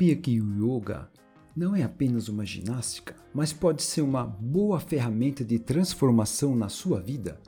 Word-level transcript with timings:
sabia 0.00 0.16
que 0.16 0.40
o 0.40 0.78
yoga 0.78 1.10
não 1.54 1.76
é 1.76 1.82
apenas 1.82 2.30
uma 2.30 2.42
ginástica, 2.42 3.14
mas 3.34 3.52
pode 3.52 3.82
ser 3.82 4.00
uma 4.00 4.24
boa 4.24 4.80
ferramenta 4.80 5.44
de 5.44 5.58
transformação 5.58 6.56
na 6.56 6.70
sua 6.70 6.98
vida? 6.98 7.38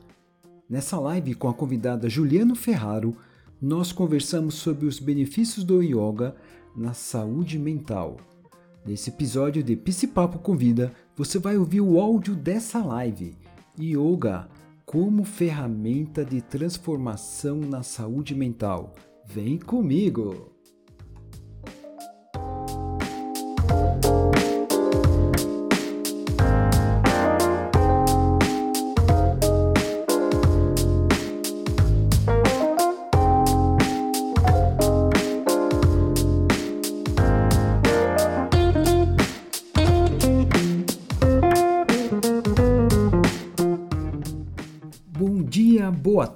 Nessa 0.68 1.00
live 1.00 1.34
com 1.34 1.48
a 1.48 1.54
convidada 1.54 2.10
Juliano 2.10 2.54
Ferraro, 2.54 3.16
nós 3.58 3.90
conversamos 3.90 4.56
sobre 4.56 4.84
os 4.84 5.00
benefícios 5.00 5.64
do 5.64 5.82
yoga 5.82 6.36
na 6.76 6.92
saúde 6.92 7.58
mental. 7.58 8.18
Nesse 8.84 9.08
episódio 9.08 9.62
de 9.62 9.74
Psipapo 9.74 10.38
Convida, 10.38 10.92
você 11.16 11.38
vai 11.38 11.56
ouvir 11.56 11.80
o 11.80 11.98
áudio 11.98 12.36
dessa 12.36 12.84
live. 12.84 13.34
Yoga 13.80 14.46
como 14.84 15.24
ferramenta 15.24 16.22
de 16.22 16.42
transformação 16.42 17.60
na 17.60 17.82
saúde 17.82 18.34
mental. 18.34 18.92
Vem 19.24 19.56
comigo! 19.56 20.51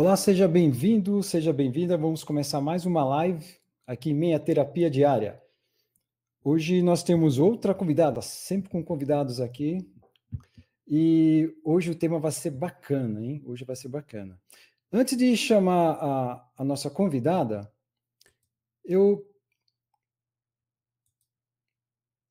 Olá, 0.00 0.16
seja 0.16 0.46
bem-vindo, 0.46 1.20
seja 1.24 1.52
bem-vinda. 1.52 1.98
Vamos 1.98 2.22
começar 2.22 2.60
mais 2.60 2.86
uma 2.86 3.04
live 3.04 3.44
aqui 3.84 4.10
em 4.10 4.14
Minha 4.14 4.38
Terapia 4.38 4.88
Diária. 4.88 5.42
Hoje 6.44 6.80
nós 6.82 7.02
temos 7.02 7.40
outra 7.40 7.74
convidada, 7.74 8.22
sempre 8.22 8.70
com 8.70 8.80
convidados 8.80 9.40
aqui. 9.40 9.84
E 10.86 11.52
hoje 11.64 11.90
o 11.90 11.96
tema 11.96 12.20
vai 12.20 12.30
ser 12.30 12.52
bacana, 12.52 13.20
hein? 13.20 13.42
Hoje 13.44 13.64
vai 13.64 13.74
ser 13.74 13.88
bacana. 13.88 14.40
Antes 14.92 15.18
de 15.18 15.36
chamar 15.36 15.98
a, 16.00 16.48
a 16.58 16.64
nossa 16.64 16.88
convidada, 16.88 17.68
eu 18.84 19.28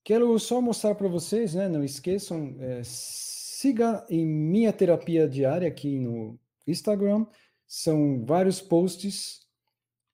quero 0.06 0.40
só 0.40 0.62
mostrar 0.62 0.96
para 0.96 1.10
vocês, 1.10 1.54
né? 1.54 1.68
Não 1.68 1.84
esqueçam, 1.84 2.56
é, 2.62 2.82
siga 2.86 4.06
em 4.10 4.26
Minha 4.26 4.72
Terapia 4.72 5.28
Diária 5.28 5.68
aqui 5.68 6.00
no 6.00 6.40
Instagram 6.66 7.26
são 7.68 8.24
vários 8.26 8.62
posts 8.62 9.46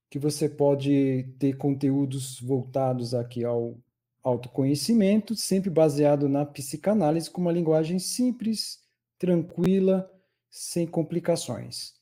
que 0.09 0.17
você 0.17 0.49
pode 0.49 1.23
ter 1.39 1.55
conteúdos 1.57 2.39
voltados 2.39 3.13
aqui 3.13 3.45
ao 3.45 3.77
autoconhecimento, 4.23 5.35
sempre 5.35 5.69
baseado 5.69 6.27
na 6.27 6.45
psicanálise 6.45 7.29
com 7.29 7.41
uma 7.41 7.51
linguagem 7.51 7.99
simples, 7.99 8.83
tranquila, 9.19 10.09
sem 10.49 10.87
complicações. 10.87 11.93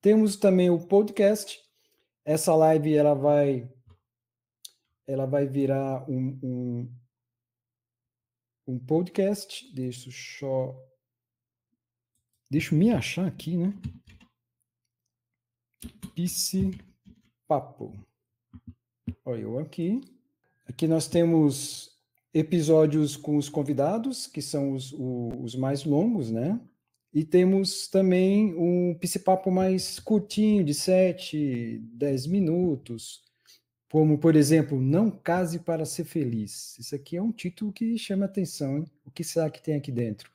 Temos 0.00 0.36
também 0.36 0.70
o 0.70 0.86
podcast. 0.86 1.60
Essa 2.24 2.54
live 2.54 2.94
ela 2.94 3.14
vai 3.14 3.70
ela 5.06 5.26
vai 5.26 5.46
virar 5.46 6.08
um, 6.08 6.38
um, 6.42 6.94
um 8.66 8.78
podcast. 8.78 9.72
Deixa 9.74 10.08
eu 10.08 10.12
só 10.12 10.76
deixa 12.50 12.74
eu 12.74 12.78
me 12.78 12.90
achar 12.90 13.26
aqui, 13.26 13.56
né? 13.56 13.72
Pisse 16.14 16.70
Papo. 17.48 17.92
Olha 19.24 19.42
eu 19.42 19.58
aqui. 19.58 20.00
Aqui 20.66 20.86
nós 20.86 21.06
temos 21.06 21.92
episódios 22.32 23.16
com 23.16 23.36
os 23.36 23.48
convidados, 23.48 24.26
que 24.26 24.40
são 24.40 24.72
os, 24.72 24.92
os 24.92 25.54
mais 25.54 25.84
longos, 25.84 26.30
né? 26.30 26.60
E 27.12 27.24
temos 27.24 27.88
também 27.88 28.54
um 28.54 28.98
Papo 29.24 29.50
mais 29.50 29.98
curtinho, 29.98 30.64
de 30.64 30.72
7, 30.72 31.78
10 31.92 32.26
minutos, 32.26 33.22
como, 33.90 34.16
por 34.16 34.34
exemplo, 34.34 34.80
Não 34.80 35.10
Case 35.10 35.58
para 35.58 35.84
Ser 35.84 36.04
Feliz. 36.04 36.78
Isso 36.78 36.94
aqui 36.94 37.18
é 37.18 37.22
um 37.22 37.30
título 37.30 37.70
que 37.70 37.98
chama 37.98 38.24
atenção, 38.24 38.78
hein? 38.78 38.86
O 39.04 39.10
que 39.10 39.22
será 39.22 39.50
que 39.50 39.62
tem 39.62 39.74
aqui 39.74 39.92
dentro? 39.92 40.30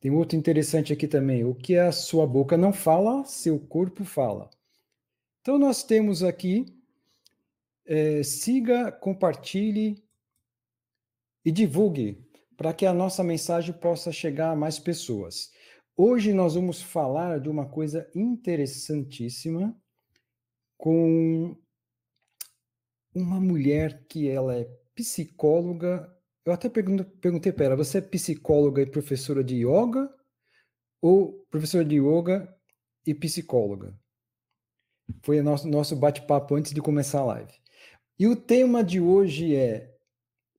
Tem 0.00 0.10
outro 0.10 0.38
interessante 0.38 0.92
aqui 0.92 1.08
também. 1.08 1.44
O 1.44 1.54
que 1.54 1.76
a 1.76 1.90
sua 1.90 2.26
boca 2.26 2.56
não 2.56 2.72
fala, 2.72 3.24
seu 3.24 3.58
corpo 3.58 4.04
fala. 4.04 4.48
Então, 5.40 5.58
nós 5.58 5.82
temos 5.82 6.22
aqui: 6.22 6.66
é, 7.84 8.22
siga, 8.22 8.92
compartilhe 8.92 10.02
e 11.44 11.50
divulgue 11.50 12.24
para 12.56 12.72
que 12.72 12.84
a 12.84 12.92
nossa 12.92 13.22
mensagem 13.22 13.72
possa 13.72 14.12
chegar 14.12 14.50
a 14.50 14.56
mais 14.56 14.78
pessoas. 14.78 15.52
Hoje 15.96 16.32
nós 16.32 16.54
vamos 16.54 16.82
falar 16.82 17.40
de 17.40 17.48
uma 17.48 17.66
coisa 17.66 18.08
interessantíssima 18.14 19.76
com 20.76 21.56
uma 23.14 23.40
mulher 23.40 24.04
que 24.08 24.28
ela 24.28 24.56
é 24.56 24.64
psicóloga 24.94 26.12
eu 26.48 26.54
até 26.54 26.68
perguntei 26.68 27.52
para 27.52 27.66
ela, 27.66 27.76
você 27.76 27.98
é 27.98 28.00
psicóloga 28.00 28.80
e 28.80 28.86
professora 28.86 29.44
de 29.44 29.56
yoga 29.66 30.10
ou 31.00 31.44
professora 31.50 31.84
de 31.84 31.96
yoga 31.96 32.48
e 33.06 33.14
psicóloga? 33.14 33.94
Foi 35.22 35.40
o 35.40 35.44
nosso, 35.44 35.68
nosso 35.68 35.94
bate-papo 35.94 36.54
antes 36.54 36.72
de 36.72 36.80
começar 36.80 37.20
a 37.20 37.26
live. 37.26 37.52
E 38.18 38.26
o 38.26 38.34
tema 38.34 38.82
de 38.82 38.98
hoje 38.98 39.54
é 39.54 39.94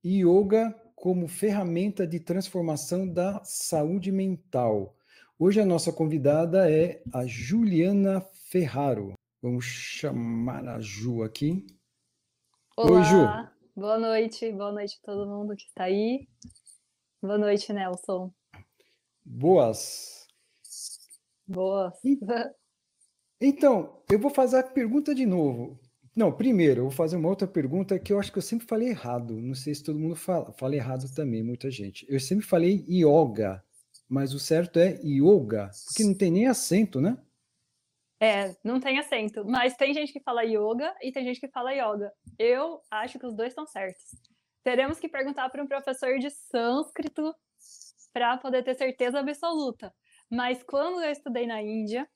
yoga 0.04 0.72
como 0.94 1.26
ferramenta 1.26 2.06
de 2.06 2.20
transformação 2.20 3.08
da 3.08 3.42
saúde 3.42 4.12
mental. 4.12 4.96
Hoje 5.38 5.60
a 5.60 5.66
nossa 5.66 5.92
convidada 5.92 6.70
é 6.70 7.02
a 7.12 7.26
Juliana 7.26 8.20
Ferraro. 8.48 9.14
Vamos 9.42 9.64
chamar 9.64 10.68
a 10.68 10.80
Ju 10.80 11.24
aqui. 11.24 11.66
Olá. 12.76 12.98
Oi, 12.98 13.04
Ju. 13.04 13.59
Boa 13.76 13.98
noite, 13.98 14.50
boa 14.52 14.72
noite 14.72 14.98
a 15.00 15.06
todo 15.06 15.30
mundo 15.30 15.54
que 15.54 15.64
está 15.64 15.84
aí. 15.84 16.26
Boa 17.22 17.38
noite, 17.38 17.72
Nelson. 17.72 18.32
Boas. 19.24 20.26
Boas. 21.46 21.94
Então, 23.40 24.02
eu 24.10 24.18
vou 24.18 24.30
fazer 24.30 24.58
a 24.58 24.62
pergunta 24.62 25.14
de 25.14 25.24
novo. 25.24 25.78
Não, 26.16 26.32
primeiro, 26.32 26.80
eu 26.80 26.84
vou 26.84 26.92
fazer 26.92 27.16
uma 27.16 27.28
outra 27.28 27.46
pergunta 27.46 27.98
que 27.98 28.12
eu 28.12 28.18
acho 28.18 28.32
que 28.32 28.38
eu 28.38 28.42
sempre 28.42 28.66
falei 28.66 28.88
errado. 28.88 29.40
Não 29.40 29.54
sei 29.54 29.74
se 29.74 29.84
todo 29.84 29.98
mundo 29.98 30.16
fala. 30.16 30.52
Fala 30.52 30.74
errado 30.74 31.08
também, 31.14 31.42
muita 31.42 31.70
gente. 31.70 32.04
Eu 32.08 32.18
sempre 32.18 32.44
falei 32.44 32.84
yoga, 32.88 33.62
mas 34.08 34.34
o 34.34 34.40
certo 34.40 34.80
é 34.80 35.00
yoga, 35.04 35.70
porque 35.86 36.02
não 36.02 36.14
tem 36.14 36.30
nem 36.32 36.48
acento, 36.48 37.00
né? 37.00 37.16
É, 38.20 38.54
não 38.62 38.78
tem 38.78 38.98
acento. 38.98 39.44
Mas 39.46 39.74
tem 39.76 39.94
gente 39.94 40.12
que 40.12 40.20
fala 40.20 40.44
yoga 40.44 40.94
e 41.02 41.10
tem 41.10 41.24
gente 41.24 41.40
que 41.40 41.48
fala 41.48 41.72
yoga. 41.72 42.12
Eu 42.38 42.82
acho 42.90 43.18
que 43.18 43.26
os 43.26 43.34
dois 43.34 43.48
estão 43.48 43.66
certos. 43.66 44.10
Teremos 44.62 44.98
que 45.00 45.08
perguntar 45.08 45.48
para 45.48 45.62
um 45.62 45.66
professor 45.66 46.18
de 46.18 46.28
sânscrito 46.28 47.34
para 48.12 48.36
poder 48.36 48.62
ter 48.62 48.74
certeza 48.74 49.20
absoluta. 49.20 49.94
Mas 50.30 50.62
quando 50.62 51.02
eu 51.02 51.10
estudei 51.10 51.46
na 51.46 51.62
Índia, 51.62 52.06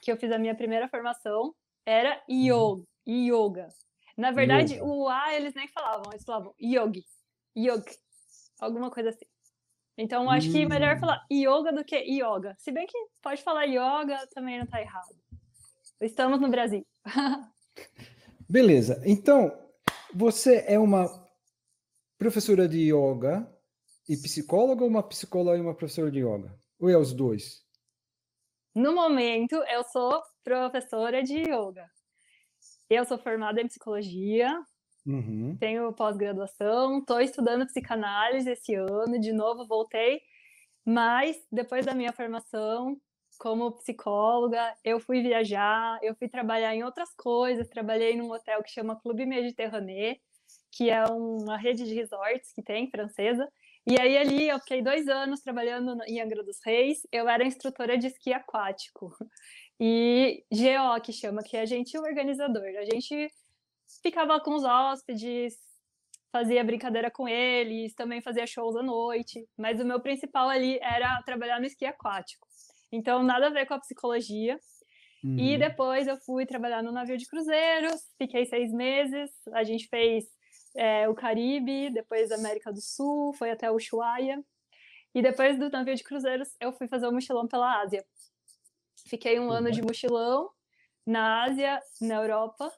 que 0.00 0.12
eu 0.12 0.16
fiz 0.16 0.30
a 0.30 0.38
minha 0.38 0.54
primeira 0.54 0.88
formação, 0.88 1.52
era 1.84 2.22
yoga. 2.30 2.84
yoga. 3.06 3.68
Na 4.16 4.30
verdade, 4.30 4.74
yoga. 4.74 4.84
o 4.84 5.08
A 5.08 5.34
eles 5.34 5.54
nem 5.54 5.66
falavam, 5.68 6.12
eles 6.12 6.24
falavam 6.24 6.54
yogi, 6.60 7.04
yoga, 7.56 7.90
alguma 8.60 8.90
coisa 8.90 9.08
assim. 9.08 9.26
Então, 10.02 10.28
acho 10.28 10.50
que 10.50 10.66
melhor 10.66 10.96
hum. 10.96 10.98
falar 10.98 11.24
yoga 11.32 11.72
do 11.72 11.84
que 11.84 11.96
yoga. 11.96 12.56
Se 12.58 12.72
bem 12.72 12.86
que 12.88 12.98
pode 13.22 13.40
falar 13.40 13.66
yoga, 13.66 14.26
também 14.34 14.56
não 14.56 14.64
está 14.64 14.80
errado. 14.80 15.14
Estamos 16.00 16.40
no 16.40 16.50
Brasil. 16.50 16.84
Beleza. 18.50 19.00
Então, 19.06 19.56
Você 20.12 20.64
é 20.66 20.76
uma 20.76 21.06
professora 22.18 22.68
de 22.68 22.92
yoga 22.92 23.48
e 24.08 24.16
psicóloga 24.16 24.82
ou 24.82 24.90
uma 24.90 25.02
psicóloga 25.04 25.56
e 25.56 25.60
uma 25.60 25.74
professora 25.74 26.10
de 26.10 26.18
yoga? 26.18 26.52
Ou 26.80 26.90
é 26.90 26.98
os 26.98 27.12
dois? 27.12 27.62
No 28.74 28.92
momento, 28.92 29.54
eu 29.54 29.84
sou 29.84 30.20
professora 30.42 31.22
de 31.22 31.38
yoga. 31.42 31.86
Eu 32.90 33.04
sou 33.04 33.18
formada 33.18 33.60
em 33.60 33.68
psicologia, 33.68 34.52
uhum. 35.06 35.56
tenho 35.58 35.92
pós-graduação, 35.92 36.98
estou 36.98 37.20
estudando 37.20 37.66
psicanálise 37.66 38.50
esse 38.50 38.74
ano, 38.74 39.18
de 39.18 39.32
novo 39.32 39.66
voltei, 39.66 40.20
mas 40.84 41.36
depois 41.50 41.86
da 41.86 41.94
minha 41.94 42.12
formação 42.12 42.96
como 43.38 43.72
psicóloga, 43.72 44.74
eu 44.84 45.00
fui 45.00 45.20
viajar, 45.20 45.98
eu 46.02 46.14
fui 46.14 46.28
trabalhar 46.28 46.74
em 46.74 46.84
outras 46.84 47.12
coisas, 47.14 47.68
trabalhei 47.68 48.16
num 48.16 48.30
hotel 48.30 48.62
que 48.62 48.70
chama 48.70 49.00
Clube 49.00 49.26
Mediterranée, 49.26 50.20
que 50.70 50.90
é 50.90 51.04
uma 51.04 51.56
rede 51.56 51.84
de 51.84 51.94
resorts 51.94 52.52
que 52.52 52.62
tem, 52.62 52.88
francesa, 52.88 53.48
e 53.84 54.00
aí 54.00 54.16
ali 54.16 54.48
eu 54.48 54.60
fiquei 54.60 54.80
dois 54.80 55.08
anos 55.08 55.40
trabalhando 55.40 55.96
em 56.06 56.20
Angra 56.20 56.44
dos 56.44 56.58
Reis, 56.64 57.00
eu 57.10 57.28
era 57.28 57.44
instrutora 57.44 57.98
de 57.98 58.06
esqui 58.06 58.32
aquático. 58.32 59.12
E 59.80 60.44
GO, 60.52 61.00
que 61.02 61.12
chama, 61.12 61.42
que 61.42 61.56
é 61.56 61.62
a 61.62 61.66
gente 61.66 61.98
o 61.98 62.02
organizador. 62.02 62.62
A 62.78 62.84
gente 62.84 63.28
ficava 64.00 64.40
com 64.40 64.54
os 64.54 64.64
hóspedes, 64.64 65.54
fazia 66.30 66.64
brincadeira 66.64 67.10
com 67.10 67.28
eles, 67.28 67.94
também 67.94 68.22
fazia 68.22 68.46
shows 68.46 68.74
à 68.76 68.82
noite, 68.82 69.46
mas 69.56 69.78
o 69.80 69.84
meu 69.84 70.00
principal 70.00 70.48
ali 70.48 70.78
era 70.80 71.22
trabalhar 71.22 71.60
no 71.60 71.66
esqui 71.66 71.84
aquático. 71.84 72.46
Então, 72.90 73.22
nada 73.22 73.48
a 73.48 73.50
ver 73.50 73.66
com 73.66 73.74
a 73.74 73.78
psicologia. 73.78 74.58
Uhum. 75.22 75.38
E 75.38 75.58
depois 75.58 76.06
eu 76.06 76.16
fui 76.16 76.44
trabalhar 76.44 76.82
no 76.82 76.90
navio 76.90 77.16
de 77.16 77.26
cruzeiros, 77.26 78.02
fiquei 78.18 78.44
seis 78.44 78.72
meses, 78.72 79.30
a 79.52 79.62
gente 79.62 79.86
fez 79.88 80.24
é, 80.74 81.08
o 81.08 81.14
Caribe, 81.14 81.90
depois 81.90 82.32
América 82.32 82.72
do 82.72 82.80
Sul, 82.80 83.32
foi 83.34 83.50
até 83.50 83.70
o 83.70 83.76
Ushuaia. 83.76 84.42
E 85.14 85.22
depois 85.22 85.58
do 85.58 85.70
navio 85.70 85.94
de 85.94 86.02
cruzeiros, 86.02 86.48
eu 86.60 86.72
fui 86.72 86.88
fazer 86.88 87.06
um 87.06 87.12
mochilão 87.12 87.46
pela 87.46 87.82
Ásia. 87.82 88.04
Fiquei 89.08 89.38
um 89.38 89.44
uhum. 89.44 89.52
ano 89.52 89.70
de 89.70 89.82
mochilão 89.82 90.50
na 91.06 91.44
Ásia, 91.44 91.80
na 92.00 92.14
Europa, 92.14 92.72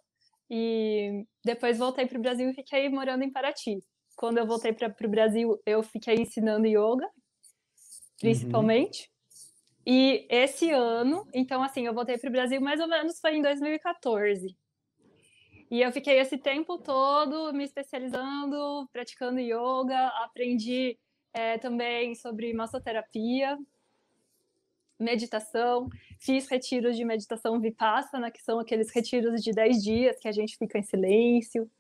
e 0.57 1.27
depois 1.45 1.79
voltei 1.79 2.07
para 2.07 2.17
o 2.17 2.23
Brasil 2.23 2.49
e 2.49 2.55
fiquei 2.55 2.89
morando 2.89 3.25
em 3.25 3.33
Paraty. 3.33 3.83
Quando 4.15 4.39
eu 4.39 4.47
voltei 4.47 4.73
para 4.73 4.95
o 5.05 5.09
Brasil, 5.09 5.61
eu 5.67 5.83
fiquei 5.83 6.15
ensinando 6.15 6.65
yoga, 6.65 7.11
principalmente. 8.21 9.11
Uhum. 9.85 9.95
E 9.95 10.27
esse 10.31 10.71
ano, 10.71 11.27
então 11.35 11.61
assim, 11.61 11.87
eu 11.87 11.93
voltei 11.93 12.17
para 12.17 12.29
o 12.29 12.33
Brasil 12.33 12.61
mais 12.61 12.79
ou 12.79 12.87
menos 12.87 13.19
foi 13.19 13.35
em 13.35 13.43
2014. 13.43 14.57
E 15.73 15.83
eu 15.83 15.91
fiquei 15.91 16.21
esse 16.21 16.39
tempo 16.39 16.79
todo 16.79 17.53
me 17.53 17.65
especializando, 17.65 18.89
praticando 18.93 19.41
yoga, 19.41 20.07
aprendi 20.23 20.97
é, 21.33 21.59
também 21.59 22.15
sobre 22.15 22.55
massoterapia, 22.55 23.59
meditação, 24.99 25.89
fiz 26.19 26.49
retiros 26.49 26.97
de 26.97 27.05
meditação 27.05 27.61
vipassana, 27.61 28.31
que 28.31 28.43
são 28.43 28.59
aqueles 28.59 28.91
retiros 28.91 29.43
de 29.43 29.53
10 29.53 29.83
dias 29.83 30.19
que 30.19 30.29
a 30.29 30.33
gente 30.33 30.57
fica 30.57 30.79
em 30.79 30.83
silêncio, 30.83 31.71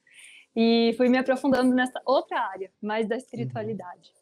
e 0.56 0.94
fui 0.96 1.08
me 1.08 1.18
aprofundando 1.18 1.74
nessa 1.74 2.00
outra 2.04 2.40
área, 2.40 2.70
mais 2.80 3.08
da 3.08 3.16
espiritualidade. 3.16 4.12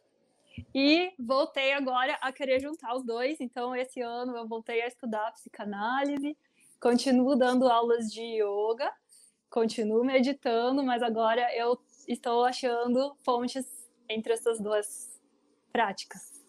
Uhum. 0.58 0.64
E 0.74 1.12
voltei 1.18 1.72
agora 1.72 2.14
a 2.20 2.32
querer 2.32 2.60
juntar 2.60 2.94
os 2.94 3.04
dois, 3.04 3.40
então 3.40 3.74
esse 3.74 4.00
ano 4.00 4.36
eu 4.36 4.46
voltei 4.46 4.82
a 4.82 4.86
estudar 4.86 5.32
psicanálise, 5.32 6.36
continuo 6.80 7.36
dando 7.36 7.68
aulas 7.68 8.12
de 8.12 8.22
yoga, 8.22 8.92
continuo 9.50 10.04
meditando, 10.04 10.82
mas 10.82 11.02
agora 11.02 11.54
eu 11.54 11.78
estou 12.08 12.44
achando 12.44 13.14
pontes 13.24 13.66
entre 14.08 14.32
essas 14.32 14.58
duas 14.60 15.20
práticas. 15.72 16.42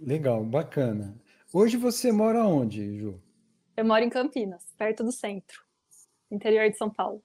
Legal, 0.00 0.42
bacana. 0.42 1.14
Hoje 1.52 1.76
você 1.76 2.10
mora 2.10 2.42
onde, 2.44 2.98
Ju? 2.98 3.20
Eu 3.76 3.84
moro 3.84 4.02
em 4.02 4.08
Campinas, 4.08 4.64
perto 4.78 5.04
do 5.04 5.12
centro, 5.12 5.62
interior 6.30 6.70
de 6.70 6.78
São 6.78 6.88
Paulo. 6.88 7.22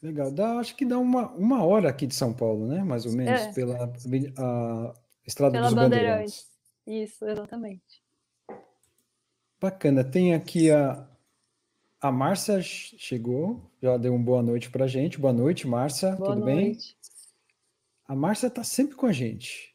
Legal, 0.00 0.30
dá, 0.30 0.58
acho 0.58 0.76
que 0.76 0.84
dá 0.84 0.98
uma, 0.98 1.28
uma 1.32 1.64
hora 1.64 1.88
aqui 1.88 2.06
de 2.06 2.14
São 2.14 2.32
Paulo, 2.32 2.68
né? 2.68 2.84
Mais 2.84 3.06
ou 3.06 3.12
menos, 3.12 3.40
é. 3.40 3.52
pela 3.52 3.92
a, 4.38 4.94
Estrada 5.26 5.52
pela 5.52 5.66
dos 5.66 5.74
Bandeirantes. 5.74 6.48
Isso, 6.86 7.24
exatamente. 7.24 8.02
Bacana, 9.60 10.04
tem 10.04 10.32
aqui 10.32 10.70
a, 10.70 11.08
a 12.00 12.12
Márcia 12.12 12.62
chegou, 12.62 13.68
já 13.82 13.96
deu 13.96 14.14
uma 14.14 14.24
boa 14.24 14.42
noite 14.42 14.70
para 14.70 14.86
gente. 14.86 15.18
Boa 15.18 15.32
noite, 15.32 15.66
Márcia, 15.66 16.14
tudo 16.14 16.36
noite. 16.36 16.44
bem? 16.44 16.78
A 18.06 18.14
Márcia 18.14 18.46
está 18.46 18.62
sempre 18.62 18.96
com 18.96 19.06
a 19.06 19.12
gente. 19.12 19.69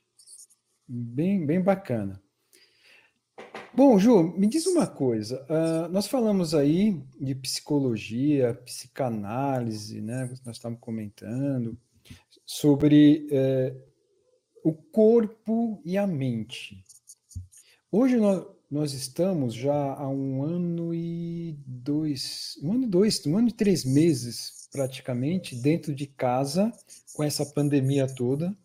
Bem, 0.88 1.44
bem 1.44 1.60
bacana. 1.60 2.22
Bom, 3.74 3.98
Ju, 3.98 4.38
me 4.38 4.46
diz 4.46 4.68
uma 4.68 4.86
coisa. 4.86 5.44
Uh, 5.50 5.92
nós 5.92 6.06
falamos 6.06 6.54
aí 6.54 7.02
de 7.20 7.34
psicologia, 7.34 8.54
psicanálise, 8.64 10.00
né? 10.00 10.30
Nós 10.46 10.58
estávamos 10.58 10.80
comentando 10.80 11.76
sobre 12.46 13.28
uh, 13.32 13.82
o 14.64 14.74
corpo 14.74 15.82
e 15.84 15.98
a 15.98 16.06
mente. 16.06 16.84
Hoje 17.92 18.18
nós, 18.18 18.46
nós 18.70 18.94
estamos 18.94 19.56
já 19.56 19.96
há 19.96 20.08
um 20.08 20.44
ano 20.44 20.94
e 20.94 21.58
dois, 21.66 22.60
um 22.62 22.74
ano 22.74 22.84
e 22.84 22.88
dois, 22.88 23.26
um 23.26 23.38
ano 23.40 23.48
e 23.48 23.54
três 23.54 23.84
meses 23.84 24.70
praticamente 24.72 25.56
dentro 25.56 25.96
de 25.96 26.06
casa 26.06 26.72
com 27.16 27.24
essa 27.24 27.44
pandemia 27.44 28.06
toda 28.08 28.56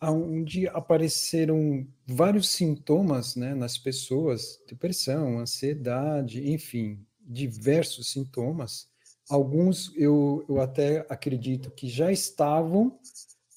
onde 0.00 0.68
apareceram 0.68 1.86
vários 2.06 2.50
sintomas 2.50 3.34
né, 3.34 3.54
nas 3.54 3.76
pessoas, 3.76 4.60
depressão, 4.66 5.38
ansiedade, 5.38 6.50
enfim, 6.50 7.04
diversos 7.20 8.12
sintomas. 8.12 8.88
Alguns 9.28 9.92
eu, 9.96 10.44
eu 10.48 10.60
até 10.60 11.04
acredito 11.08 11.70
que 11.70 11.88
já 11.88 12.12
estavam, 12.12 12.98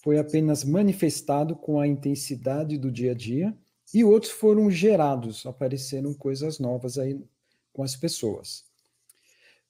foi 0.03 0.17
apenas 0.17 0.63
manifestado 0.63 1.55
com 1.55 1.79
a 1.79 1.88
intensidade 1.88 2.77
do 2.77 2.91
dia 2.91 3.12
a 3.12 3.15
dia, 3.15 3.55
e 3.93 4.03
outros 4.03 4.31
foram 4.31 4.71
gerados, 4.71 5.45
apareceram 5.45 6.13
coisas 6.13 6.60
novas 6.60 6.98
aí 6.98 7.21
com 7.71 7.83
as 7.83 7.95
pessoas. 7.95 8.65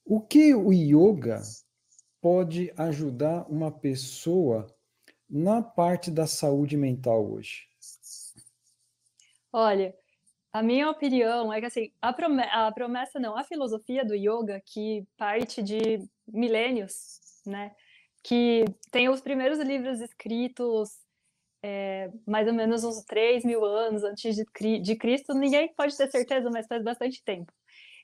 O 0.05 0.21
que 0.21 0.53
o 0.53 0.71
yoga 0.71 1.41
pode 2.21 2.71
ajudar 2.77 3.45
uma 3.49 3.71
pessoa 3.71 4.67
na 5.31 5.61
parte 5.61 6.11
da 6.11 6.27
saúde 6.27 6.75
mental 6.75 7.25
hoje? 7.31 7.65
Olha, 9.53 9.95
a 10.51 10.61
minha 10.61 10.89
opinião 10.89 11.51
é 11.53 11.61
que 11.61 11.67
assim, 11.67 11.91
a 12.01 12.11
promessa, 12.11 12.51
a 12.51 12.71
promessa 12.71 13.19
não, 13.19 13.37
a 13.37 13.43
filosofia 13.43 14.03
do 14.03 14.13
yoga, 14.13 14.61
que 14.65 15.07
parte 15.17 15.63
de 15.63 16.05
milênios, 16.27 17.19
né? 17.45 17.73
Que 18.21 18.65
tem 18.91 19.07
os 19.09 19.21
primeiros 19.21 19.59
livros 19.59 20.01
escritos 20.01 20.99
é, 21.63 22.09
mais 22.27 22.47
ou 22.47 22.53
menos 22.53 22.83
uns 22.83 23.03
3 23.05 23.45
mil 23.45 23.63
anos 23.63 24.03
antes 24.03 24.35
de, 24.35 24.79
de 24.79 24.95
Cristo, 24.95 25.33
ninguém 25.33 25.73
pode 25.73 25.95
ter 25.95 26.09
certeza, 26.09 26.49
mas 26.49 26.67
faz 26.67 26.83
bastante 26.83 27.23
tempo. 27.23 27.53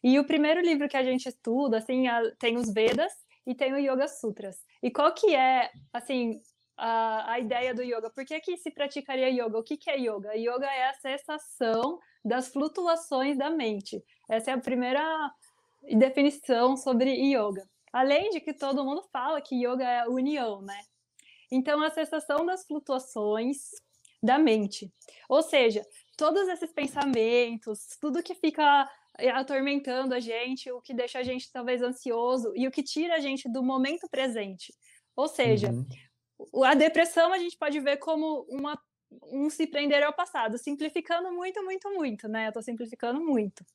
E 0.03 0.19
o 0.19 0.25
primeiro 0.25 0.61
livro 0.61 0.87
que 0.87 0.97
a 0.97 1.03
gente 1.03 1.27
estuda, 1.27 1.77
assim, 1.79 2.07
a, 2.07 2.21
tem 2.39 2.55
os 2.55 2.71
Vedas 2.71 3.11
e 3.45 3.55
tem 3.55 3.73
o 3.73 3.79
Yoga 3.79 4.07
Sutras. 4.07 4.57
E 4.81 4.91
qual 4.91 5.13
que 5.13 5.35
é, 5.35 5.71
assim, 5.91 6.39
a, 6.77 7.33
a 7.33 7.39
ideia 7.39 7.73
do 7.73 7.81
yoga. 7.81 8.09
Por 8.09 8.23
que, 8.23 8.39
que 8.39 8.57
se 8.57 8.69
praticaria 8.69 9.29
yoga? 9.29 9.57
O 9.57 9.63
que, 9.63 9.75
que 9.75 9.89
é 9.89 9.97
yoga? 9.97 10.35
Yoga 10.35 10.67
é 10.67 10.89
a 10.89 10.93
cessação 10.93 11.99
das 12.23 12.49
flutuações 12.49 13.37
da 13.37 13.49
mente. 13.49 14.03
Essa 14.29 14.51
é 14.51 14.53
a 14.53 14.59
primeira 14.59 15.03
definição 15.97 16.77
sobre 16.77 17.11
yoga. 17.11 17.67
Além 17.91 18.29
de 18.29 18.39
que 18.39 18.53
todo 18.53 18.85
mundo 18.85 19.03
fala 19.11 19.41
que 19.41 19.55
yoga 19.55 19.83
é 19.83 20.07
união, 20.07 20.61
né? 20.61 20.79
Então, 21.51 21.81
a 21.81 21.89
cessação 21.89 22.45
das 22.45 22.65
flutuações 22.65 23.57
da 24.21 24.37
mente. 24.37 24.91
Ou 25.29 25.41
seja, 25.41 25.81
todos 26.17 26.47
esses 26.49 26.71
pensamentos, 26.73 27.79
tudo 28.01 28.21
que 28.21 28.35
fica 28.35 28.89
atormentando 29.33 30.13
a 30.13 30.19
gente, 30.19 30.69
o 30.71 30.81
que 30.81 30.93
deixa 30.93 31.19
a 31.19 31.23
gente 31.23 31.51
talvez 31.51 31.81
ansioso 31.81 32.51
e 32.55 32.67
o 32.67 32.71
que 32.71 32.83
tira 32.83 33.15
a 33.15 33.19
gente 33.19 33.49
do 33.49 33.63
momento 33.63 34.07
presente. 34.09 34.73
Ou 35.15 35.27
seja, 35.27 35.71
uhum 35.71 35.87
a 36.63 36.73
depressão 36.73 37.33
a 37.33 37.37
gente 37.37 37.57
pode 37.57 37.79
ver 37.79 37.97
como 37.97 38.45
uma, 38.49 38.79
um 39.23 39.49
se 39.49 39.67
prender 39.67 40.03
ao 40.03 40.13
passado, 40.13 40.57
simplificando 40.57 41.31
muito, 41.31 41.63
muito, 41.63 41.89
muito, 41.93 42.27
né? 42.27 42.47
Eu 42.47 42.53
tô 42.53 42.61
simplificando 42.61 43.19
muito. 43.19 43.65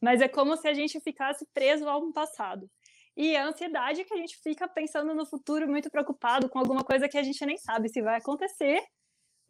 Mas 0.00 0.20
é 0.20 0.28
como 0.28 0.56
se 0.56 0.68
a 0.68 0.74
gente 0.74 1.00
ficasse 1.00 1.46
preso 1.52 1.88
ao 1.88 2.12
passado. 2.12 2.70
E 3.16 3.34
a 3.34 3.46
ansiedade 3.46 4.02
é 4.02 4.04
que 4.04 4.12
a 4.12 4.16
gente 4.18 4.36
fica 4.42 4.68
pensando 4.68 5.14
no 5.14 5.24
futuro, 5.24 5.66
muito 5.66 5.90
preocupado 5.90 6.48
com 6.48 6.58
alguma 6.58 6.84
coisa 6.84 7.08
que 7.08 7.16
a 7.16 7.22
gente 7.22 7.44
nem 7.46 7.56
sabe 7.56 7.88
se 7.88 8.02
vai 8.02 8.18
acontecer, 8.18 8.82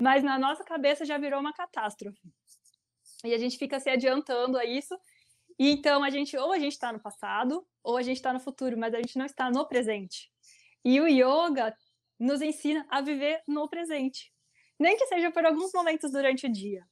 mas 0.00 0.22
na 0.22 0.38
nossa 0.38 0.62
cabeça 0.62 1.04
já 1.04 1.18
virou 1.18 1.40
uma 1.40 1.52
catástrofe. 1.52 2.20
E 3.24 3.34
a 3.34 3.38
gente 3.38 3.58
fica 3.58 3.80
se 3.80 3.90
adiantando 3.90 4.56
a 4.56 4.64
isso. 4.64 4.96
E 5.58 5.70
então 5.70 6.04
a 6.04 6.10
gente 6.10 6.36
ou 6.36 6.52
a 6.52 6.58
gente 6.58 6.72
está 6.72 6.92
no 6.92 7.00
passado, 7.00 7.66
ou 7.82 7.96
a 7.96 8.02
gente 8.02 8.18
está 8.18 8.32
no 8.32 8.38
futuro, 8.38 8.78
mas 8.78 8.94
a 8.94 8.98
gente 8.98 9.18
não 9.18 9.26
está 9.26 9.50
no 9.50 9.66
presente. 9.66 10.30
E 10.84 11.00
o 11.00 11.08
yoga 11.08 11.74
nos 12.18 12.40
ensina 12.40 12.86
a 12.90 13.00
viver 13.00 13.42
no 13.46 13.68
presente, 13.68 14.32
nem 14.78 14.96
que 14.96 15.06
seja 15.06 15.30
por 15.30 15.44
alguns 15.44 15.72
momentos 15.72 16.10
durante 16.10 16.46
o 16.46 16.52
dia. 16.52 16.86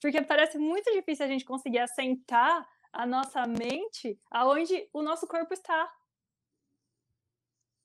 Porque 0.00 0.20
parece 0.22 0.58
muito 0.58 0.92
difícil 0.92 1.24
a 1.24 1.28
gente 1.28 1.44
conseguir 1.44 1.78
assentar 1.78 2.66
a 2.92 3.06
nossa 3.06 3.46
mente 3.46 4.18
aonde 4.30 4.88
o 4.92 5.02
nosso 5.02 5.26
corpo 5.26 5.52
está. 5.52 5.90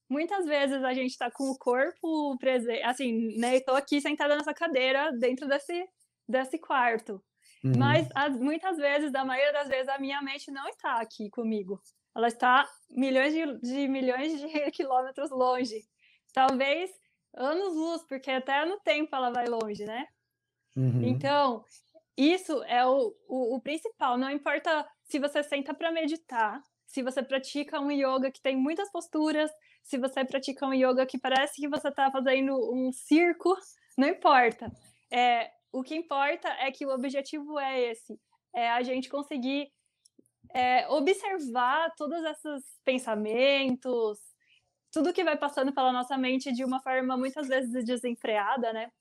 Muitas 0.10 0.46
vezes 0.46 0.84
a 0.84 0.94
gente 0.94 1.12
está 1.12 1.32
com 1.32 1.50
o 1.52 1.58
corpo 1.58 2.38
presente, 2.38 2.84
assim, 2.84 3.38
né? 3.38 3.58
Estou 3.58 3.76
aqui 3.76 4.02
sentada 4.02 4.36
nessa 4.36 4.54
cadeira 4.54 5.12
dentro 5.18 5.48
desse, 5.48 5.88
desse 6.28 6.60
quarto. 6.60 7.24
Uhum. 7.64 7.74
Mas 7.78 8.10
as, 8.14 8.38
muitas 8.38 8.78
vezes, 8.78 9.12
da 9.12 9.24
maioria 9.24 9.54
das 9.54 9.70
vezes, 9.70 9.88
a 9.88 10.00
minha 10.00 10.22
mente 10.22 10.52
não 10.52 10.68
está 10.68 11.00
aqui 11.00 11.30
comigo. 11.30 11.82
Ela 12.16 12.28
está 12.28 12.68
milhões 12.90 13.34
de, 13.34 13.60
de 13.60 13.88
milhões 13.88 14.40
de 14.40 14.48
quilômetros 14.72 15.30
longe. 15.30 15.82
Talvez 16.34 16.92
anos-luz, 17.36 18.04
porque 18.08 18.32
até 18.32 18.66
no 18.66 18.80
tempo 18.80 19.16
ela 19.16 19.32
vai 19.32 19.48
longe, 19.48 19.86
né? 19.86 20.06
Uhum. 20.76 21.04
Então, 21.04 21.64
isso 22.18 22.64
é 22.64 22.86
o, 22.86 23.14
o, 23.28 23.56
o 23.56 23.62
principal. 23.62 24.18
Não 24.18 24.30
importa 24.30 24.88
se 25.04 25.20
você 25.20 25.44
senta 25.44 25.74
para 25.74 25.92
meditar, 25.92 26.62
se 26.86 27.02
você 27.02 27.24
pratica 27.24 27.80
um 27.80 27.92
yoga 27.92 28.32
que 28.32 28.42
tem 28.42 28.56
muitas 28.56 28.92
posturas, 28.92 29.50
se 29.84 29.98
você 29.98 30.24
pratica 30.26 30.66
um 30.66 30.74
yoga 30.74 31.06
que 31.06 31.18
parece 31.18 31.56
que 31.56 31.68
você 31.68 31.88
está 31.88 32.12
fazendo 32.12 32.54
um 32.74 32.92
circo, 32.92 33.56
não 33.98 34.08
importa. 34.08 34.72
É, 35.12 35.52
o 35.72 35.82
que 35.84 35.96
importa 35.96 36.50
é 36.50 36.72
que 36.72 36.86
o 36.86 36.94
objetivo 36.94 37.58
é 37.58 37.92
esse: 37.92 38.20
é 38.54 38.70
a 38.70 38.82
gente 38.84 39.10
conseguir 39.10 39.72
é, 40.54 40.88
observar 40.90 41.94
todos 41.96 42.24
esses 42.24 42.64
pensamentos, 42.84 44.20
tudo 44.92 45.14
que 45.14 45.24
vai 45.24 45.38
passando 45.38 45.74
pela 45.74 45.92
nossa 45.92 46.18
mente 46.18 46.52
de 46.52 46.64
uma 46.64 46.82
forma 46.82 47.16
muitas 47.18 47.48
vezes 47.48 47.86
desenfreada, 47.86 48.74
né? 48.74 48.92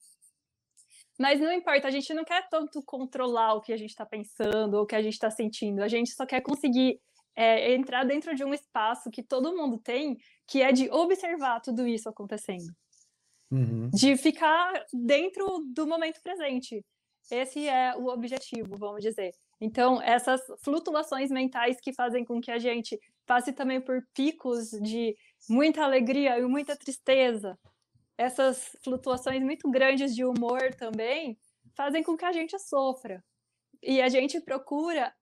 Mas 1.19 1.39
não 1.39 1.53
importa, 1.53 1.89
a 1.89 1.91
gente 1.91 2.15
não 2.15 2.25
quer 2.25 2.49
tanto 2.49 2.83
controlar 2.83 3.55
o 3.55 3.61
que 3.61 3.73
a 3.73 3.77
gente 3.77 3.91
está 3.91 4.07
pensando 4.07 4.75
ou 4.75 4.85
o 4.85 4.87
que 4.87 4.95
a 4.95 5.03
gente 5.03 5.13
está 5.13 5.31
sentindo, 5.31 5.83
a 5.83 5.89
gente 5.89 6.13
só 6.13 6.25
quer 6.25 6.41
conseguir 6.41 6.99
é, 7.37 7.75
entrar 7.75 8.05
dentro 8.05 8.35
de 8.35 8.45
um 8.45 8.55
espaço 8.55 9.11
que 9.11 9.23
todo 9.23 9.57
mundo 9.57 9.79
tem, 9.79 10.17
que 10.47 10.63
é 10.63 10.73
de 10.73 10.91
observar 10.91 11.61
tudo 11.61 11.87
isso 11.87 12.09
acontecendo. 12.09 12.73
Uhum. 13.51 13.91
De 13.91 14.17
ficar 14.17 14.73
dentro 14.93 15.65
do 15.75 15.87
momento 15.87 16.23
presente. 16.23 16.85
Esse 17.31 17.69
é 17.69 17.95
o 17.97 18.07
objetivo, 18.07 18.77
vamos 18.77 19.03
dizer. 19.03 19.33
Então, 19.61 20.01
essas 20.01 20.41
flutuações 20.65 21.31
mentais 21.31 21.81
que 21.81 21.93
fazem 21.93 22.25
com 22.25 22.41
que 22.41 22.51
a 22.51 22.59
gente 22.59 22.99
passe 23.27 23.53
também 23.53 23.81
por 23.81 24.03
picos 24.15 24.71
de 24.83 25.15
muita 25.49 25.83
alegria 25.83 26.39
e 26.39 26.43
muita 26.43 26.77
tristeza, 26.77 27.59
essas 28.17 28.77
flutuações 28.85 29.43
muito 29.43 29.71
grandes 29.71 30.15
de 30.15 30.25
humor 30.25 30.75
também 30.75 31.39
fazem 31.75 32.03
com 32.03 32.17
que 32.17 32.25
a 32.25 32.33
gente 32.33 32.59
sofra. 32.59 33.25
E 33.83 34.03
a 34.03 34.11
gente 34.11 34.41
procura 34.41 35.15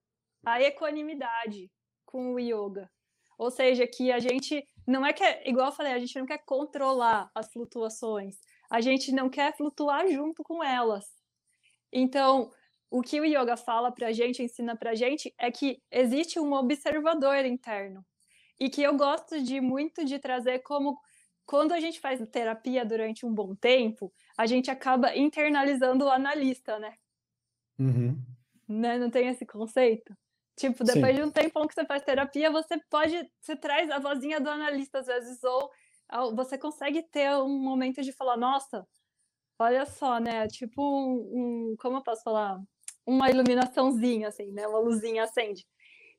a 0.45 0.61
equanimidade 0.61 1.71
com 2.05 2.35
o 2.35 2.41
yoga. 2.41 2.91
Ou 3.39 3.53
seja, 3.53 3.87
que 3.87 4.11
a 4.11 4.19
gente 4.19 4.67
não 4.85 5.07
é 5.07 5.13
que, 5.13 5.25
igual 5.49 5.69
eu 5.69 5.73
falei, 5.73 5.93
a 5.93 5.99
gente 5.99 6.19
não 6.19 6.27
quer 6.27 6.39
controlar 6.45 7.31
as 7.33 7.53
flutuações, 7.53 8.41
a 8.69 8.81
gente 8.81 9.13
não 9.13 9.31
quer 9.31 9.57
flutuar 9.57 10.09
junto 10.09 10.43
com 10.43 10.65
elas. 10.65 11.07
Então, 11.93 12.51
o 12.91 13.01
que 13.01 13.21
o 13.21 13.25
yoga 13.25 13.57
fala 13.57 13.93
para 13.93 14.09
a 14.09 14.13
gente, 14.13 14.43
ensina 14.43 14.77
para 14.77 14.91
a 14.91 14.95
gente, 14.95 15.33
é 15.39 15.53
que 15.53 15.81
existe 15.91 16.41
um 16.41 16.53
observador 16.53 17.45
interno. 17.45 18.05
E 18.61 18.69
que 18.69 18.83
eu 18.83 18.97
gosto 18.97 19.43
de 19.43 19.61
muito 19.61 20.05
de 20.05 20.19
trazer 20.19 20.61
como 20.61 20.99
quando 21.47 21.73
a 21.73 21.81
gente 21.81 21.99
faz 21.99 22.21
terapia 22.31 22.85
durante 22.85 23.25
um 23.25 23.33
bom 23.33 23.55
tempo, 23.55 24.12
a 24.37 24.47
gente 24.47 24.71
acaba 24.71 25.17
internalizando 25.17 26.05
o 26.05 26.11
analista, 26.11 26.79
né? 26.79 26.95
Uhum. 27.79 28.21
né? 28.69 28.99
Não 28.99 29.11
tem 29.11 29.29
esse 29.29 29.47
conceito? 29.47 30.15
Tipo, 30.57 30.83
depois 30.83 31.15
Sim. 31.15 31.23
de 31.23 31.23
um 31.23 31.31
tempão 31.31 31.67
que 31.67 31.73
você 31.73 31.87
faz 31.87 32.03
terapia, 32.03 32.50
você 32.50 32.79
pode, 32.91 33.17
você 33.41 33.57
traz 33.57 33.88
a 33.91 33.99
vozinha 33.99 34.41
do 34.41 34.50
analista 34.50 34.99
às 34.99 35.07
vezes, 35.07 35.43
ou 35.45 35.71
você 36.35 36.59
consegue 36.59 37.03
ter 37.03 37.31
um 37.37 37.59
momento 37.59 38.03
de 38.03 38.12
falar, 38.12 38.37
nossa, 38.37 38.87
olha 39.59 39.87
só, 39.87 40.19
né? 40.19 40.49
Tipo 40.49 40.83
um, 40.83 41.71
um 41.73 41.77
como 41.79 41.99
eu 41.99 42.03
posso 42.03 42.23
falar? 42.25 42.61
Uma 43.07 43.31
iluminaçãozinha, 43.31 44.29
assim, 44.29 44.50
né? 44.53 44.67
Uma 44.67 44.81
luzinha 44.81 45.25
acende. 45.25 45.67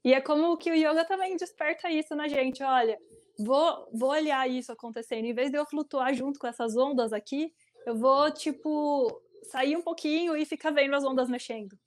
E 0.03 0.13
é 0.13 0.21
como 0.21 0.57
que 0.57 0.71
o 0.71 0.75
yoga 0.75 1.05
também 1.05 1.35
desperta 1.35 1.89
isso 1.89 2.15
na 2.15 2.27
gente, 2.27 2.63
olha, 2.63 2.97
vou, 3.37 3.89
vou 3.93 4.09
olhar 4.09 4.49
isso 4.49 4.71
acontecendo. 4.71 5.25
Em 5.25 5.33
vez 5.33 5.51
de 5.51 5.57
eu 5.57 5.65
flutuar 5.65 6.13
junto 6.13 6.39
com 6.39 6.47
essas 6.47 6.75
ondas 6.77 7.11
aqui, 7.11 7.53
eu 7.85 7.95
vou, 7.95 8.31
tipo, 8.31 9.21
sair 9.43 9.75
um 9.75 9.81
pouquinho 9.81 10.35
e 10.35 10.45
ficar 10.45 10.71
vendo 10.71 10.95
as 10.95 11.03
ondas 11.03 11.29
mexendo. 11.29 11.77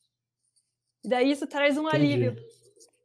E 1.05 1.09
daí 1.09 1.31
isso 1.31 1.47
traz 1.47 1.77
um 1.79 1.89
Entendi. 1.89 1.97
alívio. 1.97 2.37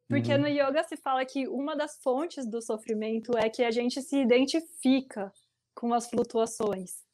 Porque 0.07 0.31
uhum. 0.33 0.41
no 0.41 0.47
yoga 0.47 0.83
se 0.83 0.95
fala 0.95 1.25
que 1.25 1.47
uma 1.47 1.75
das 1.75 1.97
fontes 2.01 2.49
do 2.49 2.61
sofrimento 2.61 3.37
é 3.37 3.49
que 3.49 3.63
a 3.63 3.71
gente 3.71 4.01
se 4.01 4.17
identifica 4.17 5.31
com 5.75 5.93
as 5.93 6.09
flutuações. 6.09 7.06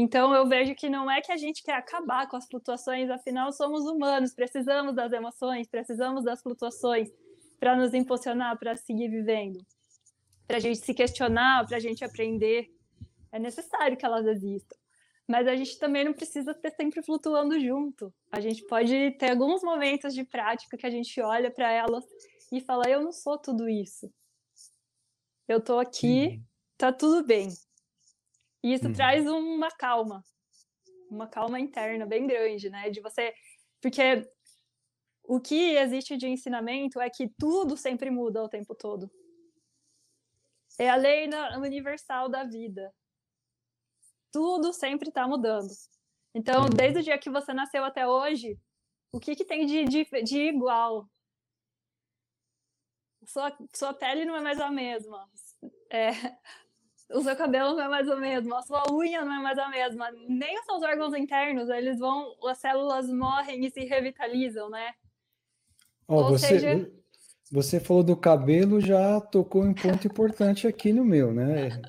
Então 0.00 0.34
eu 0.34 0.46
vejo 0.46 0.74
que 0.74 0.88
não 0.88 1.10
é 1.10 1.20
que 1.20 1.32
a 1.32 1.36
gente 1.36 1.62
quer 1.62 1.74
acabar 1.74 2.28
com 2.28 2.36
as 2.36 2.46
flutuações, 2.46 3.10
afinal 3.10 3.52
somos 3.52 3.84
humanos, 3.84 4.34
precisamos 4.34 4.94
das 4.94 5.12
emoções, 5.12 5.66
precisamos 5.66 6.24
das 6.24 6.40
flutuações 6.40 7.08
para 7.58 7.74
nos 7.74 7.92
impulsionar 7.92 8.58
para 8.58 8.76
seguir 8.76 9.08
vivendo 9.08 9.58
para 10.48 10.56
a 10.56 10.60
gente 10.60 10.78
se 10.78 10.94
questionar, 10.94 11.66
para 11.66 11.76
a 11.76 11.80
gente 11.80 12.02
aprender. 12.02 12.74
É 13.30 13.38
necessário 13.38 13.98
que 13.98 14.06
elas 14.06 14.26
existam. 14.26 14.74
Mas 15.28 15.46
a 15.46 15.54
gente 15.54 15.78
também 15.78 16.04
não 16.04 16.14
precisa 16.14 16.54
ter 16.54 16.70
sempre 16.70 17.02
flutuando 17.02 17.60
junto. 17.60 18.12
A 18.32 18.40
gente 18.40 18.64
pode 18.64 19.10
ter 19.18 19.32
alguns 19.32 19.62
momentos 19.62 20.14
de 20.14 20.24
prática 20.24 20.78
que 20.78 20.86
a 20.86 20.90
gente 20.90 21.20
olha 21.20 21.50
para 21.50 21.70
elas 21.70 22.02
e 22.50 22.62
fala: 22.62 22.88
eu 22.88 23.02
não 23.02 23.12
sou 23.12 23.36
tudo 23.36 23.68
isso. 23.68 24.10
Eu 25.46 25.58
estou 25.58 25.78
aqui, 25.78 26.42
tá 26.78 26.90
tudo 26.90 27.22
bem. 27.22 27.48
E 28.62 28.72
isso 28.72 28.86
uhum. 28.86 28.92
traz 28.92 29.26
uma 29.26 29.70
calma, 29.70 30.22
uma 31.10 31.28
calma 31.28 31.60
interna 31.60 32.06
bem 32.06 32.26
grande, 32.26 32.68
né? 32.68 32.90
De 32.90 33.00
você. 33.00 33.34
Porque 33.80 34.28
o 35.24 35.40
que 35.40 35.76
existe 35.76 36.16
de 36.16 36.26
ensinamento 36.26 37.00
é 37.00 37.08
que 37.08 37.28
tudo 37.38 37.76
sempre 37.76 38.10
muda 38.10 38.42
o 38.42 38.48
tempo 38.48 38.74
todo. 38.74 39.10
É 40.78 40.88
a 40.88 40.96
lei 40.96 41.28
universal 41.56 42.28
da 42.28 42.44
vida. 42.44 42.92
Tudo 44.32 44.72
sempre 44.72 45.08
está 45.08 45.26
mudando. 45.26 45.68
Então, 46.34 46.64
uhum. 46.64 46.70
desde 46.70 47.00
o 47.00 47.02
dia 47.02 47.18
que 47.18 47.30
você 47.30 47.52
nasceu 47.52 47.84
até 47.84 48.06
hoje, 48.06 48.58
o 49.12 49.18
que, 49.18 49.34
que 49.34 49.44
tem 49.44 49.66
de, 49.66 49.84
de, 49.84 50.04
de 50.22 50.38
igual? 50.48 51.08
Sua, 53.26 53.56
sua 53.74 53.92
pele 53.92 54.24
não 54.24 54.36
é 54.36 54.40
mais 54.40 54.60
a 54.60 54.70
mesma. 54.70 55.28
É, 55.90 56.10
o 57.10 57.22
seu 57.22 57.34
cabelo 57.36 57.74
não 57.74 57.84
é 57.84 57.88
mais 57.88 58.08
o 58.08 58.16
mesmo, 58.16 58.54
a 58.54 58.62
sua 58.62 58.84
unha 58.92 59.24
não 59.24 59.32
é 59.32 59.42
mais 59.42 59.58
a 59.58 59.68
mesma, 59.68 60.10
nem 60.28 60.58
os 60.58 60.64
seus 60.64 60.82
órgãos 60.82 61.14
internos, 61.14 61.68
eles 61.68 61.98
vão, 61.98 62.34
as 62.46 62.58
células 62.58 63.08
morrem 63.08 63.64
e 63.64 63.70
se 63.70 63.80
revitalizam, 63.84 64.68
né? 64.68 64.92
Oh, 66.06 66.16
Ou 66.16 66.28
você, 66.30 66.46
seja, 66.48 66.90
você 67.50 67.80
falou 67.80 68.02
do 68.02 68.16
cabelo, 68.16 68.80
já 68.80 69.20
tocou 69.20 69.66
em 69.66 69.74
ponto 69.74 70.06
importante 70.06 70.66
aqui 70.66 70.92
no 70.92 71.04
meu, 71.04 71.32
né? 71.32 71.80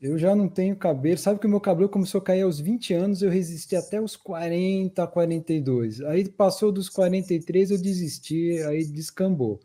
Eu 0.00 0.18
já 0.18 0.36
não 0.36 0.48
tenho 0.48 0.76
cabelo. 0.76 1.16
Sabe 1.16 1.40
que 1.40 1.46
o 1.46 1.50
meu 1.50 1.60
cabelo 1.60 1.88
começou 1.88 2.20
a 2.20 2.24
cair 2.24 2.42
aos 2.42 2.60
20 2.60 2.92
anos, 2.92 3.22
eu 3.22 3.30
resisti 3.30 3.74
até 3.74 4.00
os 4.00 4.16
40, 4.16 5.06
42. 5.06 6.02
Aí 6.02 6.28
passou 6.28 6.70
dos 6.70 6.90
43, 6.90 7.70
eu 7.70 7.80
desisti, 7.80 8.62
aí 8.64 8.84
descambou. 8.84 9.60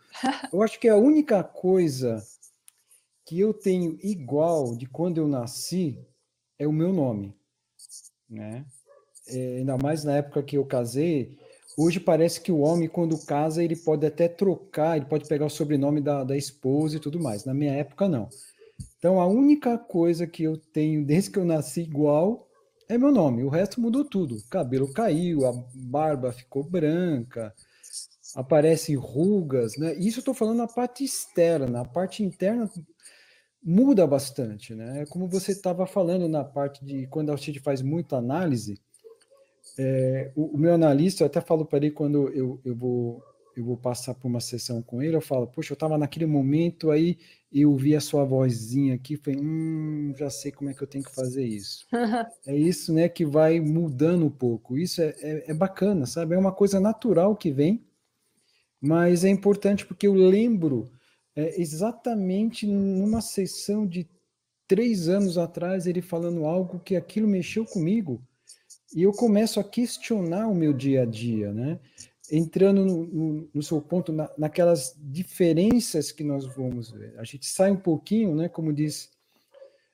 Eu 0.51 0.61
acho 0.63 0.79
que 0.79 0.87
a 0.87 0.95
única 0.95 1.43
coisa 1.43 2.23
que 3.29 3.39
eu 3.39 3.53
tenho 3.53 3.95
igual 4.01 4.75
de 4.75 4.87
quando 4.87 5.19
eu 5.19 5.27
nasci 5.27 6.03
é 6.57 6.67
o 6.67 6.73
meu 6.73 6.91
nome, 6.91 7.35
né? 8.27 8.65
É, 9.27 9.57
ainda 9.57 9.77
mais 9.77 10.03
na 10.03 10.17
época 10.17 10.41
que 10.41 10.57
eu 10.57 10.65
casei, 10.65 11.37
Hoje 11.77 11.97
parece 11.97 12.41
que 12.41 12.51
o 12.51 12.59
homem, 12.59 12.89
quando 12.89 13.17
casa, 13.25 13.63
ele 13.63 13.75
pode 13.77 14.05
até 14.05 14.27
trocar, 14.27 14.97
ele 14.97 15.05
pode 15.05 15.25
pegar 15.29 15.45
o 15.45 15.49
sobrenome 15.49 16.01
da, 16.01 16.25
da 16.25 16.35
esposa 16.35 16.97
e 16.97 16.99
tudo 16.99 17.21
mais. 17.21 17.45
Na 17.45 17.53
minha 17.53 17.71
época, 17.71 18.09
não. 18.09 18.27
Então, 18.97 19.21
a 19.21 19.25
única 19.25 19.77
coisa 19.77 20.27
que 20.27 20.43
eu 20.43 20.57
tenho 20.57 21.05
desde 21.05 21.31
que 21.31 21.39
eu 21.39 21.45
nasci 21.45 21.79
igual 21.79 22.49
é 22.89 22.97
meu 22.97 23.13
nome. 23.13 23.45
O 23.45 23.49
resto 23.49 23.79
mudou 23.79 24.03
tudo. 24.03 24.35
O 24.35 24.49
cabelo 24.49 24.91
caiu, 24.91 25.45
a 25.45 25.53
barba 25.73 26.33
ficou 26.33 26.65
branca, 26.65 27.55
aparecem 28.35 28.95
rugas, 28.95 29.77
né? 29.77 29.93
Isso 29.93 30.17
eu 30.17 30.21
estou 30.21 30.33
falando 30.33 30.57
na 30.57 30.67
parte 30.67 31.05
externa. 31.05 31.79
A 31.79 31.85
parte 31.85 32.23
interna 32.23 32.69
muda 33.63 34.05
bastante, 34.07 34.73
né? 34.73 35.05
Como 35.09 35.27
você 35.27 35.51
estava 35.51 35.85
falando 35.85 36.27
na 36.27 36.43
parte 36.43 36.83
de 36.83 37.07
quando 37.07 37.31
a 37.31 37.35
gente 37.35 37.59
faz 37.59 37.81
muita 37.81 38.17
análise, 38.17 38.79
é, 39.77 40.31
o, 40.35 40.55
o, 40.55 40.57
meu 40.57 40.73
analista, 40.73 41.23
eu 41.23 41.27
até 41.27 41.41
falo 41.41 41.65
para 41.65 41.77
ele 41.77 41.91
quando 41.91 42.29
eu, 42.29 42.59
eu 42.65 42.75
vou 42.75 43.23
eu 43.59 43.65
vou 43.65 43.77
passar 43.77 44.13
por 44.13 44.27
uma 44.27 44.39
sessão 44.39 44.81
com 44.81 45.01
ele, 45.01 45.15
eu 45.15 45.21
falo, 45.21 45.45
poxa, 45.45 45.73
eu 45.73 45.75
estava 45.75 45.97
naquele 45.97 46.25
momento 46.25 46.91
aí, 46.91 47.17
eu 47.51 47.75
vi 47.75 47.93
a 47.93 47.99
sua 47.99 48.23
vozinha 48.23 48.95
aqui, 48.95 49.17
falei, 49.17 49.39
hum, 49.41 50.13
já 50.17 50.29
sei 50.29 50.51
como 50.51 50.69
é 50.69 50.73
que 50.73 50.81
eu 50.81 50.87
tenho 50.87 51.03
que 51.03 51.13
fazer 51.13 51.45
isso. 51.45 51.85
é 52.47 52.55
isso, 52.55 52.93
né, 52.93 53.09
que 53.09 53.25
vai 53.25 53.59
mudando 53.59 54.25
um 54.25 54.29
pouco. 54.29 54.77
Isso 54.77 55.01
é, 55.01 55.13
é, 55.19 55.51
é 55.51 55.53
bacana, 55.53 56.05
sabe? 56.05 56.35
É 56.35 56.37
uma 56.37 56.53
coisa 56.53 56.79
natural 56.79 57.35
que 57.35 57.51
vem, 57.51 57.83
mas 58.79 59.25
é 59.25 59.29
importante 59.29 59.85
porque 59.85 60.07
eu 60.07 60.13
lembro 60.13 60.89
é, 61.39 61.61
exatamente 61.61 62.67
numa 62.67 63.21
sessão 63.21 63.85
de 63.85 64.07
três 64.67 65.07
anos 65.07 65.37
atrás, 65.37 65.87
ele 65.87 66.01
falando 66.01 66.45
algo 66.45 66.79
que 66.79 66.95
aquilo 66.95 67.27
mexeu 67.27 67.65
comigo, 67.65 68.21
e 68.93 69.03
eu 69.03 69.11
começo 69.11 69.59
a 69.59 69.63
questionar 69.63 70.47
o 70.47 70.55
meu 70.55 70.73
dia 70.73 71.03
a 71.03 71.05
dia, 71.05 71.53
né? 71.53 71.79
Entrando 72.31 72.85
no, 72.85 73.05
no, 73.05 73.49
no 73.53 73.63
seu 73.63 73.81
ponto, 73.81 74.11
na, 74.11 74.29
naquelas 74.37 74.95
diferenças 74.97 76.11
que 76.11 76.23
nós 76.23 76.45
vamos 76.45 76.91
ver. 76.91 77.17
A 77.17 77.23
gente 77.23 77.45
sai 77.47 77.71
um 77.71 77.77
pouquinho, 77.77 78.35
né? 78.35 78.49
Como 78.49 78.73
diz 78.73 79.09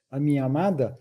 a 0.09 0.19
minha 0.19 0.43
amada, 0.43 0.97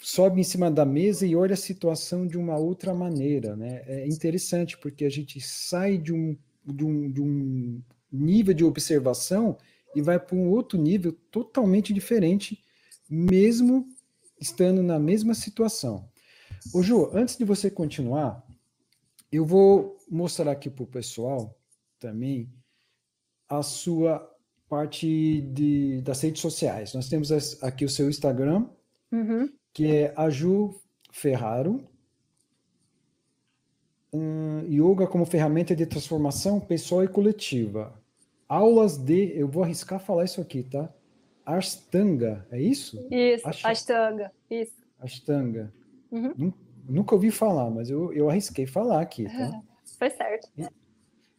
sobe 0.00 0.40
em 0.40 0.44
cima 0.44 0.70
da 0.70 0.84
mesa 0.84 1.26
e 1.26 1.34
olha 1.34 1.54
a 1.54 1.56
situação 1.56 2.26
de 2.26 2.38
uma 2.38 2.56
outra 2.56 2.94
maneira, 2.94 3.56
né? 3.56 3.82
É 3.86 4.06
interessante 4.06 4.76
porque 4.78 5.04
a 5.04 5.10
gente 5.10 5.40
sai 5.40 5.98
de 5.98 6.12
um, 6.12 6.36
de 6.64 6.84
um, 6.84 7.10
de 7.10 7.20
um 7.20 7.82
nível 8.10 8.54
de 8.54 8.64
observação 8.64 9.56
e 9.94 10.02
vai 10.02 10.18
para 10.18 10.36
um 10.36 10.48
outro 10.50 10.78
nível 10.78 11.12
totalmente 11.30 11.92
diferente, 11.92 12.62
mesmo 13.08 13.88
estando 14.40 14.82
na 14.82 14.98
mesma 14.98 15.34
situação. 15.34 16.08
Ô 16.74 16.82
Ju, 16.82 17.10
antes 17.12 17.36
de 17.36 17.44
você 17.44 17.70
continuar, 17.70 18.44
eu 19.30 19.44
vou 19.44 19.96
mostrar 20.08 20.50
aqui 20.50 20.68
para 20.68 20.84
o 20.84 20.86
pessoal 20.86 21.58
também 21.98 22.52
a 23.48 23.62
sua 23.62 24.30
parte 24.68 25.40
de, 25.52 26.00
das 26.02 26.20
redes 26.20 26.40
sociais. 26.42 26.92
Nós 26.94 27.08
temos 27.08 27.30
aqui 27.62 27.84
o 27.84 27.88
seu 27.88 28.08
Instagram, 28.08 28.68
uhum. 29.12 29.48
que 29.72 29.86
é 29.86 30.14
a 30.16 30.28
Ju 30.28 30.74
Ferraro. 31.12 31.88
Um, 34.12 34.60
yoga 34.68 35.06
como 35.06 35.26
ferramenta 35.26 35.74
de 35.74 35.84
transformação 35.84 36.60
pessoal 36.60 37.04
e 37.04 37.08
coletiva. 37.08 37.92
Aulas 38.48 38.96
de, 38.96 39.32
eu 39.36 39.48
vou 39.48 39.62
arriscar 39.62 39.98
falar 39.98 40.24
isso 40.24 40.40
aqui, 40.40 40.62
tá? 40.62 40.88
Ashtanga, 41.44 42.46
é 42.50 42.60
isso? 42.60 43.06
Isso, 43.10 43.48
Ash... 43.48 43.64
Ashtanga, 43.64 44.32
isso. 44.50 44.74
Ashtanga. 44.98 45.72
Uhum. 46.10 46.52
Nunca 46.88 47.14
ouvi 47.14 47.30
falar, 47.30 47.68
mas 47.70 47.90
eu, 47.90 48.12
eu 48.12 48.30
arrisquei 48.30 48.66
falar 48.66 49.00
aqui, 49.00 49.24
tá? 49.24 49.60
Foi 49.98 50.10
certo. 50.10 50.48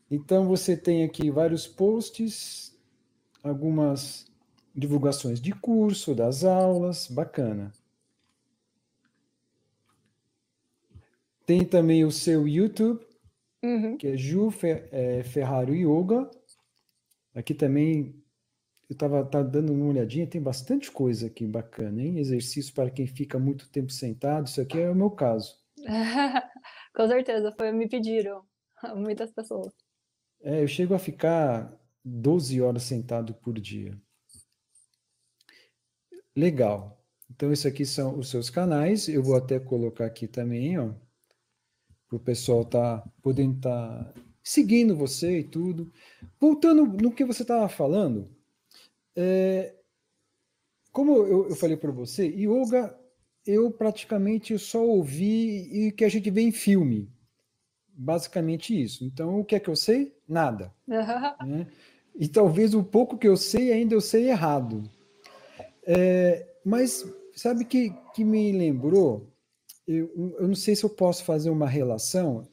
Então 0.10 0.48
você 0.48 0.76
tem 0.76 1.04
aqui 1.04 1.30
vários 1.30 1.68
posts, 1.68 2.78
algumas 3.44 4.26
divulgações 4.76 5.42
de 5.42 5.52
curso, 5.52 6.14
das 6.14 6.44
aulas, 6.44 7.08
bacana. 7.08 7.72
Tem 11.48 11.64
também 11.64 12.04
o 12.04 12.12
seu 12.12 12.46
YouTube, 12.46 13.08
uhum. 13.64 13.96
que 13.96 14.06
é 14.08 14.18
Ju 14.18 14.50
é, 14.92 15.24
Ferraro 15.24 15.74
Yoga. 15.74 16.30
Aqui 17.34 17.54
também 17.54 18.22
eu 18.90 18.94
estava 18.94 19.24
tá 19.24 19.42
dando 19.42 19.72
uma 19.72 19.86
olhadinha, 19.86 20.28
tem 20.28 20.42
bastante 20.42 20.92
coisa 20.92 21.28
aqui 21.28 21.48
bacana, 21.48 22.02
hein? 22.02 22.20
Exercício 22.20 22.74
para 22.74 22.92
quem 22.92 23.08
fica 23.08 23.40
muito 23.40 23.70
tempo 23.70 23.90
sentado, 23.90 24.48
isso 24.48 24.60
aqui 24.60 24.78
é 24.78 24.90
o 24.90 24.96
meu 24.96 25.10
caso. 25.10 25.56
Com 26.94 27.08
certeza, 27.08 27.56
foi 27.58 27.72
me 27.72 27.88
pediram, 27.88 28.44
muitas 28.98 29.32
pessoas. 29.32 29.72
É, 30.42 30.62
eu 30.62 30.68
chego 30.68 30.94
a 30.96 31.00
ficar 31.00 31.74
12 32.04 32.62
horas 32.62 32.84
sentado 32.84 33.34
por 33.34 33.58
dia. 33.58 33.98
Legal. 36.36 37.02
Então, 37.32 37.54
esses 37.54 37.66
aqui 37.66 37.86
são 37.86 38.20
os 38.20 38.30
seus 38.30 38.50
canais. 38.50 39.08
Eu 39.08 39.24
vou 39.24 39.38
até 39.38 39.60
colocar 39.60 40.06
aqui 40.06 40.28
também, 40.28 40.78
ó, 40.78 40.94
para 42.08 42.16
o 42.16 42.20
pessoal 42.20 42.64
tá 42.64 43.04
podendo 43.22 43.58
estar 43.58 44.04
tá 44.04 44.14
seguindo 44.44 44.96
você 44.96 45.40
e 45.40 45.44
tudo. 45.44 45.92
Voltando 46.40 46.86
no 46.86 47.12
que 47.12 47.26
você 47.26 47.42
estava 47.42 47.68
falando, 47.68 48.30
é, 49.16 49.76
como 50.92 51.16
eu, 51.18 51.50
eu 51.50 51.56
falei 51.56 51.76
para 51.76 51.92
você, 51.92 52.26
yoga 52.28 52.98
eu 53.46 53.72
praticamente 53.72 54.58
só 54.60 54.86
ouvi 54.86 55.88
e 55.88 55.92
que 55.92 56.04
a 56.04 56.10
gente 56.10 56.30
vê 56.30 56.42
em 56.42 56.52
filme. 56.52 57.10
Basicamente 57.88 58.80
isso. 58.80 59.06
Então, 59.06 59.40
o 59.40 59.46
que 59.46 59.56
é 59.56 59.60
que 59.60 59.70
eu 59.70 59.76
sei? 59.76 60.16
Nada. 60.28 60.74
Né? 61.46 61.68
E 62.16 62.28
talvez 62.28 62.74
o 62.74 62.84
pouco 62.84 63.18
que 63.18 63.28
eu 63.28 63.38
sei 63.38 63.72
ainda 63.72 63.96
eu 63.96 64.02
sei 64.02 64.30
errado. 64.30 64.84
É, 65.84 66.46
mas 66.64 67.06
sabe 67.34 67.64
que, 67.64 67.94
que 68.14 68.24
me 68.24 68.52
lembrou? 68.52 69.32
Eu, 69.88 70.36
eu 70.40 70.48
não 70.48 70.56
sei 70.56 70.76
se 70.76 70.84
eu 70.84 70.90
posso 70.90 71.24
fazer 71.24 71.50
uma 71.50 71.68
relação. 71.68 72.48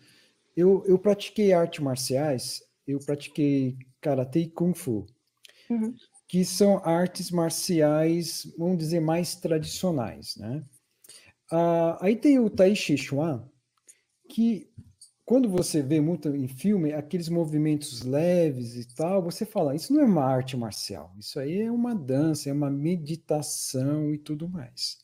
Eu, 0.57 0.85
eu 0.87 0.99
pratiquei 0.99 1.53
artes 1.53 1.81
marciais, 1.81 2.63
eu 2.87 2.99
pratiquei 3.01 3.77
karatê 4.01 4.41
e 4.41 4.51
kung 4.51 4.75
fu. 4.75 5.07
Uhum 5.69 5.95
que 6.35 6.45
são 6.45 6.79
artes 6.85 7.31
marciais, 7.31 8.53
vamos 8.59 8.79
dizer, 8.79 9.01
mais 9.01 9.37
tradicionais, 9.37 10.37
né? 10.37 10.65
Ah, 11.49 11.99
aí 12.01 12.17
tem 12.17 12.39
o 12.41 12.51
Tai 12.51 12.75
Chi 12.75 12.97
Chuan, 12.97 13.49
que 14.29 14.69
quando 15.25 15.49
você 15.49 15.83
vê 15.83 16.01
muito 16.01 16.35
em 16.35 16.49
filme, 16.49 16.93
aqueles 16.93 17.29
movimentos 17.29 18.03
leves 18.03 18.75
e 18.75 18.85
tal, 18.97 19.23
você 19.23 19.47
fala, 19.47 19.77
isso 19.77 19.93
não 19.93 20.01
é 20.03 20.05
uma 20.05 20.25
arte 20.25 20.57
marcial, 20.57 21.15
isso 21.19 21.39
aí 21.39 21.61
é 21.61 21.71
uma 21.71 21.95
dança, 21.95 22.51
é 22.51 22.53
uma 22.53 22.71
meditação 22.71 24.13
e 24.13 24.19
tudo 24.19 24.49
mais. 24.49 25.04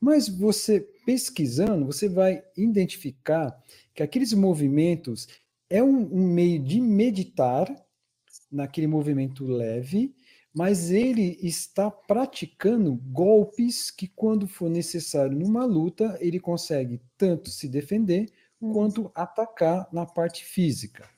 Mas 0.00 0.28
você 0.28 0.80
pesquisando, 1.04 1.86
você 1.86 2.08
vai 2.08 2.42
identificar 2.56 3.56
que 3.94 4.02
aqueles 4.02 4.32
movimentos 4.32 5.28
é 5.68 5.82
um, 5.82 6.12
um 6.12 6.26
meio 6.26 6.58
de 6.62 6.80
meditar 6.80 7.68
naquele 8.50 8.86
movimento 8.86 9.44
leve, 9.44 10.14
mas 10.52 10.90
ele 10.90 11.38
está 11.40 11.90
praticando 11.90 12.94
golpes 12.94 13.90
que, 13.90 14.08
quando 14.08 14.48
for 14.48 14.68
necessário 14.68 15.38
numa 15.38 15.64
luta, 15.64 16.18
ele 16.20 16.40
consegue 16.40 17.00
tanto 17.16 17.50
se 17.50 17.68
defender 17.68 18.26
hum. 18.60 18.72
quanto 18.72 19.12
atacar 19.14 19.88
na 19.92 20.04
parte 20.04 20.44
física. 20.44 21.08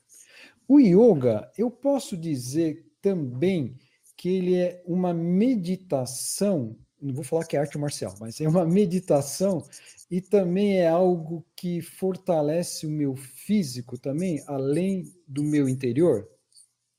O 0.68 0.78
yoga, 0.78 1.50
eu 1.56 1.70
posso 1.70 2.16
dizer 2.16 2.86
também 3.00 3.76
que 4.16 4.28
ele 4.28 4.54
é 4.54 4.82
uma 4.86 5.12
meditação, 5.12 6.76
não 7.02 7.14
vou 7.14 7.24
falar 7.24 7.44
que 7.44 7.56
é 7.56 7.60
arte 7.60 7.76
marcial, 7.76 8.14
mas 8.20 8.40
é 8.40 8.48
uma 8.48 8.64
meditação 8.66 9.66
e 10.10 10.20
também 10.20 10.78
é 10.78 10.88
algo 10.88 11.44
que 11.56 11.80
fortalece 11.80 12.86
o 12.86 12.90
meu 12.90 13.16
físico 13.16 13.98
também, 13.98 14.42
além 14.46 15.04
do 15.26 15.42
meu 15.42 15.68
interior? 15.68 16.28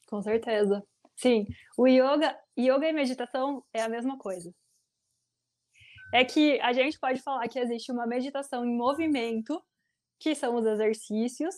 Com 0.08 0.22
certeza. 0.22 0.84
Sim, 1.16 1.46
o 1.78 1.88
yoga, 1.88 2.38
yoga 2.58 2.88
e 2.88 2.94
meditação 2.94 3.63
é 3.74 3.82
a 3.82 3.89
mesma 3.89 4.18
coisa. 4.18 4.54
É 6.13 6.24
que 6.24 6.60
a 6.60 6.74
gente 6.74 7.00
pode 7.00 7.22
falar 7.22 7.48
que 7.48 7.60
existe 7.60 7.92
uma 7.92 8.06
meditação 8.06 8.66
em 8.66 8.76
movimento, 8.76 9.63
que 10.20 10.36
são 10.36 10.56
os 10.56 10.66
exercícios, 10.66 11.56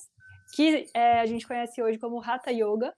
que 0.54 0.90
é, 0.94 1.20
a 1.20 1.26
gente 1.26 1.48
conhece 1.48 1.82
hoje 1.82 1.98
como 1.98 2.22
Hatha 2.22 2.52
Yoga, 2.52 2.94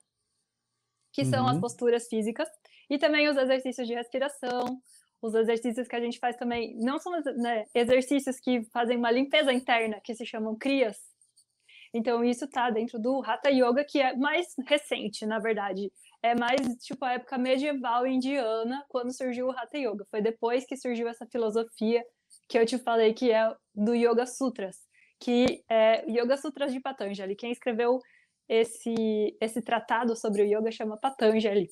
que 1.11 1.23
uhum. 1.23 1.29
são 1.29 1.47
as 1.47 1.55
uhum. 1.55 1.61
posturas 1.61 2.07
físicas, 2.07 2.47
e 2.89 2.97
também 2.97 3.27
os 3.27 3.37
exercícios 3.37 3.87
de 3.87 3.93
respiração, 3.93 4.81
os 5.21 5.33
exercícios 5.33 5.87
que 5.87 5.95
a 5.95 5.99
gente 5.99 6.19
faz 6.19 6.35
também, 6.35 6.75
não 6.77 6.99
são 6.99 7.11
né, 7.37 7.65
exercícios 7.73 8.39
que 8.39 8.63
fazem 8.71 8.97
uma 8.97 9.11
limpeza 9.11 9.51
interna, 9.51 9.99
que 10.03 10.13
se 10.13 10.25
chamam 10.25 10.55
crias. 10.55 10.97
Então, 11.93 12.23
isso 12.23 12.45
está 12.45 12.69
dentro 12.69 12.99
do 12.99 13.23
Hatha 13.23 13.49
Yoga, 13.49 13.83
que 13.83 13.99
é 13.99 14.15
mais 14.15 14.47
recente, 14.67 15.25
na 15.25 15.39
verdade 15.39 15.91
é 16.21 16.35
mais 16.35 16.61
tipo 16.77 17.03
a 17.05 17.13
época 17.13 17.37
medieval 17.37 18.05
indiana, 18.07 18.83
quando 18.89 19.15
surgiu 19.15 19.47
o 19.47 19.51
Hatha 19.51 19.77
Yoga. 19.77 20.05
Foi 20.09 20.21
depois 20.21 20.65
que 20.65 20.75
surgiu 20.75 21.07
essa 21.07 21.25
filosofia 21.27 22.03
que 22.49 22.57
eu 22.57 22.65
te 22.65 22.77
falei 22.77 23.13
que 23.13 23.31
é 23.31 23.53
do 23.73 23.93
Yoga 23.93 24.25
Sutras, 24.25 24.77
que 25.19 25.63
é 25.69 26.09
Yoga 26.09 26.37
Sutras 26.37 26.73
de 26.73 26.79
Patanjali. 26.79 27.35
Quem 27.35 27.51
escreveu 27.51 27.99
esse 28.49 29.35
esse 29.41 29.61
tratado 29.61 30.15
sobre 30.15 30.41
o 30.41 30.45
yoga 30.45 30.71
chama 30.71 30.97
Patanjali, 30.97 31.67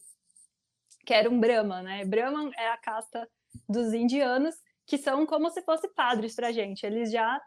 que 1.06 1.14
era 1.14 1.30
um 1.30 1.40
Brahman, 1.40 1.84
né? 1.84 2.06
Brahman 2.06 2.52
é 2.58 2.68
a 2.68 2.78
casta 2.78 3.28
dos 3.68 3.94
indianos 3.94 4.56
que 4.86 4.98
são 4.98 5.26
como 5.26 5.50
se 5.50 5.62
fossem 5.64 5.92
padres 5.94 6.36
para 6.36 6.52
gente. 6.52 6.86
Eles 6.86 7.12
já 7.12 7.42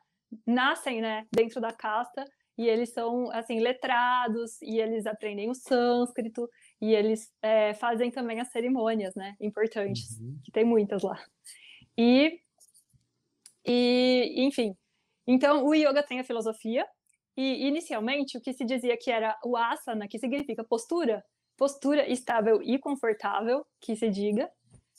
nascem, 0.47 1.01
né, 1.01 1.27
dentro 1.33 1.61
da 1.61 1.73
casta 1.73 2.25
e 2.57 2.69
eles 2.69 2.93
são 2.93 3.31
assim 3.31 3.61
letrados 3.61 4.61
e 4.61 4.81
eles 4.81 5.07
aprendem 5.07 5.49
o 5.49 5.55
sânscrito 5.55 6.49
e 6.81 6.95
eles 6.95 7.33
é, 7.41 7.73
fazem 7.75 8.11
também 8.11 8.41
as 8.41 8.51
cerimônias, 8.51 9.15
né, 9.15 9.37
importantes, 9.41 10.19
uhum. 10.19 10.39
que 10.45 10.51
tem 10.51 10.65
muitas 10.65 11.03
lá. 11.03 11.19
E, 11.97 12.41
e, 13.65 14.35
enfim, 14.39 14.77
então 15.27 15.65
o 15.65 15.75
yoga 15.75 16.03
tem 16.03 16.21
a 16.21 16.25
filosofia 16.25 16.87
E 17.37 17.69
inicialmente 17.69 18.37
o 18.37 18.41
que 18.41 18.53
se 18.53 18.65
dizia 18.65 18.97
que 18.97 19.13
era 19.13 19.39
o 19.45 19.57
asana, 19.57 20.09
que 20.09 20.19
significa 20.19 20.65
postura, 20.65 21.25
postura 21.57 22.09
estável 22.11 22.61
e 22.61 22.81
confortável, 22.81 23.65
que 23.81 23.95
se 23.95 24.11
diga, 24.11 24.51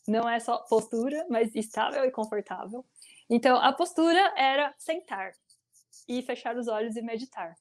não 0.10 0.28
é 0.28 0.39
só 0.39 0.58
postura, 0.58 1.26
mas 1.30 1.54
estável 1.56 2.04
e 2.04 2.12
confortável. 2.12 2.86
Então 3.30 3.58
a 3.58 3.72
postura 3.72 4.34
era 4.36 4.74
sentar 4.78 5.32
e 6.08 6.22
fechar 6.22 6.58
os 6.58 6.67
olhos 6.67 6.95
e 6.95 7.02
meditar. 7.02 7.56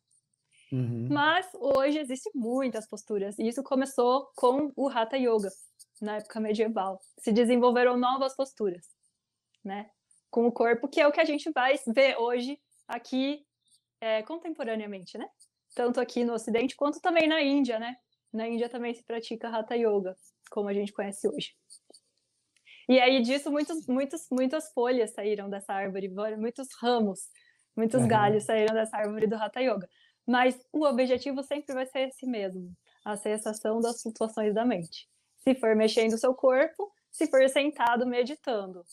Uhum. 0.72 1.08
Mas 1.10 1.46
hoje 1.54 1.98
existem 1.98 2.32
muitas 2.34 2.86
posturas, 2.86 3.38
e 3.38 3.48
isso 3.48 3.62
começou 3.62 4.30
com 4.36 4.72
o 4.76 4.88
Hatha 4.88 5.16
Yoga, 5.16 5.50
na 6.00 6.16
época 6.16 6.40
medieval. 6.40 7.00
Se 7.18 7.32
desenvolveram 7.32 7.96
novas 7.96 8.34
posturas, 8.36 8.86
né? 9.64 9.90
Com 10.30 10.46
o 10.46 10.52
corpo, 10.52 10.88
que 10.88 11.00
é 11.00 11.06
o 11.06 11.12
que 11.12 11.20
a 11.20 11.24
gente 11.24 11.50
vai 11.52 11.76
ver 11.86 12.18
hoje 12.18 12.60
aqui 12.86 13.46
é, 14.00 14.22
contemporaneamente, 14.22 15.16
né? 15.16 15.28
Tanto 15.74 16.00
aqui 16.00 16.24
no 16.24 16.34
Ocidente 16.34 16.76
quanto 16.76 17.00
também 17.00 17.26
na 17.26 17.42
Índia, 17.42 17.78
né? 17.78 17.96
Na 18.32 18.46
Índia 18.46 18.68
também 18.68 18.94
se 18.94 19.02
pratica 19.02 19.48
Hatha 19.48 19.74
Yoga, 19.74 20.16
como 20.50 20.68
a 20.68 20.74
gente 20.74 20.92
conhece 20.92 21.26
hoje. 21.28 21.54
E 22.88 22.98
aí 22.98 23.20
disso 23.20 23.50
muitos, 23.50 23.86
muitos, 23.86 24.26
muitas 24.30 24.72
folhas 24.72 25.12
saíram 25.12 25.50
dessa 25.50 25.74
árvore, 25.74 26.08
muitos 26.38 26.68
ramos, 26.80 27.28
muitos 27.76 28.00
uhum. 28.00 28.08
galhos 28.08 28.44
saíram 28.44 28.74
dessa 28.74 28.96
árvore 28.96 29.26
do 29.26 29.36
Hatha 29.36 29.60
Yoga. 29.60 29.88
Mas 30.26 30.58
o 30.72 30.84
objetivo 30.84 31.42
sempre 31.42 31.74
vai 31.74 31.86
ser 31.86 32.08
esse 32.08 32.26
mesmo, 32.26 32.72
a 33.04 33.16
sensação 33.16 33.80
das 33.80 34.00
flutuações 34.00 34.54
da 34.54 34.64
mente. 34.64 35.08
Se 35.38 35.54
for 35.54 35.76
mexendo 35.76 36.14
o 36.14 36.18
seu 36.18 36.34
corpo, 36.34 36.90
se 37.10 37.26
for 37.26 37.46
sentado 37.48 38.06
meditando. 38.06 38.84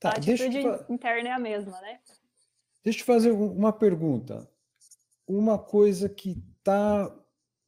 Tá, 0.00 0.10
a 0.10 0.12
atitude 0.12 0.48
deixa 0.50 0.86
interna 0.88 1.28
é 1.28 1.32
a 1.32 1.38
mesma, 1.38 1.80
né? 1.80 2.00
Deixa 2.82 3.00
eu 3.00 3.06
fazer 3.06 3.30
uma 3.30 3.72
pergunta. 3.72 4.48
Uma 5.26 5.58
coisa 5.58 6.08
que 6.08 6.42
está 6.58 7.10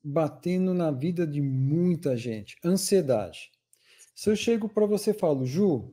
batendo 0.04 0.74
na 0.74 0.90
vida 0.90 1.26
de 1.26 1.40
muita 1.40 2.16
gente, 2.16 2.56
ansiedade. 2.64 3.50
Se 4.16 4.31
eu 4.31 4.35
chego 4.35 4.66
para 4.66 4.87
você 4.87 5.11
e 5.11 5.14
falo, 5.14 5.44
Ju, 5.44 5.92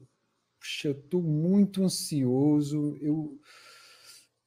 puxa, 0.57 0.87
eu 0.87 0.91
estou 0.93 1.21
muito 1.21 1.83
ansioso, 1.83 2.97
eu 3.01 3.37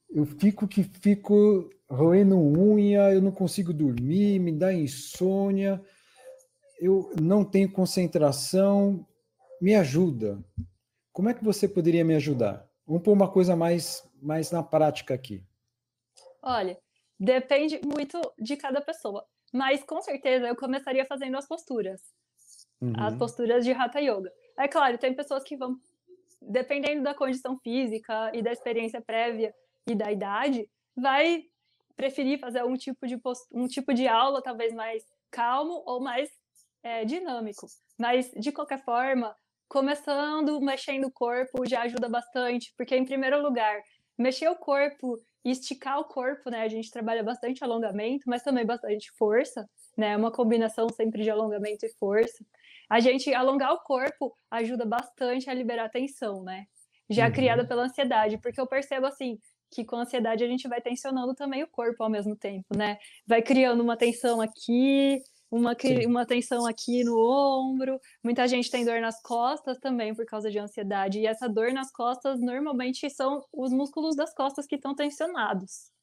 eu 0.08 0.24
fico 0.24 0.66
que 0.66 0.82
fico 0.82 1.68
roendo 1.90 2.38
unha, 2.38 3.12
eu 3.12 3.20
não 3.20 3.30
consigo 3.30 3.74
dormir, 3.74 4.38
me 4.38 4.50
dá 4.50 4.72
insônia, 4.72 5.84
eu 6.80 7.12
não 7.20 7.44
tenho 7.44 7.70
concentração, 7.70 9.06
me 9.60 9.74
ajuda. 9.74 10.42
Como 11.12 11.28
é 11.28 11.34
que 11.34 11.44
você 11.44 11.68
poderia 11.68 12.04
me 12.04 12.14
ajudar? 12.14 12.66
Vamos 12.86 13.02
pôr 13.02 13.12
uma 13.12 13.30
coisa 13.30 13.54
mais, 13.54 14.08
mais 14.22 14.50
na 14.50 14.62
prática 14.62 15.12
aqui. 15.12 15.44
Olha, 16.42 16.78
depende 17.20 17.78
muito 17.84 18.18
de 18.38 18.56
cada 18.56 18.80
pessoa, 18.80 19.26
mas 19.52 19.82
com 19.82 20.00
certeza 20.00 20.46
eu 20.46 20.56
começaria 20.56 21.04
fazendo 21.04 21.36
as 21.36 21.46
posturas, 21.46 22.00
uhum. 22.80 22.92
as 22.96 23.14
posturas 23.16 23.64
de 23.64 23.72
Hatha 23.72 24.00
Yoga. 24.00 24.32
É 24.58 24.66
claro, 24.66 24.98
tem 24.98 25.14
pessoas 25.14 25.42
que 25.42 25.56
vão, 25.56 25.76
dependendo 26.40 27.02
da 27.02 27.14
condição 27.14 27.58
física 27.58 28.30
e 28.34 28.42
da 28.42 28.52
experiência 28.52 29.00
prévia, 29.00 29.54
e 29.86 29.94
da 29.94 30.10
idade, 30.10 30.68
vai 30.96 31.44
preferir 31.94 32.38
fazer 32.38 32.64
um 32.64 32.74
tipo 32.74 33.06
de, 33.06 33.16
post... 33.16 33.46
um 33.52 33.66
tipo 33.66 33.94
de 33.94 34.08
aula 34.08 34.42
talvez 34.42 34.74
mais 34.74 35.04
calmo 35.30 35.82
ou 35.86 36.00
mais 36.00 36.28
é, 36.82 37.04
dinâmico. 37.04 37.66
Mas, 37.98 38.30
de 38.36 38.52
qualquer 38.52 38.82
forma, 38.84 39.34
começando 39.68 40.60
mexendo 40.60 41.06
o 41.06 41.12
corpo 41.12 41.64
já 41.66 41.82
ajuda 41.82 42.08
bastante, 42.08 42.74
porque, 42.76 42.96
em 42.96 43.04
primeiro 43.04 43.40
lugar, 43.40 43.80
mexer 44.18 44.48
o 44.48 44.56
corpo 44.56 45.18
e 45.44 45.50
esticar 45.50 46.00
o 46.00 46.04
corpo, 46.04 46.50
né? 46.50 46.62
A 46.62 46.68
gente 46.68 46.90
trabalha 46.90 47.22
bastante 47.22 47.62
alongamento, 47.62 48.24
mas 48.26 48.42
também 48.42 48.66
bastante 48.66 49.10
força, 49.16 49.68
né? 49.96 50.12
É 50.12 50.16
uma 50.16 50.32
combinação 50.32 50.88
sempre 50.88 51.22
de 51.22 51.30
alongamento 51.30 51.86
e 51.86 51.94
força. 51.98 52.44
A 52.88 53.00
gente 53.00 53.32
alongar 53.34 53.72
o 53.72 53.82
corpo 53.82 54.36
ajuda 54.50 54.84
bastante 54.84 55.50
a 55.50 55.54
liberar 55.54 55.88
tensão, 55.88 56.42
né? 56.42 56.66
Já 57.08 57.26
uhum. 57.26 57.32
criada 57.32 57.66
pela 57.66 57.84
ansiedade, 57.84 58.38
porque 58.38 58.60
eu 58.60 58.66
percebo 58.66 59.06
assim, 59.06 59.38
que 59.70 59.84
com 59.84 59.96
a 59.96 60.02
ansiedade 60.02 60.44
a 60.44 60.48
gente 60.48 60.68
vai 60.68 60.80
tensionando 60.80 61.34
também 61.34 61.62
o 61.62 61.68
corpo 61.68 62.02
ao 62.02 62.10
mesmo 62.10 62.36
tempo, 62.36 62.76
né? 62.76 62.98
Vai 63.26 63.42
criando 63.42 63.82
uma 63.82 63.96
tensão 63.96 64.40
aqui, 64.40 65.20
uma, 65.50 65.76
uma 66.06 66.26
tensão 66.26 66.66
aqui 66.66 67.04
no 67.04 67.18
ombro. 67.18 68.00
Muita 68.22 68.46
gente 68.48 68.70
tem 68.70 68.84
dor 68.84 69.00
nas 69.00 69.20
costas 69.22 69.78
também 69.78 70.14
por 70.14 70.24
causa 70.24 70.50
de 70.50 70.58
ansiedade. 70.58 71.20
E 71.20 71.26
essa 71.26 71.48
dor 71.48 71.72
nas 71.72 71.90
costas 71.92 72.40
normalmente 72.40 73.08
são 73.10 73.44
os 73.52 73.72
músculos 73.72 74.16
das 74.16 74.34
costas 74.34 74.66
que 74.66 74.76
estão 74.76 74.94
tensionados. 74.94 75.95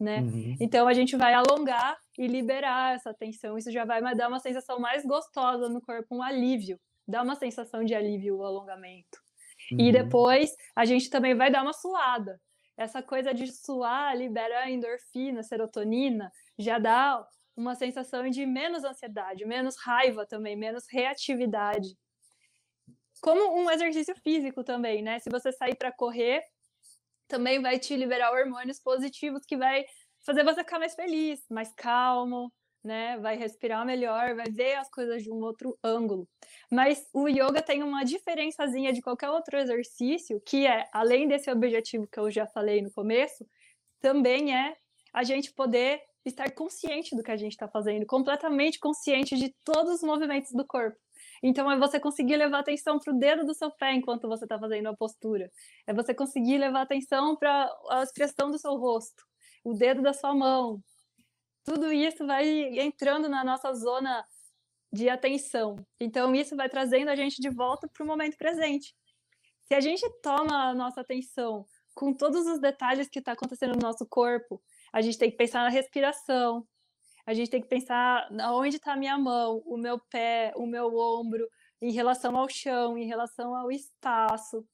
Né? 0.00 0.20
Uhum. 0.20 0.56
Então 0.60 0.86
a 0.86 0.92
gente 0.92 1.16
vai 1.16 1.32
alongar 1.34 1.96
e 2.18 2.26
liberar 2.26 2.94
essa 2.94 3.14
tensão. 3.14 3.56
Isso 3.56 3.70
já 3.70 3.84
vai 3.84 4.02
dar 4.14 4.28
uma 4.28 4.40
sensação 4.40 4.78
mais 4.78 5.04
gostosa 5.04 5.68
no 5.68 5.80
corpo, 5.80 6.16
um 6.16 6.22
alívio. 6.22 6.78
Dá 7.06 7.22
uma 7.22 7.36
sensação 7.36 7.84
de 7.84 7.94
alívio 7.94 8.36
o 8.36 8.44
alongamento. 8.44 9.18
Uhum. 9.72 9.80
E 9.80 9.92
depois 9.92 10.54
a 10.76 10.84
gente 10.84 11.08
também 11.08 11.34
vai 11.34 11.50
dar 11.50 11.62
uma 11.62 11.72
suada 11.72 12.38
essa 12.78 13.02
coisa 13.02 13.34
de 13.34 13.50
suar 13.52 14.16
libera 14.16 14.70
endorfina, 14.70 15.42
serotonina, 15.42 16.30
já 16.56 16.78
dá 16.78 17.26
uma 17.56 17.74
sensação 17.74 18.30
de 18.30 18.46
menos 18.46 18.84
ansiedade, 18.84 19.44
menos 19.44 19.74
raiva 19.76 20.24
também, 20.24 20.56
menos 20.56 20.84
reatividade. 20.88 21.98
Como 23.20 23.60
um 23.60 23.68
exercício 23.68 24.14
físico 24.22 24.62
também, 24.62 25.02
né? 25.02 25.18
Se 25.18 25.28
você 25.28 25.50
sair 25.50 25.74
para 25.74 25.90
correr, 25.90 26.40
também 27.28 27.60
vai 27.60 27.78
te 27.78 27.94
liberar 27.94 28.32
hormônios 28.32 28.80
positivos 28.80 29.44
que 29.46 29.56
vai 29.56 29.84
fazer 30.24 30.42
você 30.42 30.64
ficar 30.64 30.78
mais 30.78 30.94
feliz, 30.94 31.44
mais 31.50 31.72
calmo, 31.74 32.52
né? 32.82 33.18
Vai 33.18 33.36
respirar 33.36 33.84
melhor, 33.84 34.34
vai 34.34 34.50
ver 34.50 34.74
as 34.76 34.90
coisas 34.90 35.22
de 35.22 35.30
um 35.30 35.40
outro 35.42 35.78
ângulo. 35.82 36.28
Mas 36.70 37.06
o 37.12 37.28
yoga 37.28 37.62
tem 37.62 37.82
uma 37.82 38.04
diferençazinha 38.04 38.92
de 38.92 39.02
qualquer 39.02 39.30
outro 39.30 39.58
exercício, 39.58 40.40
que 40.44 40.66
é, 40.66 40.88
além 40.92 41.28
desse 41.28 41.50
objetivo 41.50 42.06
que 42.06 42.18
eu 42.18 42.30
já 42.30 42.46
falei 42.46 42.82
no 42.82 42.90
começo, 42.90 43.46
também 44.00 44.56
é 44.56 44.76
a 45.12 45.22
gente 45.22 45.52
poder 45.52 46.00
estar 46.24 46.50
consciente 46.52 47.16
do 47.16 47.22
que 47.22 47.30
a 47.30 47.36
gente 47.36 47.52
está 47.52 47.68
fazendo, 47.68 48.06
completamente 48.06 48.78
consciente 48.78 49.36
de 49.36 49.54
todos 49.64 49.94
os 49.94 50.02
movimentos 50.02 50.52
do 50.52 50.66
corpo. 50.66 50.98
Então, 51.42 51.70
é 51.70 51.78
você 51.78 52.00
conseguir 52.00 52.36
levar 52.36 52.60
atenção 52.60 52.98
para 52.98 53.12
o 53.12 53.18
dedo 53.18 53.44
do 53.44 53.54
seu 53.54 53.70
pé 53.70 53.92
enquanto 53.92 54.28
você 54.28 54.44
está 54.44 54.58
fazendo 54.58 54.88
a 54.88 54.96
postura. 54.96 55.50
É 55.86 55.94
você 55.94 56.14
conseguir 56.14 56.58
levar 56.58 56.82
atenção 56.82 57.36
para 57.36 57.70
a 57.90 58.02
expressão 58.02 58.50
do 58.50 58.58
seu 58.58 58.76
rosto, 58.76 59.24
o 59.64 59.74
dedo 59.74 60.02
da 60.02 60.12
sua 60.12 60.34
mão, 60.34 60.82
tudo 61.68 61.92
isso 61.92 62.26
vai 62.26 62.48
entrando 62.78 63.28
na 63.28 63.44
nossa 63.44 63.74
zona 63.74 64.24
de 64.90 65.10
atenção. 65.10 65.76
Então, 66.00 66.34
isso 66.34 66.56
vai 66.56 66.66
trazendo 66.66 67.10
a 67.10 67.14
gente 67.14 67.42
de 67.42 67.50
volta 67.50 67.86
para 67.86 68.02
o 68.02 68.06
momento 68.06 68.38
presente. 68.38 68.94
Se 69.66 69.74
a 69.74 69.80
gente 69.80 70.08
toma 70.22 70.70
a 70.70 70.74
nossa 70.74 71.02
atenção 71.02 71.66
com 71.94 72.14
todos 72.14 72.46
os 72.46 72.58
detalhes 72.58 73.06
que 73.06 73.18
está 73.18 73.32
acontecendo 73.32 73.74
no 73.74 73.82
nosso 73.82 74.06
corpo, 74.06 74.62
a 74.90 75.02
gente 75.02 75.18
tem 75.18 75.30
que 75.30 75.36
pensar 75.36 75.62
na 75.62 75.68
respiração, 75.68 76.66
a 77.28 77.34
gente 77.34 77.50
tem 77.50 77.60
que 77.60 77.68
pensar 77.68 78.26
onde 78.54 78.76
está 78.76 78.94
a 78.94 78.96
minha 78.96 79.18
mão, 79.18 79.62
o 79.66 79.76
meu 79.76 79.98
pé, 79.98 80.50
o 80.56 80.66
meu 80.66 80.96
ombro, 80.96 81.46
em 81.78 81.92
relação 81.92 82.34
ao 82.34 82.48
chão, 82.48 82.96
em 82.96 83.06
relação 83.06 83.54
ao 83.54 83.70
espaço. 83.70 84.66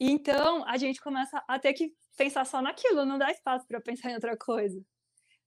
Então, 0.00 0.64
a 0.66 0.78
gente 0.78 1.02
começa 1.02 1.44
a 1.46 1.58
ter 1.58 1.74
que 1.74 1.92
pensar 2.16 2.46
só 2.46 2.62
naquilo, 2.62 3.04
não 3.04 3.18
dá 3.18 3.30
espaço 3.30 3.66
para 3.68 3.78
pensar 3.78 4.10
em 4.10 4.14
outra 4.14 4.34
coisa. 4.38 4.82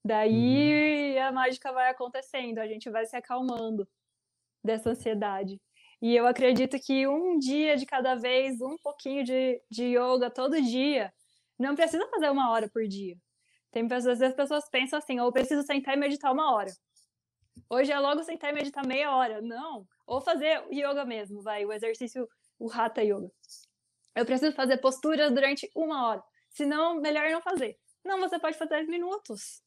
Daí 0.05 1.15
uhum. 1.15 1.23
a 1.23 1.31
mágica 1.31 1.71
vai 1.71 1.89
acontecendo, 1.89 2.59
a 2.59 2.67
gente 2.67 2.91
vai 2.91 3.07
se 3.07 3.15
acalmando 3.15 3.87
dessa 4.63 4.91
ansiedade. 4.91 5.59
E 5.99 6.15
eu 6.15 6.27
acredito 6.27 6.77
que 6.79 7.07
um 7.07 7.39
dia 7.39 7.75
de 7.75 7.87
cada 7.87 8.13
vez, 8.13 8.61
um 8.61 8.77
pouquinho 8.83 9.23
de, 9.23 9.59
de 9.67 9.95
yoga 9.97 10.29
todo 10.29 10.61
dia, 10.61 11.11
não 11.57 11.73
precisa 11.73 12.07
fazer 12.07 12.29
uma 12.29 12.51
hora 12.51 12.69
por 12.69 12.87
dia. 12.87 13.17
Tem 13.71 13.87
pessoas, 13.87 14.21
as 14.21 14.33
pessoas 14.33 14.69
pensam 14.69 14.99
assim, 14.99 15.19
ou 15.19 15.31
preciso 15.31 15.63
sentar 15.63 15.95
e 15.95 15.99
meditar 15.99 16.31
uma 16.31 16.53
hora. 16.53 16.71
Hoje 17.69 17.91
é 17.91 17.99
logo 17.99 18.23
sentar 18.23 18.51
e 18.51 18.53
meditar 18.53 18.85
meia 18.85 19.15
hora. 19.15 19.41
Não. 19.41 19.87
Ou 20.07 20.21
fazer 20.21 20.63
yoga 20.71 21.05
mesmo, 21.05 21.41
vai, 21.41 21.65
o 21.65 21.71
exercício, 21.71 22.27
o 22.57 22.71
Hatha 22.71 23.03
Yoga. 23.03 23.31
Eu 24.15 24.25
preciso 24.25 24.55
fazer 24.55 24.77
posturas 24.77 25.31
durante 25.31 25.69
uma 25.75 26.07
hora. 26.07 26.23
Senão, 26.49 26.95
melhor 26.95 27.29
não 27.29 27.41
fazer. 27.41 27.77
Não, 28.03 28.19
você 28.19 28.39
pode 28.39 28.57
fazer 28.57 28.71
10 28.71 28.87
minutos. 28.87 29.61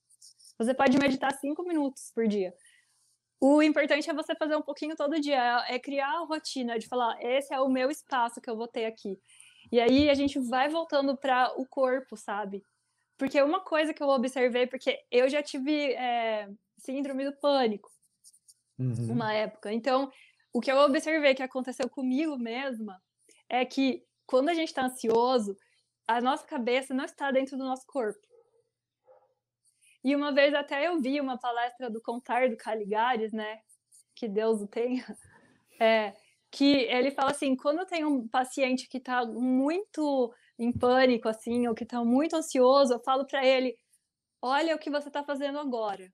Você 0.58 0.74
pode 0.74 0.98
meditar 0.98 1.32
cinco 1.38 1.62
minutos 1.62 2.10
por 2.14 2.26
dia. 2.26 2.52
O 3.40 3.62
importante 3.62 4.08
é 4.08 4.14
você 4.14 4.34
fazer 4.36 4.54
um 4.54 4.62
pouquinho 4.62 4.94
todo 4.94 5.20
dia, 5.20 5.64
é, 5.68 5.74
é 5.74 5.78
criar 5.78 6.12
a 6.12 6.24
rotina 6.24 6.78
de 6.78 6.86
falar, 6.86 7.20
esse 7.20 7.52
é 7.52 7.60
o 7.60 7.68
meu 7.68 7.90
espaço 7.90 8.40
que 8.40 8.48
eu 8.48 8.56
vou 8.56 8.68
ter 8.68 8.84
aqui. 8.84 9.18
E 9.72 9.80
aí 9.80 10.08
a 10.08 10.14
gente 10.14 10.38
vai 10.38 10.68
voltando 10.68 11.16
para 11.16 11.52
o 11.60 11.66
corpo, 11.66 12.16
sabe? 12.16 12.64
Porque 13.22 13.40
uma 13.40 13.60
coisa 13.60 13.94
que 13.94 14.02
eu 14.02 14.08
observei, 14.08 14.66
porque 14.66 14.98
eu 15.08 15.28
já 15.28 15.40
tive 15.40 15.92
é, 15.92 16.48
síndrome 16.76 17.24
do 17.24 17.32
pânico 17.36 17.88
uhum. 18.76 19.12
uma 19.12 19.32
época. 19.32 19.72
Então, 19.72 20.10
o 20.52 20.60
que 20.60 20.72
eu 20.72 20.76
observei 20.78 21.32
que 21.32 21.42
aconteceu 21.44 21.88
comigo 21.88 22.36
mesma 22.36 23.00
é 23.48 23.64
que 23.64 24.04
quando 24.26 24.48
a 24.48 24.54
gente 24.54 24.70
está 24.70 24.86
ansioso, 24.86 25.56
a 26.04 26.20
nossa 26.20 26.44
cabeça 26.44 26.92
não 26.92 27.04
está 27.04 27.30
dentro 27.30 27.56
do 27.56 27.62
nosso 27.62 27.86
corpo 27.86 28.26
E 30.02 30.16
uma 30.16 30.32
vez 30.32 30.52
até 30.52 30.88
eu 30.88 31.00
vi 31.00 31.20
uma 31.20 31.38
palestra 31.38 31.88
do 31.88 32.02
Contar 32.02 32.50
do 32.50 32.56
Caligares, 32.56 33.32
né? 33.32 33.60
Que 34.16 34.26
Deus 34.26 34.60
o 34.60 34.66
tenha. 34.66 35.06
É, 35.80 36.14
que 36.48 36.82
ele 36.82 37.10
fala 37.10 37.32
assim, 37.32 37.56
quando 37.56 37.84
tem 37.86 38.04
um 38.04 38.28
paciente 38.28 38.88
que 38.88 38.98
está 38.98 39.24
muito 39.24 40.32
em 40.64 40.72
pânico, 40.72 41.28
assim, 41.28 41.66
ou 41.66 41.74
que 41.74 41.84
está 41.84 42.04
muito 42.04 42.36
ansioso, 42.36 42.94
eu 42.94 43.00
falo 43.00 43.26
para 43.26 43.44
ele, 43.46 43.76
olha 44.40 44.74
o 44.74 44.78
que 44.78 44.90
você 44.90 45.08
está 45.08 45.22
fazendo 45.24 45.58
agora. 45.58 46.08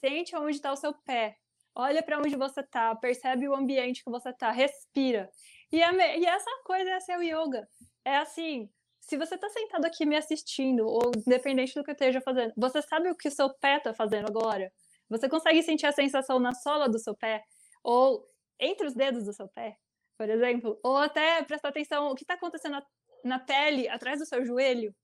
Sente 0.00 0.36
onde 0.36 0.56
está 0.56 0.72
o 0.72 0.76
seu 0.76 0.92
pé. 1.04 1.36
Olha 1.74 2.02
para 2.02 2.18
onde 2.18 2.36
você 2.36 2.60
está, 2.60 2.94
percebe 2.96 3.48
o 3.48 3.54
ambiente 3.54 4.02
que 4.02 4.10
você 4.10 4.30
está, 4.30 4.50
respira. 4.50 5.30
E, 5.70 5.82
a, 5.82 5.92
e 6.16 6.24
essa 6.24 6.50
coisa 6.64 6.90
é 6.90 7.00
seu 7.00 7.22
yoga. 7.22 7.68
É 8.04 8.16
assim, 8.16 8.70
se 9.00 9.16
você 9.16 9.34
está 9.34 9.48
sentado 9.50 9.84
aqui 9.84 10.06
me 10.06 10.16
assistindo, 10.16 10.86
ou 10.86 11.12
independente 11.16 11.74
do 11.74 11.84
que 11.84 11.90
eu 11.90 11.94
esteja 11.94 12.20
fazendo, 12.20 12.52
você 12.56 12.80
sabe 12.82 13.10
o 13.10 13.16
que 13.16 13.28
o 13.28 13.30
seu 13.30 13.52
pé 13.54 13.76
está 13.76 13.92
fazendo 13.92 14.26
agora? 14.26 14.72
Você 15.08 15.28
consegue 15.28 15.62
sentir 15.62 15.86
a 15.86 15.92
sensação 15.92 16.40
na 16.40 16.52
sola 16.54 16.88
do 16.88 16.98
seu 16.98 17.14
pé? 17.14 17.42
Ou 17.84 18.26
entre 18.58 18.86
os 18.86 18.94
dedos 18.94 19.24
do 19.24 19.32
seu 19.32 19.48
pé, 19.48 19.76
por 20.16 20.28
exemplo, 20.28 20.80
ou 20.82 20.96
até 20.96 21.42
prestar 21.44 21.68
atenção 21.68 22.10
o 22.10 22.14
que 22.14 22.24
está 22.24 22.34
acontecendo 22.34 22.82
na, 23.26 23.38
pele 23.38 23.88
atrás 23.88 24.18
do 24.18 24.26
seu 24.26 24.44
joelho. 24.44 24.94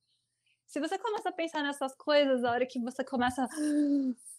Se 0.66 0.80
você 0.80 0.98
começa 0.98 1.28
a 1.28 1.32
pensar 1.32 1.62
nessas 1.62 1.94
coisas, 1.94 2.44
a 2.44 2.50
hora 2.50 2.66
que 2.66 2.80
você 2.80 3.04
começa 3.04 3.46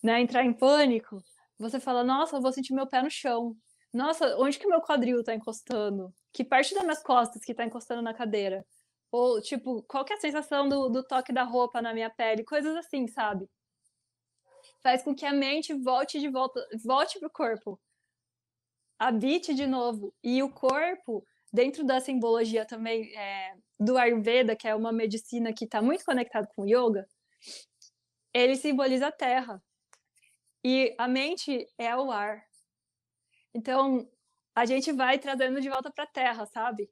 né, 0.03 0.13
a 0.15 0.21
entrar 0.21 0.43
em 0.43 0.53
pânico, 0.53 1.23
você 1.59 1.79
fala: 1.79 2.03
Nossa, 2.03 2.37
eu 2.37 2.41
vou 2.41 2.51
sentir 2.51 2.73
meu 2.73 2.87
pé 2.87 3.01
no 3.01 3.11
chão. 3.11 3.55
Nossa, 3.93 4.35
onde 4.37 4.57
que 4.57 4.67
meu 4.67 4.81
quadril 4.81 5.19
está 5.19 5.35
encostando? 5.35 6.13
Que 6.31 6.43
parte 6.43 6.73
das 6.73 6.83
minhas 6.83 7.03
costas 7.03 7.43
que 7.43 7.51
está 7.51 7.63
encostando 7.63 8.01
na 8.01 8.13
cadeira? 8.13 8.65
Ou, 9.11 9.39
tipo, 9.39 9.83
qual 9.83 10.03
que 10.03 10.13
é 10.13 10.15
a 10.15 10.19
sensação 10.19 10.67
do, 10.67 10.89
do 10.89 11.03
toque 11.03 11.31
da 11.31 11.43
roupa 11.43 11.81
na 11.81 11.93
minha 11.93 12.09
pele? 12.09 12.43
Coisas 12.43 12.75
assim, 12.75 13.07
sabe? 13.07 13.47
Faz 14.81 15.03
com 15.03 15.13
que 15.13 15.25
a 15.25 15.31
mente 15.31 15.73
volte 15.75 16.19
de 16.19 16.29
volta, 16.29 16.59
volte 16.83 17.19
pro 17.19 17.29
corpo 17.29 17.79
habite 19.03 19.53
de 19.53 19.67
novo. 19.67 20.13
E 20.23 20.41
o 20.41 20.49
corpo, 20.49 21.25
dentro 21.51 21.83
da 21.83 21.99
simbologia 21.99 22.65
também 22.65 23.13
é, 23.15 23.55
do 23.79 23.97
Ayurveda, 23.97 24.55
que 24.55 24.67
é 24.67 24.75
uma 24.75 24.91
medicina 24.91 25.53
que 25.53 25.65
está 25.65 25.81
muito 25.81 26.05
conectada 26.05 26.47
com 26.55 26.63
o 26.63 26.67
yoga, 26.67 27.07
ele 28.33 28.55
simboliza 28.55 29.07
a 29.07 29.11
terra. 29.11 29.61
E 30.63 30.95
a 30.97 31.07
mente 31.07 31.67
é 31.77 31.95
o 31.95 32.11
ar. 32.11 32.43
Então, 33.53 34.09
a 34.55 34.65
gente 34.65 34.91
vai 34.91 35.19
trazendo 35.19 35.59
de 35.59 35.69
volta 35.69 35.91
para 35.91 36.05
a 36.05 36.11
terra, 36.11 36.45
sabe? 36.45 36.89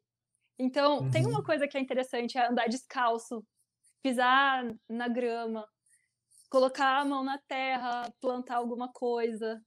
Então, 0.59 0.99
uhum. 0.99 1.11
tem 1.11 1.25
uma 1.25 1.39
uhum. 1.39 1.45
coisa 1.45 1.67
que 1.67 1.77
é 1.77 1.81
interessante, 1.81 2.37
é 2.37 2.47
andar 2.47 2.67
descalço, 2.67 3.45
pisar 4.03 4.65
na 4.89 5.07
grama, 5.07 5.67
colocar 6.49 6.99
a 6.99 7.05
mão 7.05 7.23
na 7.23 7.39
terra, 7.47 8.11
plantar 8.19 8.57
alguma 8.57 8.91
coisa, 8.91 9.63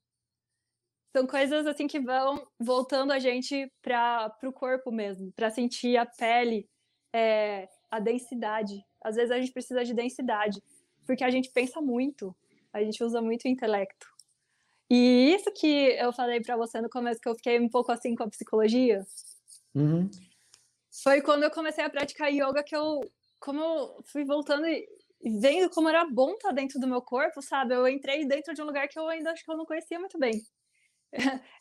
são 1.16 1.29
coisas 1.29 1.64
assim 1.64 1.87
que 1.87 2.00
vão 2.00 2.44
voltando 2.59 3.12
a 3.12 3.20
gente 3.20 3.72
para 3.81 4.37
o 4.42 4.53
corpo 4.53 4.90
mesmo, 4.90 5.33
para 5.37 5.48
sentir 5.48 5.96
a 5.96 6.05
pele, 6.05 6.68
é, 7.14 7.68
a 7.88 8.00
densidade. 8.00 8.85
Às 9.03 9.14
vezes 9.14 9.31
a 9.31 9.38
gente 9.40 9.53
precisa 9.53 9.85
de 9.85 9.94
densidade, 9.94 10.61
porque 11.07 11.22
a 11.22 11.31
gente 11.31 11.50
pensa 11.53 11.81
muito, 11.81 12.35
a 12.72 12.83
gente 12.83 13.03
usa 13.05 13.22
muito 13.22 13.44
o 13.44 13.48
intelecto. 13.48 14.07
E 14.90 15.33
isso 15.33 15.50
que 15.53 15.96
eu 15.96 16.12
falei 16.12 16.40
para 16.40 16.57
você 16.57 16.81
no 16.81 16.90
começo, 16.90 17.20
que 17.20 17.29
eu 17.29 17.37
fiquei 17.37 17.61
um 17.61 17.68
pouco 17.68 17.92
assim 17.92 18.16
com 18.16 18.24
a 18.24 18.29
psicologia, 18.29 19.07
uhum. 19.74 20.11
foi 21.03 21.22
quando 21.22 21.44
eu 21.44 21.50
comecei 21.50 21.85
a 21.85 21.88
praticar 21.88 22.33
yoga 22.33 22.64
que 22.64 22.77
eu, 22.77 23.00
como 23.40 23.61
eu 23.61 24.03
fui 24.05 24.24
voltando 24.24 24.66
e 24.66 24.87
vendo 25.40 25.70
como 25.70 25.88
era 25.88 26.05
bom 26.05 26.33
estar 26.33 26.48
tá 26.48 26.55
dentro 26.55 26.81
do 26.81 26.87
meu 26.87 27.00
corpo, 27.00 27.40
sabe? 27.40 27.74
Eu 27.74 27.88
entrei 27.88 28.27
dentro 28.27 28.53
de 28.53 28.61
um 28.61 28.66
lugar 28.66 28.88
que 28.88 28.98
eu 28.98 29.09
ainda 29.09 29.31
acho 29.31 29.44
que 29.44 29.50
eu 29.50 29.57
não 29.57 29.64
conhecia 29.64 29.98
muito 29.98 30.18
bem. 30.18 30.42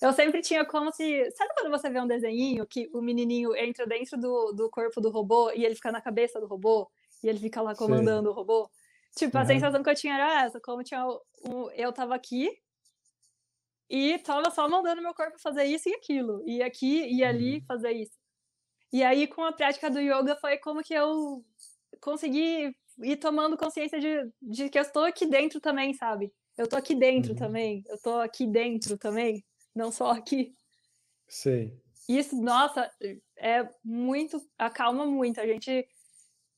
Eu 0.01 0.11
sempre 0.13 0.41
tinha 0.41 0.65
como 0.65 0.91
se. 0.91 1.31
Sabe 1.31 1.53
quando 1.55 1.71
você 1.71 1.89
vê 1.89 1.99
um 1.99 2.07
desenho 2.07 2.65
que 2.65 2.89
o 2.93 3.01
menininho 3.01 3.55
entra 3.55 3.85
dentro 3.85 4.19
do, 4.19 4.51
do 4.51 4.69
corpo 4.69 4.99
do 4.99 5.09
robô 5.09 5.51
e 5.51 5.65
ele 5.65 5.75
fica 5.75 5.91
na 5.91 6.01
cabeça 6.01 6.39
do 6.39 6.47
robô 6.47 6.89
e 7.23 7.29
ele 7.29 7.39
fica 7.39 7.61
lá 7.61 7.75
comandando 7.75 8.29
Sim. 8.29 8.33
o 8.33 8.35
robô? 8.35 8.69
Tipo, 9.15 9.37
uhum. 9.37 9.43
a 9.43 9.45
sensação 9.45 9.83
que 9.83 9.89
eu 9.89 9.95
tinha 9.95 10.15
era 10.15 10.45
essa, 10.45 10.59
como 10.59 10.83
tinha 10.83 11.05
um, 11.45 11.69
eu 11.71 11.93
tava 11.93 12.15
aqui 12.15 12.49
e 13.89 14.17
tava 14.19 14.49
só 14.49 14.67
mandando 14.67 15.01
meu 15.01 15.13
corpo 15.13 15.39
fazer 15.39 15.65
isso 15.65 15.87
e 15.87 15.93
aquilo, 15.93 16.43
e 16.47 16.63
aqui 16.63 17.07
e 17.13 17.23
ali 17.23 17.57
uhum. 17.57 17.65
fazer 17.67 17.91
isso. 17.91 18.17
E 18.91 19.03
aí, 19.03 19.27
com 19.27 19.43
a 19.43 19.51
prática 19.51 19.89
do 19.89 19.99
yoga, 19.99 20.35
foi 20.35 20.57
como 20.57 20.83
que 20.83 20.93
eu 20.93 21.43
consegui 21.99 22.75
ir 23.01 23.17
tomando 23.17 23.57
consciência 23.57 23.99
de, 23.99 24.31
de 24.41 24.69
que 24.69 24.77
eu 24.77 24.83
estou 24.83 25.03
aqui 25.03 25.25
dentro 25.25 25.59
também, 25.59 25.93
sabe? 25.93 26.31
Eu 26.57 26.67
tô 26.67 26.75
aqui 26.75 26.93
dentro 26.93 27.31
uhum. 27.31 27.37
também, 27.37 27.83
eu 27.87 27.99
tô 28.01 28.19
aqui 28.19 28.45
dentro 28.45 28.97
também, 28.97 29.43
não 29.75 29.91
só 29.91 30.11
aqui. 30.11 30.55
Sei. 31.27 31.75
Isso, 32.07 32.39
nossa, 32.39 32.91
é 33.37 33.67
muito, 33.83 34.39
acalma 34.57 35.05
muito. 35.05 35.39
A 35.39 35.47
gente 35.47 35.87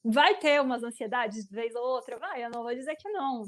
vai 0.03 0.38
ter 0.38 0.62
umas 0.62 0.84
ansiedades 0.84 1.45
de 1.45 1.55
vez 1.55 1.73
ou 1.75 1.84
outra, 1.84 2.17
vai, 2.17 2.43
eu 2.43 2.49
não 2.49 2.63
vou 2.63 2.75
dizer 2.75 2.95
que 2.95 3.10
não. 3.10 3.45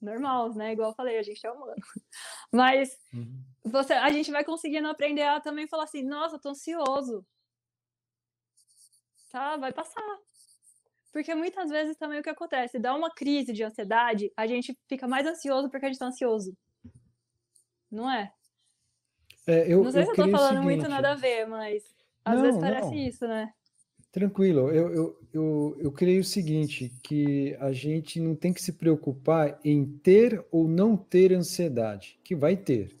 Normal, 0.00 0.54
né? 0.54 0.72
Igual 0.72 0.90
eu 0.90 0.94
falei, 0.94 1.18
a 1.18 1.22
gente 1.22 1.46
é 1.46 1.50
humano. 1.50 1.74
Mas 2.52 2.98
uhum. 3.14 3.42
você, 3.64 3.92
a 3.92 4.10
gente 4.10 4.30
vai 4.30 4.44
conseguindo 4.44 4.88
aprender 4.88 5.22
a 5.22 5.40
também 5.40 5.68
falar 5.68 5.84
assim, 5.84 6.02
nossa, 6.02 6.36
eu 6.36 6.40
tô 6.40 6.50
ansioso. 6.50 7.24
Tá, 9.30 9.56
vai 9.56 9.72
passar. 9.72 10.18
Porque 11.12 11.34
muitas 11.34 11.68
vezes 11.68 11.96
também 11.96 12.18
o 12.18 12.22
que 12.22 12.30
acontece, 12.30 12.78
dá 12.78 12.94
uma 12.94 13.10
crise 13.10 13.52
de 13.52 13.62
ansiedade, 13.62 14.32
a 14.34 14.46
gente 14.46 14.76
fica 14.88 15.06
mais 15.06 15.26
ansioso 15.26 15.68
porque 15.68 15.84
a 15.84 15.88
gente 15.88 15.96
está 15.96 16.06
ansioso. 16.06 16.56
Não 17.90 18.10
é? 18.10 18.32
é 19.46 19.70
eu, 19.70 19.84
não 19.84 19.92
sei 19.92 20.02
eu 20.02 20.06
se 20.06 20.10
eu 20.12 20.24
tô 20.24 20.30
falando 20.30 20.48
seguinte... 20.48 20.64
muito 20.64 20.88
nada 20.88 21.12
a 21.12 21.14
ver, 21.14 21.46
mas 21.46 21.84
às 22.24 22.36
não, 22.36 22.42
vezes 22.42 22.60
parece 22.60 22.90
não. 22.90 22.94
isso, 22.94 23.28
né? 23.28 23.52
Tranquilo, 24.10 24.70
eu, 24.70 24.92
eu, 24.92 25.18
eu, 25.32 25.76
eu 25.80 25.92
creio 25.92 26.20
o 26.20 26.24
seguinte, 26.24 26.92
que 27.02 27.56
a 27.60 27.72
gente 27.72 28.20
não 28.20 28.34
tem 28.34 28.52
que 28.52 28.62
se 28.62 28.72
preocupar 28.72 29.58
em 29.64 29.84
ter 29.84 30.44
ou 30.50 30.68
não 30.68 30.96
ter 30.96 31.32
ansiedade, 31.32 32.18
que 32.22 32.34
vai 32.34 32.56
ter. 32.56 32.94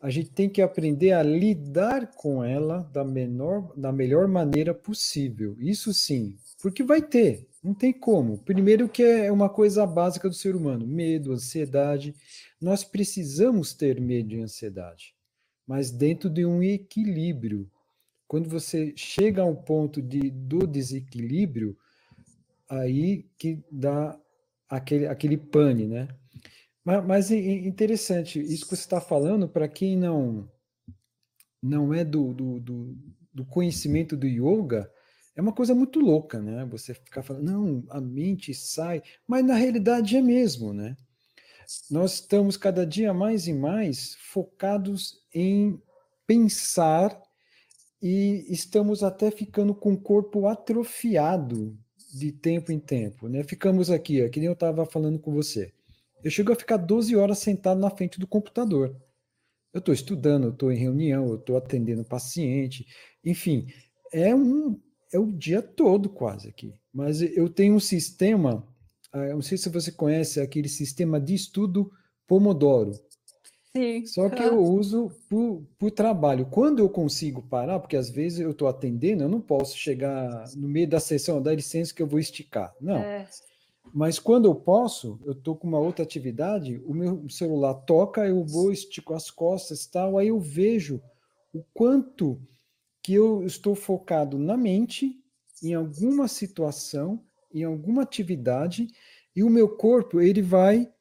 A 0.00 0.10
gente 0.10 0.30
tem 0.30 0.48
que 0.48 0.62
aprender 0.62 1.12
a 1.12 1.22
lidar 1.22 2.12
com 2.14 2.42
ela 2.42 2.88
da, 2.92 3.04
menor, 3.04 3.72
da 3.76 3.92
melhor 3.92 4.28
maneira 4.28 4.72
possível. 4.72 5.56
Isso 5.58 5.92
sim, 5.92 6.38
porque 6.60 6.82
vai 6.82 7.00
ter, 7.00 7.48
não 7.62 7.74
tem 7.74 7.92
como. 7.92 8.38
Primeiro 8.38 8.88
que 8.88 9.02
é 9.02 9.30
uma 9.30 9.48
coisa 9.48 9.86
básica 9.86 10.28
do 10.28 10.34
ser 10.34 10.56
humano, 10.56 10.86
medo, 10.86 11.32
ansiedade. 11.32 12.14
Nós 12.60 12.84
precisamos 12.84 13.72
ter 13.74 14.00
medo 14.00 14.34
e 14.34 14.40
ansiedade, 14.40 15.14
mas 15.66 15.90
dentro 15.90 16.28
de 16.28 16.44
um 16.44 16.62
equilíbrio. 16.62 17.70
Quando 18.26 18.48
você 18.48 18.92
chega 18.94 19.40
ao 19.40 19.56
ponto 19.56 20.02
de, 20.02 20.30
do 20.30 20.66
desequilíbrio, 20.66 21.76
aí 22.68 23.26
que 23.38 23.64
dá 23.70 24.18
aquele, 24.68 25.06
aquele 25.06 25.36
pane, 25.38 25.86
né? 25.86 26.08
Mas, 26.84 27.06
mas 27.06 27.30
é 27.30 27.36
interessante, 27.36 28.40
isso 28.40 28.64
que 28.64 28.76
você 28.76 28.82
está 28.82 29.00
falando, 29.00 29.48
para 29.48 29.68
quem 29.68 29.96
não 29.96 30.50
não 31.60 31.92
é 31.92 32.04
do, 32.04 32.32
do, 32.32 32.60
do, 32.60 32.96
do 33.34 33.44
conhecimento 33.44 34.16
do 34.16 34.26
yoga, 34.26 34.90
é 35.38 35.40
uma 35.40 35.52
coisa 35.52 35.72
muito 35.72 36.00
louca, 36.00 36.42
né? 36.42 36.64
Você 36.64 36.92
ficar 36.92 37.22
falando, 37.22 37.44
não, 37.44 37.84
a 37.90 38.00
mente 38.00 38.52
sai, 38.52 39.00
mas 39.24 39.44
na 39.44 39.54
realidade 39.54 40.16
é 40.16 40.20
mesmo, 40.20 40.74
né? 40.74 40.96
Nós 41.88 42.14
estamos 42.14 42.56
cada 42.56 42.84
dia 42.84 43.14
mais 43.14 43.46
e 43.46 43.52
mais 43.52 44.16
focados 44.16 45.24
em 45.32 45.80
pensar 46.26 47.16
e 48.02 48.44
estamos 48.48 49.04
até 49.04 49.30
ficando 49.30 49.72
com 49.76 49.92
o 49.92 50.00
corpo 50.00 50.48
atrofiado 50.48 51.78
de 52.12 52.32
tempo 52.32 52.72
em 52.72 52.80
tempo, 52.80 53.28
né? 53.28 53.44
Ficamos 53.44 53.92
aqui, 53.92 54.24
ó, 54.24 54.28
que 54.28 54.40
nem 54.40 54.48
eu 54.48 54.54
estava 54.54 54.84
falando 54.86 55.20
com 55.20 55.32
você. 55.32 55.72
Eu 56.24 56.32
chego 56.32 56.50
a 56.50 56.56
ficar 56.56 56.78
12 56.78 57.14
horas 57.14 57.38
sentado 57.38 57.78
na 57.78 57.90
frente 57.90 58.18
do 58.18 58.26
computador. 58.26 59.00
Eu 59.72 59.78
estou 59.78 59.94
estudando, 59.94 60.48
eu 60.48 60.50
estou 60.50 60.72
em 60.72 60.78
reunião, 60.78 61.28
eu 61.28 61.36
estou 61.36 61.56
atendendo 61.56 62.04
paciente, 62.04 62.88
enfim, 63.24 63.68
é 64.12 64.34
um, 64.34 64.80
é 65.12 65.18
o 65.18 65.26
dia 65.26 65.62
todo 65.62 66.08
quase 66.08 66.48
aqui. 66.48 66.74
Mas 66.92 67.22
eu 67.22 67.48
tenho 67.48 67.74
um 67.74 67.80
sistema, 67.80 68.66
ah, 69.12 69.28
não 69.28 69.42
sei 69.42 69.56
se 69.58 69.68
você 69.68 69.92
conhece 69.92 70.40
aquele 70.40 70.68
sistema 70.68 71.20
de 71.20 71.34
estudo 71.34 71.90
Pomodoro. 72.26 72.92
Sim. 73.74 74.04
Só 74.06 74.28
que 74.28 74.42
eu 74.42 74.58
uso 74.58 75.10
para 75.78 75.86
o 75.86 75.90
trabalho. 75.90 76.46
Quando 76.46 76.80
eu 76.80 76.88
consigo 76.88 77.42
parar, 77.42 77.78
porque 77.78 77.96
às 77.96 78.10
vezes 78.10 78.40
eu 78.40 78.50
estou 78.50 78.66
atendendo, 78.66 79.22
eu 79.22 79.28
não 79.28 79.40
posso 79.40 79.76
chegar 79.76 80.44
no 80.56 80.68
meio 80.68 80.88
da 80.88 80.98
sessão, 80.98 81.40
dar 81.40 81.54
licença 81.54 81.94
que 81.94 82.02
eu 82.02 82.06
vou 82.06 82.18
esticar. 82.18 82.74
Não. 82.80 82.96
É. 82.96 83.28
Mas 83.94 84.18
quando 84.18 84.46
eu 84.46 84.54
posso, 84.54 85.18
eu 85.24 85.32
estou 85.32 85.56
com 85.56 85.66
uma 85.66 85.78
outra 85.78 86.02
atividade, 86.02 86.82
o 86.84 86.92
meu 86.92 87.28
celular 87.28 87.74
toca, 87.74 88.26
eu 88.26 88.44
vou, 88.44 88.72
estico 88.72 89.14
as 89.14 89.30
costas 89.30 89.86
tal, 89.86 90.18
aí 90.18 90.28
eu 90.28 90.40
vejo 90.40 91.00
o 91.54 91.62
quanto 91.72 92.40
que 93.08 93.14
eu 93.14 93.42
estou 93.42 93.74
focado 93.74 94.38
na 94.38 94.54
mente, 94.54 95.18
em 95.62 95.72
alguma 95.72 96.28
situação, 96.28 97.24
em 97.50 97.64
alguma 97.64 98.02
atividade, 98.02 98.86
e 99.34 99.42
o 99.42 99.48
meu 99.48 99.66
corpo 99.66 100.20
ele 100.20 100.42
vai 100.42 100.92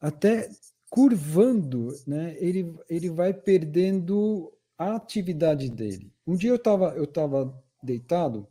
até 0.00 0.48
curvando, 0.88 1.88
né? 2.06 2.34
Ele, 2.40 2.74
ele 2.88 3.10
vai 3.10 3.34
perdendo 3.34 4.50
a 4.78 4.96
atividade 4.96 5.68
dele. 5.68 6.10
Um 6.26 6.34
dia 6.34 6.48
eu 6.48 6.56
estava 6.56 6.96
eu 6.96 7.06
tava 7.06 7.62
deitado, 7.82 8.48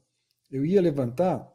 eu 0.52 0.64
ia 0.64 0.80
levantar, 0.80 1.52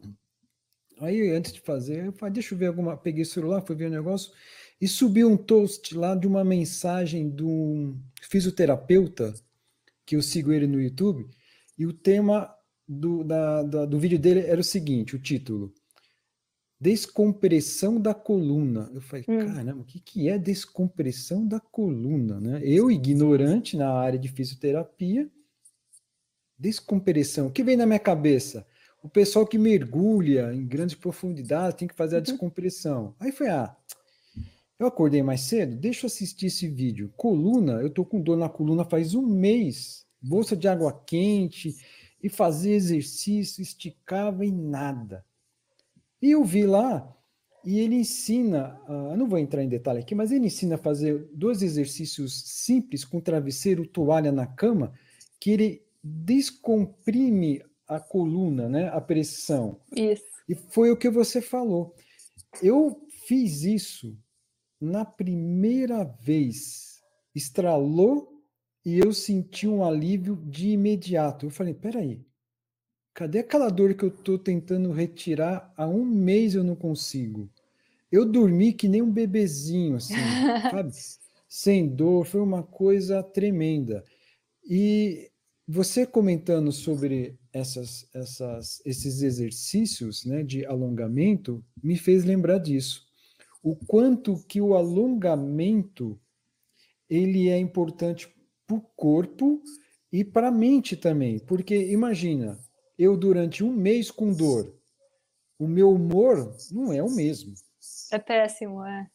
aí 0.99 1.31
antes 1.31 1.53
de 1.53 1.61
fazer, 1.61 2.07
eu 2.07 2.13
falei, 2.15 2.33
deixa 2.33 2.53
eu 2.53 2.59
ver 2.59 2.67
alguma. 2.67 2.97
Peguei 2.97 3.23
o 3.23 3.27
celular, 3.27 3.65
fui 3.65 3.77
ver 3.77 3.85
o 3.85 3.89
um 3.89 3.93
negócio, 3.93 4.33
e 4.81 4.89
subiu 4.89 5.31
um 5.31 5.37
toast 5.37 5.97
lá 5.97 6.17
de 6.17 6.27
uma 6.27 6.43
mensagem 6.43 7.31
de 7.31 7.45
um 7.45 7.97
fisioterapeuta, 8.23 9.33
que 10.09 10.17
eu 10.17 10.23
sigo 10.23 10.51
ele 10.51 10.67
no 10.67 10.81
YouTube, 10.81 11.29
e 11.77 11.85
o 11.85 11.93
tema 11.93 12.51
do, 12.89 13.23
da, 13.23 13.63
da, 13.63 13.85
do 13.85 13.99
vídeo 13.99 14.19
dele 14.19 14.41
era 14.41 14.59
o 14.59 14.65
seguinte: 14.65 15.15
o 15.15 15.19
título. 15.19 15.71
Descompressão 16.81 18.01
da 18.01 18.15
coluna. 18.15 18.91
Eu 18.95 19.03
falei, 19.03 19.25
hum. 19.29 19.39
caramba, 19.39 19.83
o 19.83 19.85
que, 19.85 20.01
que 20.01 20.29
é 20.29 20.39
descompressão 20.39 21.47
da 21.47 21.61
coluna? 21.61 22.41
Né? 22.41 22.61
Eu, 22.65 22.91
ignorante 22.91 23.77
na 23.77 23.93
área 23.93 24.19
de 24.19 24.29
fisioterapia, 24.29 25.29
descompressão. 26.57 27.49
O 27.49 27.51
que 27.51 27.65
vem 27.65 27.77
na 27.77 27.85
minha 27.85 27.99
cabeça? 27.99 28.67
O 29.03 29.11
pessoal 29.11 29.47
que 29.47 29.59
mergulha 29.59 30.55
em 30.55 30.67
grandes 30.67 30.95
profundidades 30.95 31.77
tem 31.77 31.87
que 31.87 31.95
fazer 31.95 32.17
a 32.17 32.19
uhum. 32.19 32.23
descompressão. 32.23 33.15
Aí 33.21 33.31
foi, 33.31 33.49
ah, 33.49 33.77
eu 34.79 34.87
acordei 34.87 35.23
mais 35.23 35.41
cedo, 35.43 35.75
deixa 35.75 36.07
eu 36.07 36.09
assistir 36.09 36.47
esse 36.47 36.69
vídeo. 36.69 37.13
Coluna, 37.17 37.81
eu 37.81 37.91
tô 37.91 38.05
com 38.05 38.21
dor 38.21 38.37
na 38.37 38.49
coluna 38.49 38.85
faz 38.85 39.15
um 39.15 39.27
mês. 39.27 40.07
Bolsa 40.21 40.57
de 40.57 40.69
água 40.69 40.93
quente 41.05 41.77
e 42.23 42.29
fazia 42.29 42.75
exercício, 42.75 43.61
esticava 43.61 44.45
e 44.45 44.53
nada. 44.53 45.25
E 46.23 46.33
eu 46.33 46.45
vi 46.45 46.65
lá, 46.65 47.17
e 47.65 47.79
ele 47.81 47.97
ensina, 47.97 48.81
uh, 48.89 49.17
não 49.17 49.29
vou 49.29 49.39
entrar 49.39 49.63
em 49.63 49.69
detalhe 49.69 50.01
aqui, 50.01 50.15
mas 50.15 50.33
ele 50.33 50.47
ensina 50.47 50.77
a 50.77 50.79
fazer 50.79 51.29
dois 51.33 51.63
exercícios 51.63 52.43
simples 52.45 53.05
com 53.05 53.21
travesseiro, 53.21 53.87
toalha 53.87 54.33
na 54.33 54.47
cama, 54.47 54.93
que 55.41 55.51
ele 55.51 55.83
descomprime 56.03 57.63
a 57.87 57.99
coluna, 58.01 58.69
né, 58.69 58.89
a 58.89 59.01
pressão. 59.01 59.81
Isso. 59.95 60.25
E 60.49 60.55
foi 60.55 60.91
o 60.91 60.97
que 60.97 61.11
você 61.11 61.41
falou. 61.41 61.95
Eu 62.63 63.07
fiz 63.27 63.63
isso 63.63 64.17
na 64.81 65.05
primeira 65.05 66.05
vez. 66.05 67.01
Estralou 67.35 68.43
e 68.85 68.99
eu 68.99 69.13
senti 69.13 69.67
um 69.67 69.85
alívio 69.85 70.37
de 70.47 70.71
imediato. 70.71 71.47
Eu 71.47 71.51
falei, 71.51 71.75
peraí, 71.75 72.25
cadê 73.15 73.41
aquela 73.41 73.69
dor 73.69 73.95
que 73.95 74.05
eu 74.05 74.09
estou 74.09 74.39
tentando 74.39 74.93
retirar 74.93 75.73
há 75.77 75.87
um 75.87 76.05
mês 76.05 76.55
eu 76.55 76.65
não 76.65 76.77
consigo? 76.77 77.51
Eu 78.11 78.25
dormi 78.25 78.73
que 78.73 78.89
nem 78.89 79.03
um 79.03 79.13
bebezinho, 79.13 79.97
assim, 79.97 80.15
sabe? 80.71 80.93
Sem 81.49 81.89
dor, 81.89 82.25
foi 82.27 82.41
uma 82.41 82.63
coisa 82.63 83.23
tremenda. 83.23 84.05
E 84.65 85.31
você 85.67 86.07
comentando 86.07 86.73
sobre 86.73 87.39
essas, 87.53 88.09
essas, 88.15 88.81
esses 88.85 89.23
exercícios 89.23 90.25
né, 90.25 90.43
de 90.43 90.65
alongamento 90.65 91.63
me 91.83 91.97
fez 91.97 92.25
lembrar 92.25 92.59
disso. 92.59 93.08
O 93.69 93.77
quanto 93.77 94.43
que 94.47 94.63
o 94.63 94.75
alongamento 94.75 96.19
ele 97.07 97.51
é 97.51 97.59
importante 97.59 98.35
para 98.67 98.77
o 98.77 98.81
corpo 98.81 99.63
e 100.11 100.25
para 100.25 100.49
a 100.49 100.51
mente 100.51 100.97
também. 100.97 101.39
Porque 101.39 101.77
imagina, 101.93 102.59
eu 102.99 103.15
durante 103.15 103.63
um 103.63 103.71
mês 103.71 104.11
com 104.11 104.33
dor, 104.33 104.75
o 105.59 105.69
meu 105.69 105.93
humor 105.93 106.57
não 106.73 106.95
é 106.95 107.03
o 107.03 107.11
mesmo. 107.11 107.53
É 108.11 108.19
péssimo, 108.19 108.83
é. 108.83 109.07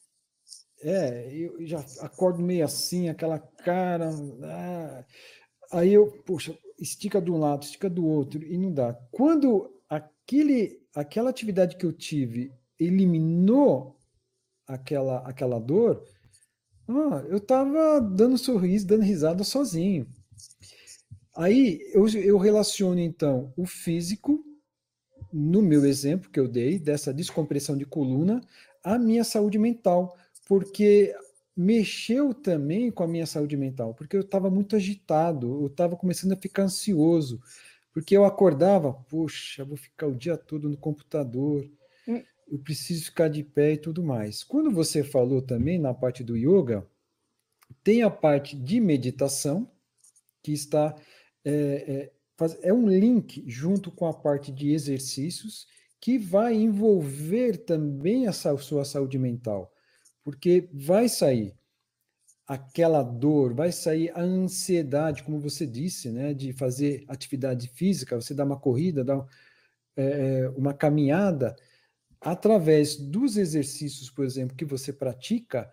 É, 0.83 1.35
eu 1.35 1.65
já 1.65 1.83
acordo 2.01 2.43
meio 2.43 2.63
assim, 2.63 3.09
aquela 3.09 3.39
cara. 3.39 4.11
Ah, 4.43 5.03
aí 5.71 5.93
eu, 5.93 6.11
poxa, 6.27 6.55
estica 6.77 7.19
de 7.19 7.31
um 7.31 7.39
lado, 7.39 7.63
estica 7.63 7.89
do 7.89 8.05
outro, 8.05 8.43
e 8.43 8.55
não 8.55 8.71
dá. 8.71 8.93
Quando 9.11 9.81
aquele, 9.89 10.79
aquela 10.93 11.31
atividade 11.31 11.75
que 11.75 11.87
eu 11.87 11.91
tive 11.91 12.53
eliminou 12.79 13.97
aquela, 14.67 15.19
aquela 15.19 15.59
dor, 15.59 16.03
ah, 16.87 17.23
eu 17.27 17.37
estava 17.37 17.99
dando 18.01 18.37
sorriso, 18.37 18.87
dando 18.87 19.03
risada 19.03 19.43
sozinho. 19.43 20.07
Aí 21.35 21.79
eu, 21.93 22.07
eu 22.09 22.37
relaciono 22.37 22.99
então 22.99 23.53
o 23.57 23.65
físico, 23.65 24.43
no 25.31 25.61
meu 25.61 25.85
exemplo 25.85 26.29
que 26.29 26.39
eu 26.39 26.47
dei, 26.47 26.77
dessa 26.77 27.13
descompressão 27.13 27.75
de 27.75 27.85
coluna, 27.85 28.41
a 28.83 28.99
minha 28.99 29.23
saúde 29.23 29.57
mental, 29.57 30.15
porque 30.45 31.15
mexeu 31.55 32.33
também 32.33 32.91
com 32.91 33.03
a 33.03 33.07
minha 33.07 33.25
saúde 33.25 33.55
mental, 33.55 33.93
porque 33.93 34.15
eu 34.15 34.21
estava 34.21 34.49
muito 34.49 34.75
agitado, 34.75 35.61
eu 35.61 35.67
estava 35.67 35.95
começando 35.95 36.33
a 36.33 36.37
ficar 36.37 36.63
ansioso, 36.63 37.39
porque 37.93 38.15
eu 38.15 38.25
acordava, 38.25 38.93
poxa, 38.93 39.63
vou 39.63 39.77
ficar 39.77 40.07
o 40.07 40.15
dia 40.15 40.37
todo 40.37 40.69
no 40.69 40.77
computador, 40.77 41.67
eu 42.47 42.59
preciso 42.59 43.05
ficar 43.05 43.27
de 43.27 43.43
pé 43.43 43.73
e 43.73 43.77
tudo 43.77 44.03
mais. 44.03 44.43
Quando 44.43 44.71
você 44.71 45.03
falou 45.03 45.41
também 45.41 45.79
na 45.79 45.93
parte 45.93 46.23
do 46.23 46.37
yoga, 46.37 46.85
tem 47.83 48.03
a 48.03 48.09
parte 48.09 48.55
de 48.55 48.79
meditação, 48.79 49.69
que 50.41 50.51
está. 50.51 50.95
É, 51.45 52.11
é, 52.41 52.67
é 52.69 52.73
um 52.73 52.87
link 52.87 53.43
junto 53.47 53.91
com 53.91 54.05
a 54.05 54.13
parte 54.13 54.51
de 54.51 54.71
exercícios, 54.71 55.67
que 55.99 56.17
vai 56.17 56.53
envolver 56.55 57.57
também 57.57 58.27
a 58.27 58.33
sua 58.33 58.83
saúde 58.83 59.17
mental, 59.17 59.71
porque 60.23 60.67
vai 60.73 61.07
sair 61.07 61.55
aquela 62.45 63.01
dor, 63.01 63.53
vai 63.53 63.71
sair 63.71 64.11
a 64.11 64.21
ansiedade, 64.21 65.23
como 65.23 65.39
você 65.39 65.65
disse, 65.65 66.11
né, 66.11 66.33
de 66.33 66.51
fazer 66.51 67.05
atividade 67.07 67.69
física, 67.69 68.19
você 68.19 68.33
dá 68.33 68.43
uma 68.43 68.59
corrida, 68.59 69.03
dá 69.03 69.25
é, 69.95 70.51
uma 70.55 70.73
caminhada, 70.73 71.55
através 72.23 72.95
dos 72.95 73.37
exercícios, 73.37 74.09
por 74.09 74.25
exemplo, 74.25 74.55
que 74.55 74.65
você 74.65 74.91
pratica, 74.91 75.71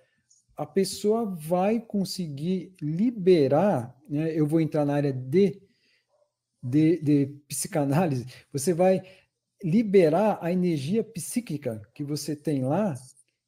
a 0.57 0.67
pessoa 0.67 1.25
vai 1.25 1.81
conseguir 1.81 2.75
liberar, 2.83 3.97
né? 4.09 4.33
eu 4.35 4.47
vou 4.47 4.61
entrar 4.61 4.85
na 4.85 4.95
área 4.95 5.13
de, 5.13 5.61
de, 6.63 7.01
de 7.03 7.27
psicanálise, 7.49 8.27
você 8.53 8.75
vai 8.75 9.03
liberar 9.63 10.39
a 10.41 10.53
energia 10.53 11.05
psíquica 11.05 11.81
que 11.95 12.03
você 12.03 12.35
tem 12.35 12.65
lá. 12.65 12.95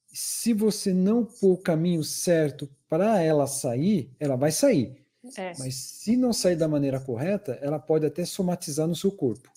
Se 0.06 0.52
você 0.52 0.92
não 0.92 1.24
pôr 1.24 1.52
o 1.52 1.62
caminho 1.62 2.04
certo 2.04 2.68
para 2.88 3.20
ela 3.22 3.46
sair, 3.46 4.10
ela 4.20 4.36
vai 4.36 4.52
sair. 4.52 5.02
É. 5.36 5.52
Mas 5.58 5.74
se 5.74 6.16
não 6.16 6.32
sair 6.32 6.56
da 6.56 6.68
maneira 6.68 7.00
correta, 7.00 7.58
ela 7.62 7.78
pode 7.78 8.04
até 8.04 8.24
somatizar 8.24 8.86
no 8.86 8.96
seu 8.96 9.12
corpo, 9.12 9.50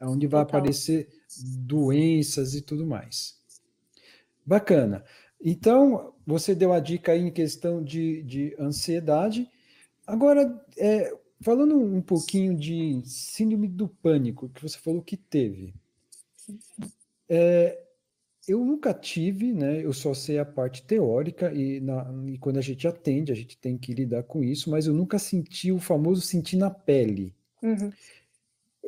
onde 0.00 0.26
vai 0.26 0.44
Total. 0.44 0.60
aparecer 0.60 1.08
doenças 1.66 2.54
e 2.54 2.62
tudo 2.62 2.86
mais. 2.86 3.38
Bacana. 4.44 5.04
Então, 5.40 6.14
você 6.26 6.54
deu 6.54 6.72
a 6.72 6.80
dica 6.80 7.12
aí 7.12 7.20
em 7.20 7.30
questão 7.30 7.82
de, 7.82 8.22
de 8.22 8.56
ansiedade. 8.58 9.48
Agora, 10.06 10.64
é, 10.78 11.14
falando 11.40 11.78
um 11.78 12.00
pouquinho 12.00 12.56
de 12.56 13.02
síndrome 13.04 13.68
do 13.68 13.88
pânico, 13.88 14.48
que 14.48 14.62
você 14.62 14.78
falou 14.78 15.02
que 15.02 15.16
teve. 15.16 15.74
É, 17.28 17.84
eu 18.46 18.64
nunca 18.64 18.92
tive, 18.92 19.52
né? 19.52 19.84
Eu 19.84 19.92
só 19.92 20.14
sei 20.14 20.38
a 20.38 20.44
parte 20.44 20.82
teórica 20.82 21.52
e, 21.52 21.80
na, 21.80 22.06
e, 22.26 22.38
quando 22.38 22.58
a 22.58 22.62
gente 22.62 22.86
atende, 22.86 23.32
a 23.32 23.34
gente 23.34 23.56
tem 23.56 23.76
que 23.76 23.92
lidar 23.92 24.22
com 24.22 24.44
isso, 24.44 24.70
mas 24.70 24.86
eu 24.86 24.94
nunca 24.94 25.18
senti 25.18 25.72
o 25.72 25.78
famoso 25.78 26.20
sentir 26.20 26.56
na 26.56 26.70
pele. 26.70 27.34
Uhum. 27.62 27.90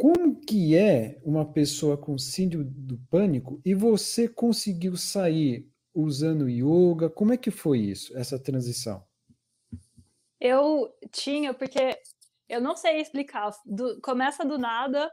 Como 0.00 0.38
que 0.38 0.76
é 0.76 1.18
uma 1.24 1.50
pessoa 1.50 1.96
com 1.96 2.18
síndrome 2.18 2.70
do 2.70 2.98
pânico 3.10 3.60
e 3.64 3.74
você 3.74 4.28
conseguiu 4.28 4.96
sair 4.96 5.70
usando 5.94 6.48
yoga? 6.48 7.08
Como 7.08 7.32
é 7.32 7.36
que 7.36 7.50
foi 7.50 7.78
isso, 7.78 8.16
essa 8.16 8.38
transição? 8.38 9.02
Eu 10.38 10.94
tinha, 11.10 11.54
porque 11.54 11.98
eu 12.46 12.60
não 12.60 12.76
sei 12.76 13.00
explicar. 13.00 13.50
Do, 13.64 13.98
começa 14.02 14.44
do 14.44 14.58
nada, 14.58 15.10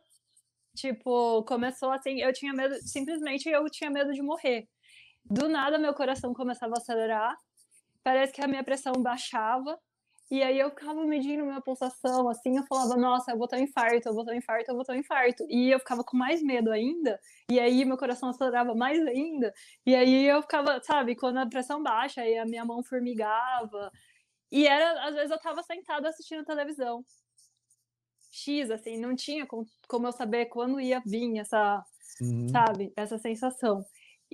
tipo, 0.76 1.44
começou 1.44 1.92
assim, 1.92 2.20
eu 2.20 2.34
tinha 2.34 2.52
medo, 2.52 2.76
simplesmente 2.82 3.48
eu 3.48 3.64
tinha 3.70 3.90
medo 3.90 4.12
de 4.12 4.22
morrer. 4.22 4.68
Do 5.24 5.48
nada 5.48 5.80
meu 5.80 5.94
coração 5.94 6.34
começava 6.34 6.74
a 6.76 6.78
acelerar, 6.78 7.34
parece 8.04 8.34
que 8.34 8.42
a 8.42 8.48
minha 8.48 8.64
pressão 8.66 8.92
baixava, 9.02 9.80
e 10.32 10.42
aí 10.42 10.58
eu 10.58 10.70
ficava 10.70 11.06
medindo 11.06 11.46
minha 11.46 11.62
pulsação, 11.62 12.28
assim, 12.30 12.58
eu 12.58 12.64
falava, 12.64 12.96
nossa, 12.96 13.32
eu 13.32 13.38
vou 13.38 13.48
ter 13.48 13.58
um 13.58 13.64
infarto, 13.64 14.08
eu 14.10 14.14
vou 14.14 14.26
ter 14.26 14.32
um 14.32 14.38
infarto, 14.38 14.72
eu 14.72 14.76
vou 14.76 14.84
ter 14.84 14.94
um 14.94 14.96
infarto. 14.96 15.46
E 15.50 15.70
eu 15.70 15.80
ficava 15.80 16.04
com 16.04 16.18
mais 16.18 16.42
medo 16.42 16.72
ainda, 16.72 17.20
e 17.52 17.60
aí 17.60 17.86
meu 17.86 17.98
coração 17.98 18.30
acelerava 18.30 18.74
mais 18.74 19.00
ainda, 19.06 19.54
e 19.86 19.96
aí 19.96 20.26
eu 20.26 20.42
ficava, 20.42 20.82
sabe, 20.82 21.16
quando 21.16 21.38
a 21.38 21.46
pressão 21.46 21.84
baixa, 21.84 22.22
aí 22.22 22.38
a 22.38 22.46
minha 22.46 22.66
mão 22.66 22.84
formigava. 22.84 23.92
E 24.52 24.68
era, 24.68 25.08
às 25.08 25.16
vezes 25.16 25.32
eu 25.32 25.40
tava 25.40 25.64
sentada 25.64 26.08
assistindo 26.10 26.46
televisão. 26.46 27.04
X, 28.32 28.72
assim, 28.72 28.98
não 28.98 29.16
tinha 29.16 29.46
como, 29.46 30.08
eu 30.08 30.12
saber 30.12 30.48
quando 30.48 30.80
ia 30.80 31.02
vir 31.06 31.38
essa, 31.38 31.86
uhum. 32.22 32.50
sabe, 32.50 32.92
essa 32.96 33.18
sensação. 33.20 33.86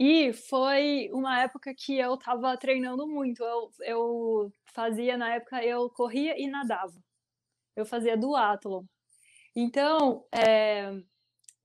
E 0.02 0.32
foi 0.32 1.10
uma 1.12 1.42
época 1.42 1.76
que 1.78 1.98
eu 1.98 2.14
estava 2.14 2.56
treinando 2.56 3.06
muito. 3.06 3.44
Eu, 3.44 3.70
eu 3.82 4.54
fazia, 4.74 5.18
na 5.18 5.36
época, 5.36 5.62
eu 5.62 5.90
corria 5.90 6.42
e 6.42 6.48
nadava. 6.48 6.98
Eu 7.76 7.86
fazia 7.86 8.16
duatlon. 8.16 8.86
Então, 9.54 10.26
é, 10.34 10.90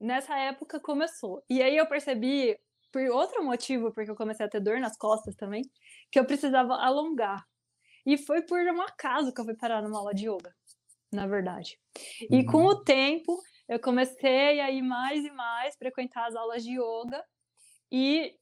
nessa 0.01 0.37
época 0.37 0.81
começou. 0.81 1.45
E 1.49 1.63
aí 1.63 1.77
eu 1.77 1.87
percebi, 1.87 2.59
por 2.91 3.03
outro 3.03 3.45
motivo, 3.45 3.93
porque 3.93 4.11
eu 4.11 4.17
comecei 4.17 4.45
a 4.45 4.49
ter 4.49 4.59
dor 4.59 4.81
nas 4.81 4.97
costas 4.97 5.37
também, 5.37 5.63
que 6.11 6.19
eu 6.19 6.25
precisava 6.25 6.75
alongar. 6.75 7.47
E 8.05 8.19
foi 8.19 8.43
por 8.43 8.59
um 8.59 8.83
acaso 8.83 9.33
que 9.33 9.41
eu 9.41 9.45
fui 9.45 9.57
parar 9.57 9.81
numa 9.81 10.01
aula 10.01 10.13
de 10.13 10.29
yoga, 10.29 10.53
na 11.13 11.29
verdade. 11.29 11.79
E 12.29 12.39
uhum. 12.39 12.47
com 12.47 12.65
o 12.65 12.83
tempo, 12.83 13.41
eu 13.69 13.79
comecei 13.79 14.61
a 14.61 14.73
ir 14.73 14.83
mais 14.83 15.25
e 15.25 15.31
mais 15.31 15.77
frequentar 15.77 16.27
as 16.27 16.35
aulas 16.35 16.65
de 16.65 16.73
yoga 16.73 17.25
e 17.91 18.37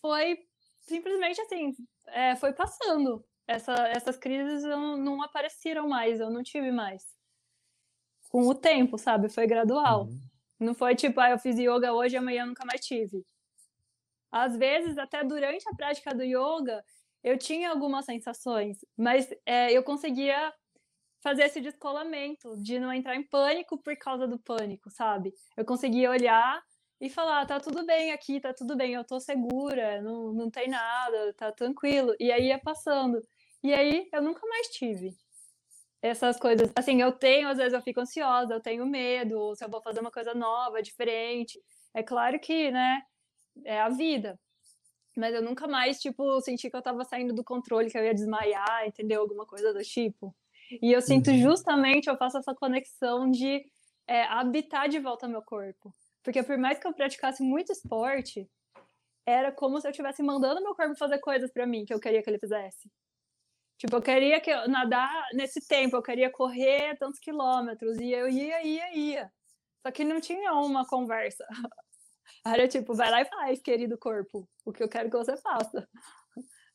foi 0.00 0.38
simplesmente 0.80 1.40
assim, 1.40 1.72
é, 2.08 2.36
foi 2.36 2.52
passando. 2.52 3.24
Essa, 3.46 3.72
essas 3.88 4.16
crises 4.16 4.62
não, 4.62 4.96
não, 4.96 5.22
apareceram 5.22 5.88
mais, 5.88 6.20
eu 6.20 6.30
não 6.30 6.42
tive 6.42 6.70
mais. 6.70 7.04
Com 8.28 8.46
o 8.46 8.54
tempo, 8.54 8.96
sabe? 8.96 9.28
Foi 9.28 9.46
gradual. 9.46 10.04
Uhum. 10.04 10.20
Não 10.60 10.74
foi 10.74 10.94
tipo, 10.94 11.20
ah, 11.20 11.30
eu 11.30 11.38
fiz 11.38 11.58
yoga 11.58 11.92
hoje 11.92 12.16
amanhã 12.16 12.46
nunca 12.46 12.64
mais 12.64 12.80
tive. 12.80 13.24
Às 14.30 14.56
vezes, 14.56 14.96
até 14.96 15.22
durante 15.22 15.68
a 15.68 15.74
prática 15.74 16.14
do 16.14 16.22
yoga, 16.22 16.82
eu 17.22 17.36
tinha 17.36 17.70
algumas 17.70 18.04
sensações, 18.04 18.78
mas 18.96 19.28
é, 19.44 19.72
eu 19.72 19.82
conseguia 19.82 20.52
fazer 21.20 21.44
esse 21.44 21.60
descolamento, 21.60 22.56
de 22.56 22.80
não 22.80 22.92
entrar 22.92 23.14
em 23.14 23.22
pânico 23.22 23.78
por 23.78 23.96
causa 23.96 24.26
do 24.26 24.38
pânico, 24.38 24.90
sabe? 24.90 25.32
Eu 25.56 25.64
conseguia 25.64 26.10
olhar 26.10 26.60
e 27.02 27.10
falar, 27.10 27.44
tá 27.46 27.58
tudo 27.58 27.84
bem 27.84 28.12
aqui, 28.12 28.38
tá 28.38 28.54
tudo 28.54 28.76
bem, 28.76 28.94
eu 28.94 29.02
tô 29.02 29.18
segura, 29.18 30.00
não, 30.00 30.32
não 30.32 30.48
tem 30.48 30.68
nada, 30.68 31.34
tá 31.34 31.50
tranquilo. 31.50 32.14
E 32.20 32.30
aí 32.30 32.46
ia 32.46 32.60
passando. 32.60 33.20
E 33.60 33.74
aí 33.74 34.08
eu 34.12 34.22
nunca 34.22 34.46
mais 34.46 34.68
tive 34.68 35.12
essas 36.00 36.38
coisas. 36.38 36.70
Assim, 36.76 37.02
eu 37.02 37.10
tenho, 37.10 37.48
às 37.48 37.58
vezes 37.58 37.72
eu 37.72 37.82
fico 37.82 38.00
ansiosa, 38.00 38.54
eu 38.54 38.60
tenho 38.60 38.86
medo, 38.86 39.52
se 39.56 39.64
eu 39.64 39.68
vou 39.68 39.82
fazer 39.82 39.98
uma 39.98 40.12
coisa 40.12 40.32
nova, 40.32 40.80
diferente. 40.80 41.60
É 41.92 42.04
claro 42.04 42.38
que, 42.38 42.70
né, 42.70 43.02
é 43.64 43.80
a 43.80 43.88
vida. 43.88 44.38
Mas 45.16 45.34
eu 45.34 45.42
nunca 45.42 45.66
mais, 45.66 45.98
tipo, 45.98 46.40
senti 46.40 46.70
que 46.70 46.76
eu 46.76 46.82
tava 46.82 47.02
saindo 47.04 47.34
do 47.34 47.42
controle, 47.42 47.90
que 47.90 47.98
eu 47.98 48.04
ia 48.04 48.14
desmaiar, 48.14 48.86
entendeu? 48.86 49.22
Alguma 49.22 49.44
coisa 49.44 49.74
do 49.74 49.82
tipo. 49.82 50.32
E 50.80 50.92
eu 50.92 51.02
sinto 51.02 51.32
uhum. 51.32 51.38
justamente, 51.38 52.08
eu 52.08 52.16
faço 52.16 52.38
essa 52.38 52.54
conexão 52.54 53.28
de 53.28 53.60
é, 54.06 54.22
habitar 54.22 54.88
de 54.88 55.00
volta 55.00 55.26
meu 55.26 55.42
corpo. 55.42 55.92
Porque 56.22 56.42
por 56.42 56.56
mais 56.56 56.78
que 56.78 56.86
eu 56.86 56.94
praticasse 56.94 57.42
muito 57.42 57.72
esporte, 57.72 58.48
era 59.26 59.52
como 59.52 59.80
se 59.80 59.86
eu 59.86 59.90
estivesse 59.90 60.22
mandando 60.22 60.62
meu 60.62 60.74
corpo 60.74 60.96
fazer 60.96 61.18
coisas 61.18 61.52
para 61.52 61.66
mim 61.66 61.84
que 61.84 61.92
eu 61.92 62.00
queria 62.00 62.22
que 62.22 62.30
ele 62.30 62.38
fizesse. 62.38 62.90
Tipo, 63.78 63.96
eu 63.96 64.02
queria 64.02 64.40
que 64.40 64.50
eu 64.50 64.68
nadar 64.68 65.26
nesse 65.32 65.66
tempo, 65.66 65.96
eu 65.96 66.02
queria 66.02 66.30
correr 66.30 66.96
tantos 66.98 67.18
quilômetros, 67.18 67.98
e 67.98 68.12
eu 68.12 68.28
ia, 68.28 68.62
ia, 68.62 68.96
ia. 68.96 69.32
Só 69.84 69.90
que 69.90 70.04
não 70.04 70.20
tinha 70.20 70.52
uma 70.52 70.86
conversa. 70.86 71.44
Era 72.46 72.68
tipo, 72.68 72.94
vai 72.94 73.10
lá 73.10 73.22
e 73.22 73.24
faz, 73.24 73.60
querido 73.60 73.98
corpo, 73.98 74.48
o 74.64 74.72
que 74.72 74.82
eu 74.82 74.88
quero 74.88 75.10
que 75.10 75.16
você 75.16 75.36
faça. 75.36 75.88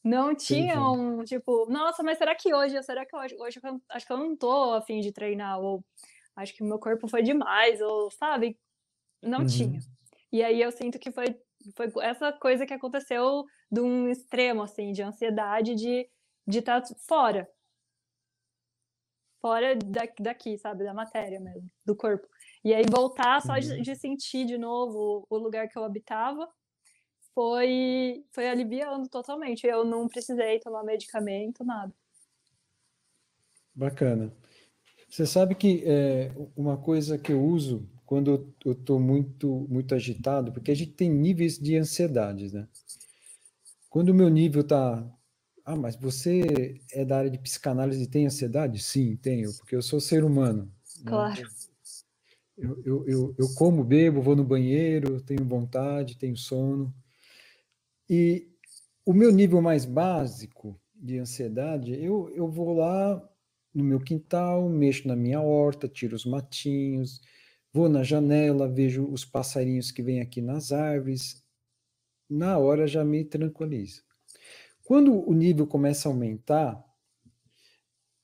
Não 0.03 0.35
tinha 0.35 0.75
sim, 0.75 0.81
sim. 0.81 0.99
um, 0.99 1.23
tipo, 1.23 1.65
nossa, 1.69 2.03
mas 2.03 2.17
será 2.17 2.35
que 2.35 2.53
hoje, 2.53 2.81
será 2.83 3.05
que 3.05 3.15
hoje, 3.15 3.35
hoje 3.39 3.59
eu, 3.63 3.81
acho 3.89 4.05
que 4.05 4.13
eu 4.13 4.17
não 4.17 4.35
tô 4.35 4.73
afim 4.73 4.99
de 4.99 5.11
treinar, 5.11 5.59
ou 5.59 5.83
acho 6.35 6.53
que 6.53 6.63
meu 6.63 6.79
corpo 6.79 7.07
foi 7.07 7.23
demais, 7.23 7.81
ou 7.81 8.11
sabe? 8.11 8.57
Não 9.27 9.39
uhum. 9.39 9.47
tinha. 9.47 9.79
E 10.31 10.43
aí 10.43 10.61
eu 10.61 10.71
sinto 10.71 10.99
que 10.99 11.11
foi, 11.11 11.35
foi 11.75 11.91
essa 12.01 12.31
coisa 12.33 12.65
que 12.65 12.73
aconteceu 12.73 13.45
de 13.71 13.81
um 13.81 14.09
extremo, 14.09 14.63
assim, 14.63 14.91
de 14.91 15.01
ansiedade 15.01 15.75
de 15.75 16.07
de 16.47 16.59
estar 16.59 16.81
tá 16.81 16.95
fora. 17.07 17.49
Fora 19.41 19.75
daqui, 19.75 20.23
daqui, 20.23 20.57
sabe? 20.57 20.83
Da 20.83 20.93
matéria 20.93 21.39
mesmo, 21.39 21.69
do 21.85 21.95
corpo. 21.95 22.27
E 22.63 22.73
aí 22.73 22.83
voltar 22.89 23.41
só 23.41 23.57
de, 23.59 23.73
uhum. 23.73 23.81
de 23.81 23.95
sentir 23.95 24.45
de 24.45 24.57
novo 24.57 25.27
o 25.29 25.37
lugar 25.37 25.67
que 25.67 25.77
eu 25.77 25.83
habitava 25.83 26.49
foi, 27.35 28.25
foi 28.31 28.47
aliviando 28.47 29.07
totalmente. 29.09 29.67
Eu 29.67 29.83
não 29.83 30.07
precisei 30.07 30.59
tomar 30.59 30.83
medicamento, 30.83 31.63
nada. 31.63 31.93
Bacana. 33.75 34.33
Você 35.07 35.25
sabe 35.25 35.53
que 35.53 35.83
é, 35.85 36.31
uma 36.55 36.77
coisa 36.77 37.17
que 37.17 37.31
eu 37.31 37.41
uso 37.41 37.87
quando 38.07 38.55
eu 38.63 38.71
estou 38.71 39.01
muito, 39.01 39.67
muito 39.69 39.93
agitado, 39.93 40.53
porque 40.53 40.71
a 40.71 40.75
gente 40.75 40.93
tem 40.93 41.09
níveis 41.09 41.59
de 41.59 41.75
ansiedade, 41.75 42.51
né? 42.53 42.65
Quando 43.89 44.09
o 44.09 44.13
meu 44.13 44.29
nível 44.29 44.61
está. 44.61 45.05
Ah, 45.65 45.75
mas 45.75 45.97
você 45.97 46.79
é 46.93 47.03
da 47.03 47.17
área 47.17 47.29
de 47.29 47.37
psicanálise 47.37 48.01
e 48.01 48.07
tem 48.07 48.25
ansiedade? 48.25 48.81
Sim, 48.81 49.17
tenho, 49.17 49.53
porque 49.57 49.75
eu 49.75 49.81
sou 49.81 49.99
ser 49.99 50.23
humano. 50.23 50.63
Né? 50.63 51.03
Claro. 51.05 51.41
Né? 51.41 51.47
Eu, 52.57 52.81
eu, 52.85 53.07
eu, 53.07 53.35
eu 53.37 53.53
como, 53.55 53.83
bebo, 53.83 54.21
vou 54.21 54.37
no 54.37 54.43
banheiro, 54.45 55.19
tenho 55.21 55.43
vontade, 55.43 56.17
tenho 56.17 56.37
sono. 56.37 56.95
E 58.09 58.47
o 59.05 59.11
meu 59.13 59.33
nível 59.33 59.61
mais 59.61 59.83
básico 59.83 60.79
de 60.95 61.19
ansiedade, 61.19 61.93
eu, 62.01 62.29
eu 62.33 62.49
vou 62.49 62.73
lá 62.73 63.21
no 63.73 63.83
meu 63.83 63.99
quintal, 63.99 64.69
mexo 64.69 65.09
na 65.09 65.15
minha 65.15 65.41
horta, 65.41 65.89
tiro 65.89 66.15
os 66.15 66.25
matinhos, 66.25 67.19
Vou 67.73 67.89
na 67.89 68.03
janela, 68.03 68.67
vejo 68.67 69.05
os 69.05 69.25
passarinhos 69.25 69.91
que 69.91 70.01
vêm 70.01 70.21
aqui 70.21 70.41
nas 70.41 70.71
árvores, 70.71 71.43
na 72.29 72.57
hora 72.57 72.87
já 72.87 73.03
me 73.03 73.23
tranquiliza. 73.23 74.01
Quando 74.83 75.13
o 75.27 75.33
nível 75.33 75.67
começa 75.67 76.07
a 76.07 76.11
aumentar, 76.11 76.83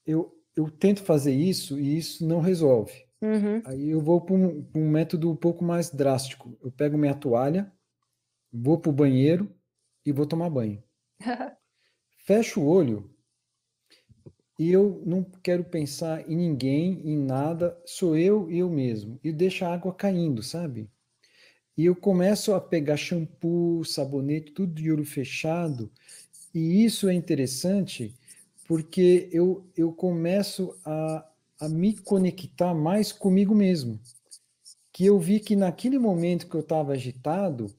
eu, 0.05 0.33
eu 0.55 0.69
tento 0.69 1.03
fazer 1.03 1.33
isso 1.33 1.79
e 1.79 1.97
isso 1.97 2.25
não 2.25 2.39
resolve. 2.39 3.05
Uhum. 3.21 3.61
Aí 3.65 3.89
eu 3.89 4.01
vou 4.01 4.21
para 4.21 4.35
um, 4.35 4.69
um, 4.75 4.89
método 4.89 5.31
um 5.31 5.35
pouco 5.35 5.63
mais 5.63 5.89
drástico. 5.89 6.57
Eu 6.61 6.71
pego 6.71 6.97
minha 6.97 7.15
toalha, 7.15 7.71
vou 8.51 8.77
para 8.77 8.89
o 8.89 8.93
banheiro 8.93 9.53
e 10.05 10.11
vou 10.11 10.25
tomar 10.25 10.49
banho. 10.49 10.83
Fecho 12.25 12.61
o 12.61 12.67
olho 12.67 13.12
eu 14.59 15.01
não 15.05 15.23
quero 15.23 15.63
pensar 15.63 16.29
em 16.29 16.35
ninguém, 16.35 17.01
em 17.03 17.17
nada, 17.17 17.77
sou 17.85 18.15
eu 18.15 18.49
e 18.51 18.59
eu 18.59 18.69
mesmo. 18.69 19.19
E 19.23 19.31
deixa 19.31 19.67
a 19.67 19.73
água 19.73 19.93
caindo, 19.93 20.43
sabe? 20.43 20.89
E 21.75 21.85
eu 21.85 21.95
começo 21.95 22.53
a 22.53 22.61
pegar 22.61 22.97
shampoo, 22.97 23.83
sabonete, 23.83 24.51
tudo 24.51 24.73
de 24.73 24.91
olho 24.91 25.05
fechado. 25.05 25.91
E 26.53 26.85
isso 26.85 27.09
é 27.09 27.13
interessante 27.13 28.13
porque 28.67 29.27
eu, 29.31 29.65
eu 29.75 29.91
começo 29.91 30.77
a, 30.85 31.27
a 31.59 31.67
me 31.67 31.97
conectar 31.97 32.73
mais 32.75 33.11
comigo 33.11 33.55
mesmo. 33.55 33.99
Que 34.91 35.05
eu 35.05 35.19
vi 35.19 35.39
que 35.39 35.55
naquele 35.55 35.97
momento 35.97 36.47
que 36.47 36.55
eu 36.55 36.61
estava 36.61 36.93
agitado, 36.93 37.73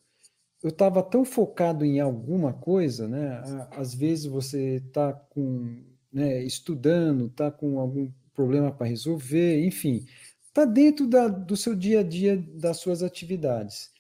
eu 0.61 0.71
estava 0.71 1.03
tão 1.03 1.25
focado 1.25 1.85
em 1.85 2.01
alguma 2.01 2.53
coisa, 2.53 3.07
né? 3.07 3.41
Às 3.71 3.95
vezes 3.95 4.27
você 4.27 4.83
está 4.85 5.13
com 5.13 5.94
né, 6.15 6.45
estudando, 6.45 7.27
está 7.27 7.51
com 7.51 7.81
algum 7.81 8.09
problema 8.33 8.71
para 8.71 8.87
resolver, 8.87 9.67
enfim, 9.67 10.07
está 10.47 10.65
dentro 10.65 11.09
da, 11.09 11.27
do 11.27 11.57
seu 11.57 11.75
dia 11.75 12.01
a 12.01 12.03
dia, 12.05 12.37
das 12.37 12.77
suas 12.77 13.03
atividades. 13.03 13.91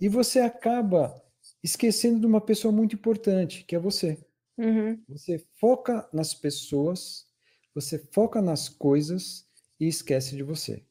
E 0.00 0.08
você 0.08 0.40
acaba 0.40 1.14
esquecendo 1.62 2.18
de 2.18 2.26
uma 2.26 2.40
pessoa 2.40 2.72
muito 2.72 2.96
importante, 2.96 3.64
que 3.64 3.76
é 3.76 3.78
você. 3.78 4.18
Uhum. 4.58 5.00
Você 5.08 5.38
foca 5.60 6.08
nas 6.12 6.34
pessoas, 6.34 7.26
você 7.72 7.96
foca 8.10 8.42
nas 8.42 8.68
coisas 8.68 9.46
e 9.78 9.86
esquece 9.86 10.34
de 10.34 10.42
você. 10.42 10.82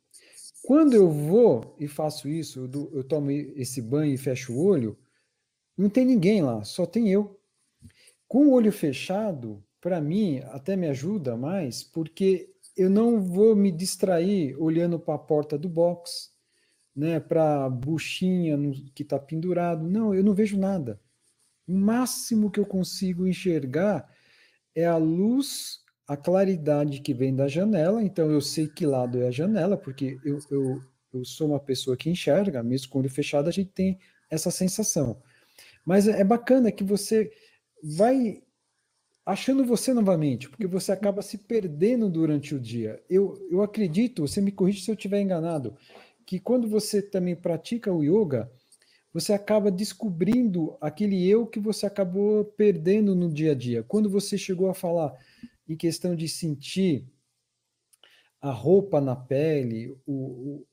Quando 0.64 0.94
eu 0.94 1.10
vou 1.10 1.76
e 1.78 1.88
faço 1.88 2.30
isso, 2.30 2.70
eu, 2.74 2.92
eu 2.94 3.04
tomo 3.04 3.30
esse 3.32 3.82
banho 3.82 4.14
e 4.14 4.18
fecho 4.18 4.54
o 4.54 4.64
olho, 4.64 4.98
não 5.78 5.90
tem 5.90 6.06
ninguém 6.06 6.42
lá, 6.42 6.64
só 6.64 6.86
tem 6.86 7.10
eu. 7.10 7.38
Com 8.28 8.48
o 8.48 8.52
olho 8.52 8.72
fechado, 8.72 9.62
para 9.82 10.00
mim, 10.00 10.40
até 10.52 10.76
me 10.76 10.88
ajuda 10.88 11.36
mais, 11.36 11.84
porque 11.84 12.54
eu 12.78 12.90
não 12.90 13.20
vou 13.20 13.56
me 13.56 13.72
distrair 13.72 14.56
olhando 14.58 15.00
para 15.00 15.16
a 15.16 15.20
porta 15.20 15.58
do 15.58 15.68
box, 15.68 16.30
né, 16.96 17.20
para 17.20 17.66
a 17.66 17.70
buchinha 17.70 18.58
que 18.94 19.02
está 19.02 19.18
pendurado. 19.18 19.90
Não, 19.90 20.14
eu 20.14 20.24
não 20.24 20.34
vejo 20.36 20.58
nada. 20.58 21.02
O 21.68 21.74
máximo 21.74 22.52
que 22.52 22.60
eu 22.60 22.66
consigo 22.66 23.28
enxergar 23.28 24.08
é 24.76 24.86
a 24.86 24.98
luz, 24.98 25.80
a 26.08 26.16
claridade 26.16 27.02
que 27.02 27.14
vem 27.14 27.36
da 27.36 27.48
janela. 27.48 28.04
Então, 28.04 28.30
eu 28.30 28.42
sei 28.42 28.68
que 28.68 28.86
lado 28.86 29.20
é 29.20 29.28
a 29.28 29.32
janela, 29.32 29.78
porque 29.78 30.20
eu, 30.24 30.40
eu, 30.52 30.82
eu 31.14 31.26
sou 31.26 31.48
uma 31.48 31.60
pessoa 31.60 31.98
que 31.98 32.10
enxerga, 32.10 32.62
mesmo 32.62 32.90
com 32.90 33.00
o 33.00 33.02
olho 33.02 33.10
fechado, 33.10 33.48
a 33.48 33.52
gente 33.52 33.72
tem 33.72 34.00
essa 34.30 34.52
sensação. 34.52 35.22
Mas 35.86 36.08
é 36.08 36.24
bacana 36.24 36.72
que 36.72 36.84
você 36.84 37.32
vai 37.84 38.44
achando 39.26 39.66
você 39.66 39.94
novamente, 39.94 40.50
porque 40.50 40.68
você 40.68 40.92
acaba 40.92 41.22
se 41.22 41.38
perdendo 41.38 42.10
durante 42.10 42.56
o 42.56 42.60
dia. 42.60 43.02
Eu, 43.10 43.36
eu 43.50 43.62
acredito, 43.62 44.28
você 44.28 44.42
me 44.42 44.52
corrige 44.52 44.82
se 44.82 44.92
eu 44.92 44.96
estiver 44.96 45.22
enganado, 45.22 45.76
que 46.26 46.40
quando 46.40 46.68
você 46.68 47.02
também 47.02 47.36
pratica 47.36 47.92
o 47.92 48.04
yoga, 48.04 48.52
você 49.14 49.34
acaba 49.34 49.70
descobrindo 49.70 50.78
aquele 50.80 51.28
eu 51.28 51.46
que 51.46 51.60
você 51.60 51.86
acabou 51.86 52.46
perdendo 52.46 53.14
no 53.14 53.30
dia 53.30 53.52
a 53.52 53.56
dia. 53.56 53.84
Quando 53.84 54.10
você 54.10 54.38
chegou 54.38 54.70
a 54.70 54.74
falar 54.74 55.14
em 55.68 55.76
questão 55.76 56.16
de 56.16 56.28
sentir 56.30 57.06
a 58.40 58.52
roupa 58.52 59.02
na 59.02 59.16
pele, 59.16 59.96
o, 60.06 60.14
o 60.14 60.68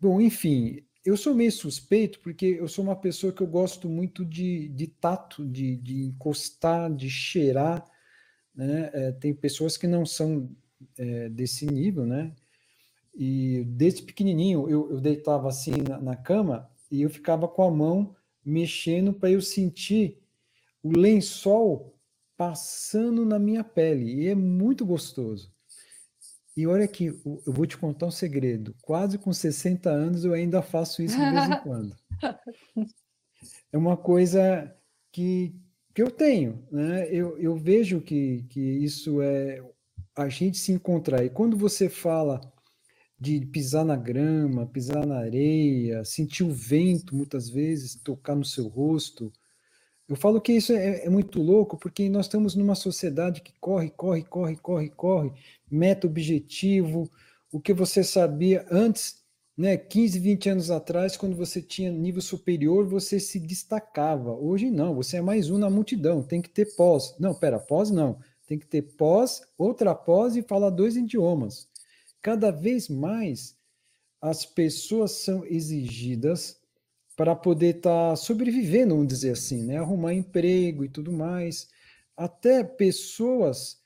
bom, 0.00 0.20
enfim, 0.20 0.82
eu 1.04 1.16
sou 1.16 1.34
meio 1.34 1.52
suspeito 1.52 2.20
porque 2.20 2.46
eu 2.46 2.68
sou 2.68 2.84
uma 2.84 2.96
pessoa 2.96 3.32
que 3.32 3.42
eu 3.42 3.46
gosto 3.46 3.88
muito 3.88 4.24
de, 4.24 4.68
de 4.68 4.86
tato, 4.86 5.44
de, 5.44 5.76
de 5.76 6.04
encostar, 6.04 6.92
de 6.92 7.10
cheirar. 7.10 7.84
Né? 8.54 8.90
É, 8.92 9.12
tem 9.12 9.34
pessoas 9.34 9.76
que 9.76 9.86
não 9.86 10.04
são 10.04 10.50
é, 10.98 11.28
desse 11.28 11.66
nível, 11.66 12.04
né? 12.06 12.32
E 13.14 13.64
desde 13.66 14.02
pequenininho 14.02 14.68
eu, 14.68 14.90
eu 14.90 15.00
deitava 15.00 15.48
assim 15.48 15.72
na, 15.86 16.00
na 16.00 16.16
cama 16.16 16.70
e 16.90 17.02
eu 17.02 17.10
ficava 17.10 17.46
com 17.46 17.62
a 17.62 17.70
mão 17.70 18.14
mexendo 18.44 19.12
para 19.12 19.30
eu 19.30 19.40
sentir 19.40 20.18
o 20.82 20.90
lençol 20.96 21.94
passando 22.36 23.24
na 23.24 23.38
minha 23.38 23.62
pele. 23.62 24.22
E 24.22 24.28
é 24.28 24.34
muito 24.34 24.84
gostoso. 24.84 25.52
E 26.56 26.66
olha 26.66 26.84
aqui, 26.84 27.06
eu 27.06 27.52
vou 27.52 27.66
te 27.66 27.78
contar 27.78 28.06
um 28.06 28.10
segredo. 28.10 28.74
Quase 28.82 29.16
com 29.16 29.32
60 29.32 29.88
anos 29.88 30.24
eu 30.24 30.34
ainda 30.34 30.60
faço 30.60 31.02
isso 31.02 31.16
de 31.16 31.30
vez 31.30 31.48
em 31.48 31.60
quando. 31.62 31.96
É 33.72 33.78
uma 33.78 33.96
coisa 33.96 34.74
que, 35.10 35.54
que 35.94 36.02
eu 36.02 36.10
tenho, 36.10 36.66
né? 36.70 37.08
Eu, 37.10 37.38
eu 37.38 37.56
vejo 37.56 38.00
que, 38.00 38.44
que 38.48 38.60
isso 38.60 39.20
é 39.20 39.62
a 40.16 40.28
gente 40.28 40.58
se 40.58 40.72
encontrar. 40.72 41.24
E 41.24 41.30
quando 41.30 41.56
você 41.56 41.88
fala 41.88 42.40
de 43.22 43.46
pisar 43.46 43.84
na 43.84 43.94
grama, 43.94 44.66
pisar 44.66 45.06
na 45.06 45.18
areia, 45.18 46.04
sentir 46.04 46.42
o 46.42 46.50
vento 46.50 47.14
muitas 47.14 47.48
vezes 47.48 47.94
tocar 47.94 48.34
no 48.34 48.44
seu 48.44 48.66
rosto. 48.66 49.32
Eu 50.08 50.16
falo 50.16 50.40
que 50.40 50.52
isso 50.52 50.72
é, 50.72 51.04
é, 51.04 51.08
muito 51.08 51.40
louco 51.40 51.78
porque 51.78 52.08
nós 52.08 52.26
estamos 52.26 52.56
numa 52.56 52.74
sociedade 52.74 53.40
que 53.40 53.52
corre, 53.60 53.90
corre, 53.90 54.24
corre, 54.24 54.56
corre, 54.56 54.90
corre, 54.90 55.32
meta 55.70 56.06
objetivo, 56.06 57.08
o 57.52 57.60
que 57.60 57.72
você 57.72 58.02
sabia 58.02 58.66
antes, 58.68 59.21
né, 59.56 59.76
15, 59.76 60.18
20 60.18 60.48
anos 60.50 60.70
atrás, 60.70 61.16
quando 61.16 61.36
você 61.36 61.60
tinha 61.60 61.90
nível 61.90 62.22
superior, 62.22 62.86
você 62.86 63.20
se 63.20 63.38
destacava. 63.38 64.32
Hoje 64.32 64.70
não, 64.70 64.94
você 64.94 65.18
é 65.18 65.22
mais 65.22 65.50
um 65.50 65.58
na 65.58 65.68
multidão, 65.68 66.22
tem 66.22 66.40
que 66.40 66.50
ter 66.50 66.74
pós. 66.76 67.14
Não, 67.18 67.34
pera, 67.34 67.58
pós 67.58 67.90
não. 67.90 68.18
Tem 68.46 68.58
que 68.58 68.66
ter 68.66 68.82
pós, 68.82 69.42
outra 69.56 69.94
pós 69.94 70.36
e 70.36 70.42
falar 70.42 70.70
dois 70.70 70.96
idiomas 70.96 71.70
cada 72.22 72.52
vez 72.52 72.88
mais 72.88 73.58
as 74.20 74.46
pessoas 74.46 75.10
são 75.10 75.44
exigidas 75.44 76.56
para 77.16 77.34
poder 77.34 77.76
estar 77.76 78.10
tá 78.10 78.16
sobrevivendo, 78.16 78.94
vamos 78.94 79.08
dizer 79.08 79.32
assim, 79.32 79.64
né? 79.64 79.76
arrumar 79.76 80.14
emprego 80.14 80.84
e 80.84 80.88
tudo 80.88 81.12
mais. 81.12 81.68
Até 82.16 82.62
pessoas 82.62 83.82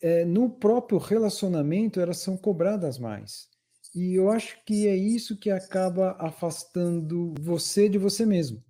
é, 0.00 0.24
no 0.24 0.48
próprio 0.48 0.98
relacionamento 0.98 2.00
elas 2.00 2.18
são 2.18 2.36
cobradas 2.36 2.98
mais. 2.98 3.47
E 3.94 4.14
eu 4.14 4.30
acho 4.30 4.62
que 4.64 4.86
é 4.86 4.96
isso 4.96 5.36
que 5.36 5.50
acaba 5.50 6.12
afastando 6.18 7.34
você 7.40 7.88
de 7.88 7.98
você 7.98 8.24
mesmo. 8.26 8.62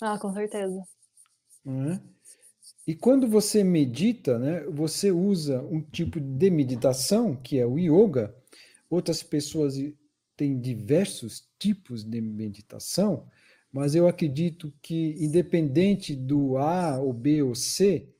Ah, 0.00 0.18
com 0.18 0.32
certeza. 0.32 0.82
É? 1.66 2.00
E 2.86 2.94
quando 2.94 3.28
você 3.28 3.62
medita, 3.62 4.38
né, 4.38 4.64
você 4.64 5.12
usa 5.12 5.62
um 5.62 5.80
tipo 5.80 6.20
de 6.20 6.50
meditação, 6.50 7.36
que 7.36 7.58
é 7.58 7.66
o 7.66 7.78
yoga. 7.78 8.34
Outras 8.90 9.22
pessoas 9.22 9.74
têm 10.36 10.60
diversos 10.60 11.48
tipos 11.58 12.02
de 12.04 12.20
meditação, 12.20 13.28
mas 13.72 13.94
eu 13.94 14.08
acredito 14.08 14.72
que, 14.82 15.14
independente 15.18 16.14
do 16.14 16.58
A 16.58 16.98
ou 17.00 17.12
B 17.12 17.42
ou 17.42 17.54
C, 17.54 18.12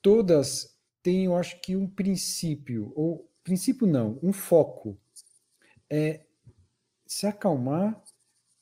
todas 0.00 0.74
têm, 1.02 1.26
eu 1.26 1.36
acho 1.36 1.60
que, 1.60 1.76
um 1.76 1.86
princípio, 1.86 2.92
ou 2.96 3.30
princípio 3.44 3.86
não, 3.86 4.18
um 4.22 4.32
foco. 4.32 4.98
É 5.90 6.20
se 7.06 7.26
acalmar 7.26 8.02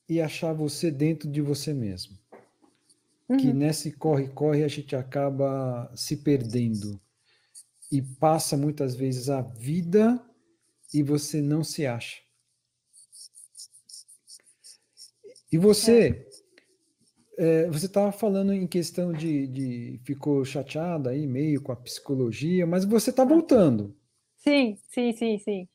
e 0.09 0.21
achar 0.21 0.53
você 0.53 0.91
dentro 0.91 1.31
de 1.31 1.41
você 1.41 1.73
mesmo 1.73 2.23
uhum. 3.33 3.37
que 3.37 3.53
nesse 3.53 3.93
corre-corre 3.93 4.63
a 4.63 4.69
gente 4.69 4.95
acaba 4.95 5.91
se 5.95 6.19
perdendo 6.19 7.01
e 7.91 8.01
passa 8.03 8.57
muitas 8.57 8.95
vezes 8.95 9.29
a 9.29 9.41
vida 9.41 10.23
e 10.93 11.03
você 11.03 11.41
não 11.41 11.65
se 11.65 11.87
acha. 11.87 12.21
E 15.51 15.59
você, 15.59 16.27
é. 17.39 17.65
É, 17.65 17.71
você 17.71 17.87
estava 17.87 18.11
falando 18.13 18.53
em 18.53 18.67
questão 18.67 19.13
de, 19.13 19.47
de, 19.47 20.01
ficou 20.05 20.45
chateada 20.45 21.11
aí 21.11 21.27
meio 21.27 21.61
com 21.61 21.73
a 21.73 21.77
psicologia, 21.77 22.67
mas 22.67 22.85
você 22.85 23.11
está 23.11 23.25
voltando. 23.25 23.95
Sim, 24.39 24.79
sim, 24.89 25.13
sim, 25.13 25.39
sim. 25.39 25.69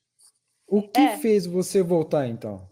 O 0.67 0.81
que 0.81 0.99
é. 0.99 1.17
fez 1.17 1.45
você 1.45 1.81
voltar 1.81 2.27
então? 2.27 2.67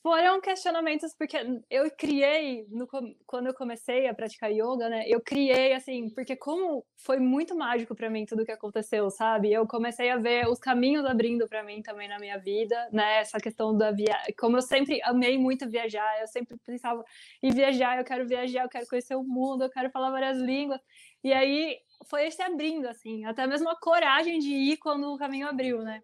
Foram 0.00 0.40
questionamentos, 0.40 1.12
porque 1.12 1.36
eu 1.68 1.90
criei, 1.90 2.64
no, 2.70 2.88
quando 3.26 3.48
eu 3.48 3.52
comecei 3.52 4.06
a 4.06 4.14
praticar 4.14 4.50
yoga, 4.50 4.88
né? 4.88 5.02
Eu 5.06 5.20
criei, 5.20 5.74
assim, 5.74 6.08
porque 6.08 6.36
como 6.36 6.86
foi 6.96 7.18
muito 7.18 7.54
mágico 7.56 7.94
para 7.94 8.08
mim 8.08 8.24
tudo 8.24 8.44
que 8.44 8.52
aconteceu, 8.52 9.10
sabe? 9.10 9.52
Eu 9.52 9.66
comecei 9.66 10.08
a 10.08 10.16
ver 10.16 10.48
os 10.48 10.60
caminhos 10.60 11.04
abrindo 11.04 11.48
para 11.48 11.64
mim 11.64 11.82
também 11.82 12.08
na 12.08 12.18
minha 12.18 12.38
vida, 12.38 12.88
né? 12.92 13.18
Essa 13.18 13.38
questão 13.38 13.76
da 13.76 13.90
viagem. 13.90 14.32
Como 14.38 14.56
eu 14.56 14.62
sempre 14.62 15.02
amei 15.02 15.36
muito 15.36 15.68
viajar, 15.68 16.20
eu 16.20 16.28
sempre 16.28 16.56
pensava 16.64 17.04
em 17.42 17.50
viajar, 17.50 17.98
eu 17.98 18.04
quero 18.04 18.26
viajar, 18.26 18.62
eu 18.62 18.68
quero 18.68 18.86
conhecer 18.86 19.16
o 19.16 19.24
mundo, 19.24 19.64
eu 19.64 19.70
quero 19.70 19.90
falar 19.90 20.10
várias 20.10 20.38
línguas. 20.38 20.80
E 21.22 21.32
aí 21.32 21.76
foi 22.06 22.30
se 22.30 22.40
abrindo, 22.40 22.86
assim, 22.86 23.24
até 23.24 23.46
mesmo 23.46 23.68
a 23.68 23.76
coragem 23.78 24.38
de 24.38 24.54
ir 24.54 24.76
quando 24.78 25.12
o 25.12 25.18
caminho 25.18 25.48
abriu, 25.48 25.82
né? 25.82 26.00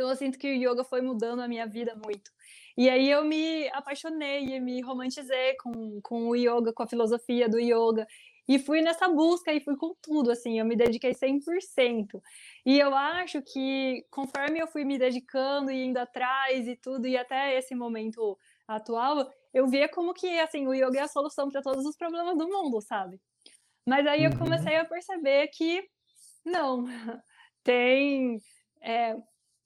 Então 0.00 0.08
eu 0.08 0.16
sinto 0.16 0.38
que 0.38 0.48
o 0.48 0.54
yoga 0.54 0.82
foi 0.82 1.02
mudando 1.02 1.40
a 1.40 1.46
minha 1.46 1.66
vida 1.66 1.94
muito. 1.94 2.30
E 2.74 2.88
aí 2.88 3.10
eu 3.10 3.22
me 3.22 3.68
apaixonei 3.68 4.46
e 4.46 4.58
me 4.58 4.80
romantizei 4.80 5.54
com, 5.56 6.00
com 6.00 6.30
o 6.30 6.34
yoga, 6.34 6.72
com 6.72 6.82
a 6.82 6.86
filosofia 6.86 7.46
do 7.46 7.60
yoga. 7.60 8.06
E 8.48 8.58
fui 8.58 8.80
nessa 8.80 9.10
busca 9.10 9.52
e 9.52 9.60
fui 9.60 9.76
com 9.76 9.94
tudo, 10.00 10.30
assim, 10.30 10.58
eu 10.58 10.64
me 10.64 10.74
dediquei 10.74 11.12
100%. 11.12 12.18
E 12.64 12.78
eu 12.78 12.94
acho 12.94 13.42
que 13.42 14.06
conforme 14.10 14.58
eu 14.58 14.66
fui 14.66 14.86
me 14.86 14.96
dedicando 14.96 15.70
e 15.70 15.84
indo 15.84 15.98
atrás 15.98 16.66
e 16.66 16.76
tudo, 16.76 17.06
e 17.06 17.18
até 17.18 17.58
esse 17.58 17.74
momento 17.74 18.38
atual, 18.66 19.30
eu 19.52 19.66
via 19.66 19.86
como 19.86 20.14
que, 20.14 20.40
assim, 20.40 20.66
o 20.66 20.72
yoga 20.72 21.00
é 21.00 21.02
a 21.02 21.08
solução 21.08 21.50
para 21.50 21.60
todos 21.60 21.84
os 21.84 21.94
problemas 21.94 22.38
do 22.38 22.48
mundo, 22.48 22.80
sabe? 22.80 23.20
Mas 23.86 24.06
aí 24.06 24.24
eu 24.24 24.30
uhum. 24.30 24.38
comecei 24.38 24.76
a 24.76 24.84
perceber 24.86 25.48
que 25.48 25.86
não, 26.42 26.86
tem 27.62 28.40
é, 28.80 29.14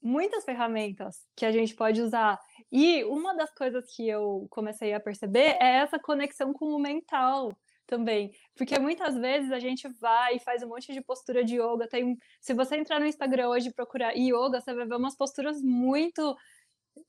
muitas 0.05 0.45
ferramentas 0.45 1.25
que 1.35 1.43
a 1.43 1.51
gente 1.51 1.73
pode 1.73 1.99
usar. 1.99 2.39
E 2.71 3.03
uma 3.05 3.33
das 3.33 3.51
coisas 3.55 3.83
que 3.95 4.07
eu 4.07 4.45
comecei 4.51 4.93
a 4.93 4.99
perceber 4.99 5.57
é 5.59 5.77
essa 5.77 5.97
conexão 5.97 6.53
com 6.53 6.67
o 6.67 6.79
mental 6.79 7.51
também. 7.87 8.31
Porque 8.55 8.77
muitas 8.77 9.15
vezes 9.17 9.51
a 9.51 9.57
gente 9.57 9.87
vai 9.99 10.35
e 10.35 10.39
faz 10.39 10.61
um 10.61 10.67
monte 10.67 10.93
de 10.93 11.01
postura 11.01 11.43
de 11.43 11.55
yoga. 11.55 11.87
Tem, 11.87 12.15
se 12.39 12.53
você 12.53 12.77
entrar 12.77 12.99
no 12.99 13.07
Instagram 13.07 13.49
hoje 13.49 13.69
e 13.69 13.73
procurar 13.73 14.13
yoga, 14.15 14.61
você 14.61 14.75
vai 14.75 14.85
ver 14.85 14.95
umas 14.95 15.17
posturas 15.17 15.59
muito 15.63 16.37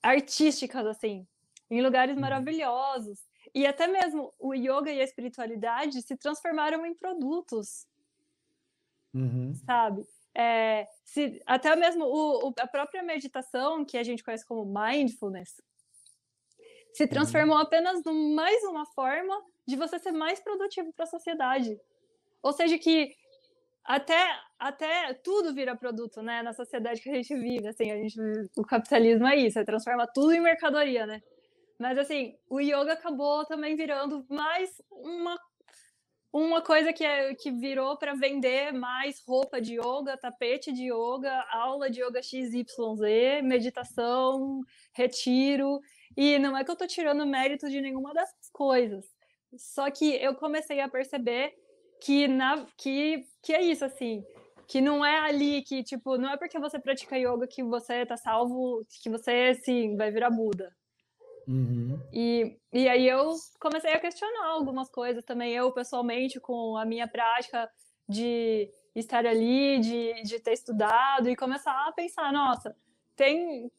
artísticas, 0.01 0.87
assim, 0.87 1.27
em 1.69 1.83
lugares 1.83 2.15
uhum. 2.15 2.21
maravilhosos. 2.21 3.19
E 3.53 3.67
até 3.67 3.85
mesmo 3.85 4.33
o 4.39 4.55
yoga 4.55 4.91
e 4.91 4.99
a 4.99 5.03
espiritualidade 5.03 6.01
se 6.01 6.17
transformaram 6.17 6.83
em 6.83 6.95
produtos. 6.95 7.85
Uhum. 9.13 9.53
Sabe? 9.53 10.03
É, 10.39 10.87
se, 11.03 11.41
até 11.47 11.75
mesmo 11.75 12.05
o, 12.05 12.49
o, 12.49 12.53
a 12.59 12.67
própria 12.67 13.01
meditação, 13.01 13.83
que 13.83 13.97
a 13.97 14.03
gente 14.03 14.23
conhece 14.23 14.45
como 14.45 14.71
mindfulness, 14.71 15.59
se 16.93 17.03
uhum. 17.03 17.09
transformou 17.09 17.57
apenas 17.57 18.03
mais 18.35 18.63
uma 18.65 18.85
forma 18.85 19.35
de 19.67 19.75
você 19.75 19.97
ser 19.97 20.11
mais 20.11 20.39
produtivo 20.39 20.93
para 20.93 21.05
a 21.05 21.07
sociedade. 21.07 21.79
Ou 22.43 22.53
seja, 22.53 22.77
que 22.77 23.15
até, 23.83 24.39
até 24.59 25.13
tudo 25.15 25.55
vira 25.55 25.75
produto, 25.75 26.21
né? 26.21 26.43
Na 26.43 26.53
sociedade 26.53 27.01
que 27.01 27.09
a 27.09 27.15
gente 27.15 27.35
vive, 27.35 27.67
assim, 27.67 27.89
a 27.91 27.95
gente, 27.95 28.19
o 28.55 28.63
capitalismo 28.63 29.25
é 29.25 29.37
isso, 29.37 29.57
é 29.57 29.63
transforma 29.63 30.05
tudo 30.13 30.33
em 30.33 30.39
mercadoria, 30.39 31.07
né? 31.07 31.19
Mas 31.79 31.97
assim, 31.97 32.37
o 32.47 32.59
yoga 32.59 32.93
acabou 32.93 33.43
também 33.45 33.75
virando 33.75 34.23
mais 34.29 34.81
uma 34.91 35.35
uma 36.31 36.61
coisa 36.61 36.91
que, 36.91 37.03
é, 37.03 37.33
que 37.35 37.51
virou 37.51 37.97
para 37.97 38.13
vender 38.13 38.73
mais 38.73 39.21
roupa 39.25 39.61
de 39.61 39.75
yoga, 39.75 40.17
tapete 40.17 40.71
de 40.71 40.91
yoga, 40.91 41.45
aula 41.51 41.89
de 41.89 42.01
yoga 42.01 42.21
XYZ, 42.21 43.41
meditação, 43.43 44.61
retiro. 44.93 45.79
E 46.15 46.37
não 46.39 46.57
é 46.57 46.63
que 46.63 46.69
eu 46.69 46.73
estou 46.73 46.87
tirando 46.87 47.25
mérito 47.25 47.69
de 47.69 47.81
nenhuma 47.81 48.13
dessas 48.13 48.49
coisas. 48.51 49.05
Só 49.55 49.89
que 49.89 50.15
eu 50.15 50.35
comecei 50.35 50.81
a 50.81 50.89
perceber 50.89 51.53
que, 52.01 52.27
na, 52.27 52.65
que, 52.77 53.23
que 53.41 53.53
é 53.53 53.61
isso, 53.61 53.85
assim. 53.85 54.23
Que 54.67 54.81
não 54.81 55.05
é 55.05 55.19
ali 55.19 55.61
que, 55.61 55.81
tipo, 55.81 56.17
não 56.17 56.31
é 56.31 56.37
porque 56.37 56.59
você 56.59 56.77
pratica 56.77 57.17
yoga 57.17 57.47
que 57.47 57.63
você 57.63 58.05
tá 58.05 58.17
salvo, 58.17 58.85
que 59.01 59.09
você, 59.09 59.55
assim, 59.57 59.95
vai 59.95 60.11
virar 60.11 60.29
Buda. 60.29 60.75
Uhum. 61.47 61.97
E, 62.11 62.59
e 62.73 62.89
aí 62.89 63.07
eu 63.07 63.33
comecei 63.59 63.93
a 63.93 63.99
questionar 63.99 64.47
algumas 64.47 64.89
coisas 64.89 65.23
também, 65.23 65.53
eu 65.53 65.71
pessoalmente, 65.71 66.39
com 66.39 66.75
a 66.75 66.85
minha 66.85 67.07
prática 67.07 67.69
de 68.07 68.69
estar 68.93 69.25
ali, 69.25 69.79
de, 69.79 70.21
de 70.23 70.39
ter 70.39 70.53
estudado 70.53 71.29
e 71.29 71.35
começar 71.35 71.87
a 71.87 71.91
pensar, 71.91 72.33
nossa, 72.33 72.75
tem, 73.15 73.71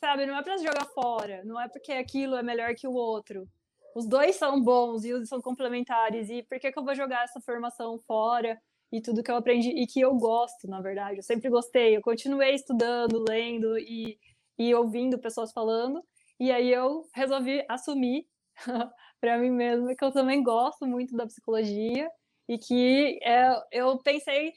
sabe, 0.00 0.26
não 0.26 0.36
é 0.36 0.42
para 0.42 0.56
jogar 0.56 0.86
fora, 0.86 1.44
não 1.44 1.60
é 1.60 1.68
porque 1.68 1.92
aquilo 1.92 2.34
é 2.34 2.42
melhor 2.42 2.74
que 2.74 2.88
o 2.88 2.94
outro. 2.94 3.48
Os 3.94 4.06
dois 4.06 4.36
são 4.36 4.62
bons 4.62 5.04
e 5.04 5.26
são 5.26 5.40
complementares, 5.40 6.28
e 6.28 6.42
por 6.42 6.58
que, 6.58 6.72
que 6.72 6.78
eu 6.78 6.84
vou 6.84 6.94
jogar 6.94 7.24
essa 7.24 7.40
formação 7.40 7.98
fora 8.00 8.60
e 8.92 9.00
tudo 9.00 9.22
que 9.22 9.30
eu 9.30 9.36
aprendi 9.36 9.70
e 9.70 9.86
que 9.86 10.00
eu 10.00 10.14
gosto, 10.16 10.68
na 10.68 10.80
verdade? 10.80 11.18
Eu 11.18 11.22
sempre 11.22 11.48
gostei, 11.48 11.96
eu 11.96 12.02
continuei 12.02 12.54
estudando, 12.54 13.24
lendo 13.26 13.78
e, 13.78 14.18
e 14.58 14.74
ouvindo 14.74 15.18
pessoas 15.18 15.52
falando, 15.52 16.02
e 16.38 16.52
aí 16.52 16.72
eu 16.72 17.08
resolvi 17.14 17.64
assumir 17.68 18.26
para 19.20 19.38
mim 19.38 19.50
mesma 19.50 19.94
que 19.94 20.04
eu 20.04 20.12
também 20.12 20.42
gosto 20.42 20.86
muito 20.86 21.16
da 21.16 21.26
psicologia 21.26 22.10
e 22.48 22.58
que 22.58 23.18
é, 23.22 23.50
eu 23.72 23.98
pensei 23.98 24.54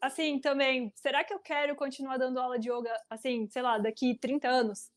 assim 0.00 0.40
também, 0.40 0.92
será 0.96 1.22
que 1.22 1.32
eu 1.32 1.38
quero 1.38 1.76
continuar 1.76 2.16
dando 2.16 2.40
aula 2.40 2.58
de 2.58 2.70
yoga 2.70 2.92
assim, 3.08 3.48
sei 3.48 3.62
lá, 3.62 3.78
daqui 3.78 4.18
30 4.18 4.48
anos? 4.48 4.90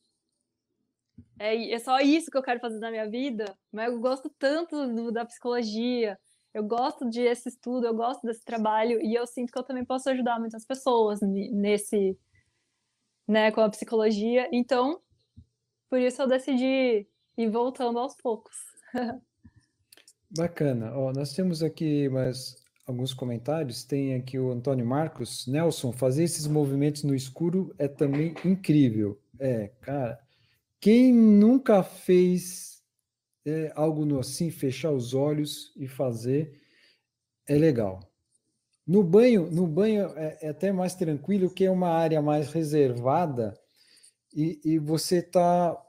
É, 1.37 1.71
é 1.71 1.79
só 1.79 1.99
isso 1.99 2.31
que 2.31 2.37
eu 2.37 2.43
quero 2.43 2.59
fazer 2.59 2.79
na 2.79 2.89
minha 2.89 3.09
vida, 3.09 3.55
mas 3.71 3.91
eu 3.91 3.99
gosto 3.99 4.29
tanto 4.39 4.87
do, 4.87 5.11
da 5.11 5.25
psicologia, 5.25 6.17
eu 6.53 6.63
gosto 6.63 7.09
de 7.09 7.21
esse 7.21 7.49
estudo, 7.49 7.85
eu 7.85 7.93
gosto 7.93 8.25
desse 8.25 8.43
trabalho 8.43 9.01
e 9.01 9.13
eu 9.13 9.27
sinto 9.27 9.51
que 9.51 9.59
eu 9.59 9.63
também 9.63 9.85
posso 9.85 10.09
ajudar 10.09 10.39
muitas 10.39 10.65
pessoas 10.65 11.19
nesse, 11.21 12.17
né, 13.27 13.51
com 13.51 13.61
a 13.61 13.69
psicologia. 13.69 14.49
Então, 14.51 15.01
por 15.89 15.99
isso 15.99 16.21
eu 16.21 16.27
decidi 16.27 17.07
ir 17.37 17.49
voltando 17.49 17.99
aos 17.99 18.15
poucos. 18.15 18.55
Bacana. 20.35 20.91
Ó, 20.95 21.13
nós 21.13 21.33
temos 21.33 21.63
aqui 21.63 22.09
mais 22.09 22.55
alguns 22.85 23.13
comentários. 23.13 23.83
Tem 23.83 24.15
aqui 24.15 24.37
o 24.37 24.51
Antônio 24.51 24.85
Marcos. 24.85 25.47
Nelson, 25.47 25.91
fazer 25.91 26.23
esses 26.23 26.47
movimentos 26.47 27.03
no 27.03 27.15
escuro 27.15 27.73
é 27.77 27.87
também 27.87 28.33
incrível. 28.43 29.19
É, 29.39 29.69
cara, 29.81 30.19
quem 30.79 31.13
nunca 31.13 31.83
fez 31.83 32.83
é, 33.45 33.71
algo 33.75 34.19
assim, 34.19 34.49
fechar 34.49 34.91
os 34.91 35.13
olhos 35.13 35.71
e 35.75 35.87
fazer, 35.87 36.59
é 37.47 37.55
legal. 37.55 37.99
No 38.85 39.03
banho, 39.03 39.49
no 39.49 39.65
banho 39.67 40.07
é, 40.15 40.37
é 40.41 40.49
até 40.49 40.71
mais 40.71 40.95
tranquilo, 40.95 41.49
que 41.49 41.65
é 41.65 41.71
uma 41.71 41.89
área 41.89 42.21
mais 42.21 42.51
reservada 42.51 43.59
e, 44.35 44.59
e 44.63 44.79
você 44.79 45.17
está 45.17 45.81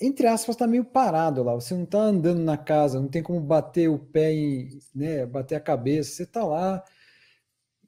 entre 0.00 0.26
aspas, 0.26 0.54
está 0.54 0.66
meio 0.66 0.84
parado 0.84 1.42
lá. 1.42 1.54
Você 1.54 1.74
não 1.74 1.84
está 1.84 1.98
andando 2.00 2.40
na 2.40 2.58
casa, 2.58 3.00
não 3.00 3.08
tem 3.08 3.22
como 3.22 3.40
bater 3.40 3.88
o 3.88 3.98
pé 3.98 4.34
e 4.34 4.78
né, 4.94 5.24
bater 5.24 5.54
a 5.54 5.60
cabeça. 5.60 6.10
Você 6.10 6.24
está 6.24 6.44
lá. 6.44 6.84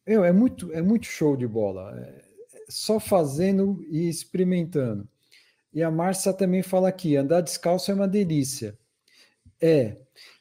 Meu, 0.06 0.24
é 0.24 0.32
muito, 0.32 0.72
é 0.72 0.80
muito 0.80 1.04
show 1.06 1.36
de 1.36 1.46
bola. 1.46 1.92
É 2.00 2.28
só 2.68 3.00
fazendo 3.00 3.84
e 3.88 4.08
experimentando. 4.08 5.08
E 5.72 5.82
a 5.82 5.90
Márcia 5.90 6.32
também 6.32 6.62
fala 6.62 6.88
aqui: 6.88 7.16
andar 7.16 7.40
descalço 7.40 7.90
é 7.90 7.94
uma 7.94 8.08
delícia. 8.08 8.78
É. 9.60 9.96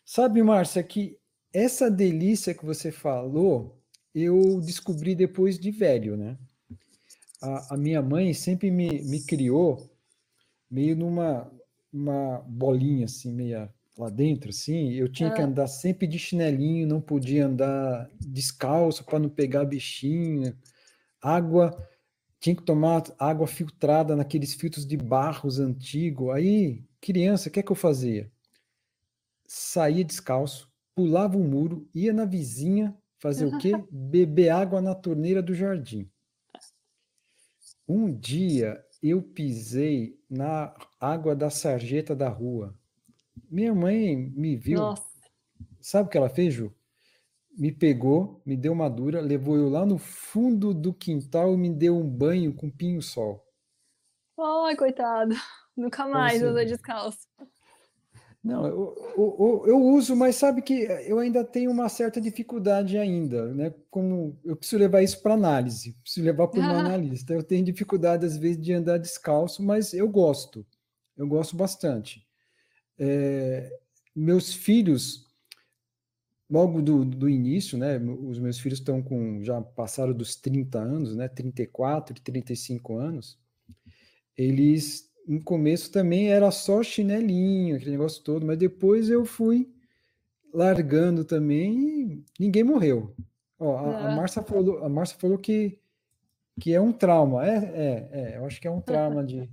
Sabe, 0.05 0.41
Márcia, 0.43 0.83
que 0.83 1.17
essa 1.53 1.89
delícia 1.89 2.53
que 2.53 2.65
você 2.65 2.91
falou, 2.91 3.77
eu 4.13 4.59
descobri 4.61 5.15
depois 5.15 5.59
de 5.59 5.71
velho, 5.71 6.15
né? 6.17 6.37
A, 7.41 7.75
a 7.75 7.77
minha 7.77 8.01
mãe 8.01 8.33
sempre 8.33 8.71
me, 8.71 9.01
me 9.03 9.23
criou 9.23 9.89
meio 10.69 10.95
numa 10.95 11.51
uma 11.91 12.43
bolinha 12.47 13.05
assim, 13.05 13.31
meia 13.31 13.73
lá 13.97 14.09
dentro, 14.09 14.51
assim, 14.51 14.91
eu 14.91 15.09
tinha 15.09 15.29
ah. 15.29 15.33
que 15.33 15.41
andar 15.41 15.67
sempre 15.67 16.05
de 16.05 16.19
chinelinho, 16.19 16.88
não 16.88 17.01
podia 17.01 17.47
andar 17.47 18.07
descalço 18.19 19.03
para 19.03 19.17
não 19.17 19.29
pegar 19.29 19.65
bichinho. 19.65 20.55
Água, 21.19 21.75
tinha 22.39 22.55
que 22.55 22.61
tomar 22.61 23.03
água 23.17 23.47
filtrada 23.47 24.15
naqueles 24.15 24.53
filtros 24.53 24.85
de 24.85 24.95
barros 24.95 25.59
antigos. 25.59 26.29
Aí, 26.29 26.83
criança, 27.01 27.49
o 27.49 27.51
que 27.51 27.59
é 27.59 27.63
que 27.63 27.71
eu 27.71 27.75
fazia? 27.75 28.31
Saía 29.47 30.03
descalço, 30.03 30.71
pulava 30.93 31.35
o 31.35 31.41
um 31.41 31.47
muro, 31.47 31.89
ia 31.95 32.13
na 32.13 32.25
vizinha 32.25 32.95
fazer 33.17 33.45
o 33.45 33.57
quê? 33.57 33.71
Beber 33.89 34.49
água 34.49 34.79
na 34.79 34.93
torneira 34.93 35.41
do 35.41 35.55
jardim. 35.55 36.07
Um 37.88 38.11
dia 38.11 38.83
eu 39.01 39.21
pisei 39.21 40.19
na 40.29 40.73
água 40.99 41.35
da 41.35 41.49
sarjeta 41.49 42.15
da 42.15 42.27
rua. 42.27 42.75
Minha 43.49 43.73
mãe 43.73 44.15
me 44.15 44.55
viu. 44.57 44.79
Nossa. 44.79 45.07
Sabe 45.79 46.07
o 46.07 46.11
que 46.11 46.17
ela 46.17 46.29
fez, 46.29 46.53
Ju? 46.53 46.73
Me 47.57 47.71
pegou, 47.71 48.41
me 48.45 48.57
deu 48.57 48.73
uma 48.73 48.89
dura, 48.89 49.21
levou 49.21 49.55
eu 49.55 49.69
lá 49.69 49.85
no 49.85 49.97
fundo 49.97 50.73
do 50.73 50.93
quintal 50.93 51.53
e 51.53 51.57
me 51.57 51.73
deu 51.73 51.97
um 51.97 52.07
banho 52.07 52.53
com 52.53 52.69
pinho-sol. 52.69 53.43
Ai, 54.38 54.75
coitado. 54.75 55.33
Nunca 55.75 56.07
mais 56.07 56.43
usa 56.43 56.65
descalço. 56.65 57.27
Não, 58.47 58.65
eu, 58.65 58.95
eu, 59.17 59.63
eu, 59.67 59.77
uso, 59.77 60.15
mas 60.15 60.37
sabe 60.37 60.61
que 60.61 60.73
eu 61.05 61.19
ainda 61.19 61.43
tenho 61.43 61.69
uma 61.69 61.89
certa 61.89 62.21
dificuldade 62.21 62.97
ainda, 62.97 63.53
né? 63.53 63.73
Como 63.89 64.39
eu 64.45 64.55
preciso 64.55 64.79
levar 64.79 65.01
isso 65.01 65.21
para 65.21 65.33
análise, 65.33 65.91
preciso 66.01 66.25
levar 66.25 66.47
para 66.47 66.61
um 66.63 66.77
analista. 66.79 67.33
Eu 67.33 67.43
tenho 67.43 67.65
dificuldade 67.65 68.25
às 68.25 68.37
vezes 68.37 68.61
de 68.61 68.71
andar 68.71 68.99
descalço, 68.99 69.61
mas 69.61 69.93
eu 69.93 70.07
gosto, 70.07 70.65
eu 71.17 71.27
gosto 71.27 71.57
bastante. 71.57 72.25
É, 72.97 73.69
meus 74.15 74.53
filhos, 74.53 75.27
logo 76.49 76.81
do, 76.81 77.03
do 77.03 77.29
início, 77.29 77.77
né? 77.77 77.97
Os 77.97 78.39
meus 78.39 78.59
filhos 78.59 78.79
estão 78.79 79.03
com 79.03 79.43
já 79.43 79.61
passaram 79.61 80.13
dos 80.13 80.37
30 80.37 80.79
anos, 80.79 81.17
né? 81.17 81.27
34, 81.27 82.21
35 82.21 82.97
anos. 82.97 83.37
Eles 84.37 85.11
no 85.28 85.43
começo 85.43 85.91
também 85.91 86.32
era 86.32 86.49
só 86.51 86.82
chinelinho, 86.82 87.75
aquele 87.75 87.91
negócio 87.91 88.23
todo, 88.23 88.45
mas 88.45 88.57
depois 88.57 89.09
eu 89.09 89.25
fui 89.25 89.69
largando 90.53 91.25
também 91.25 91.73
e 91.80 92.25
ninguém 92.39 92.63
morreu. 92.63 93.13
Ó, 93.59 93.75
a, 93.75 94.11
a 94.11 94.15
Márcia 94.15 94.41
falou, 94.41 94.84
a 94.84 94.89
Márcia 94.89 95.17
falou 95.19 95.38
que, 95.38 95.80
que 96.59 96.73
é 96.73 96.80
um 96.80 96.93
trauma. 96.93 97.45
É, 97.45 97.57
é, 97.57 98.09
é, 98.11 98.38
eu 98.38 98.45
acho 98.45 98.61
que 98.61 98.67
é 98.67 98.71
um 98.71 98.80
trauma 98.80 99.23
de, 99.23 99.49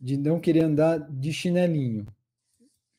de 0.00 0.16
não 0.16 0.40
querer 0.40 0.64
andar 0.64 0.98
de 0.98 1.32
chinelinho. 1.32 2.06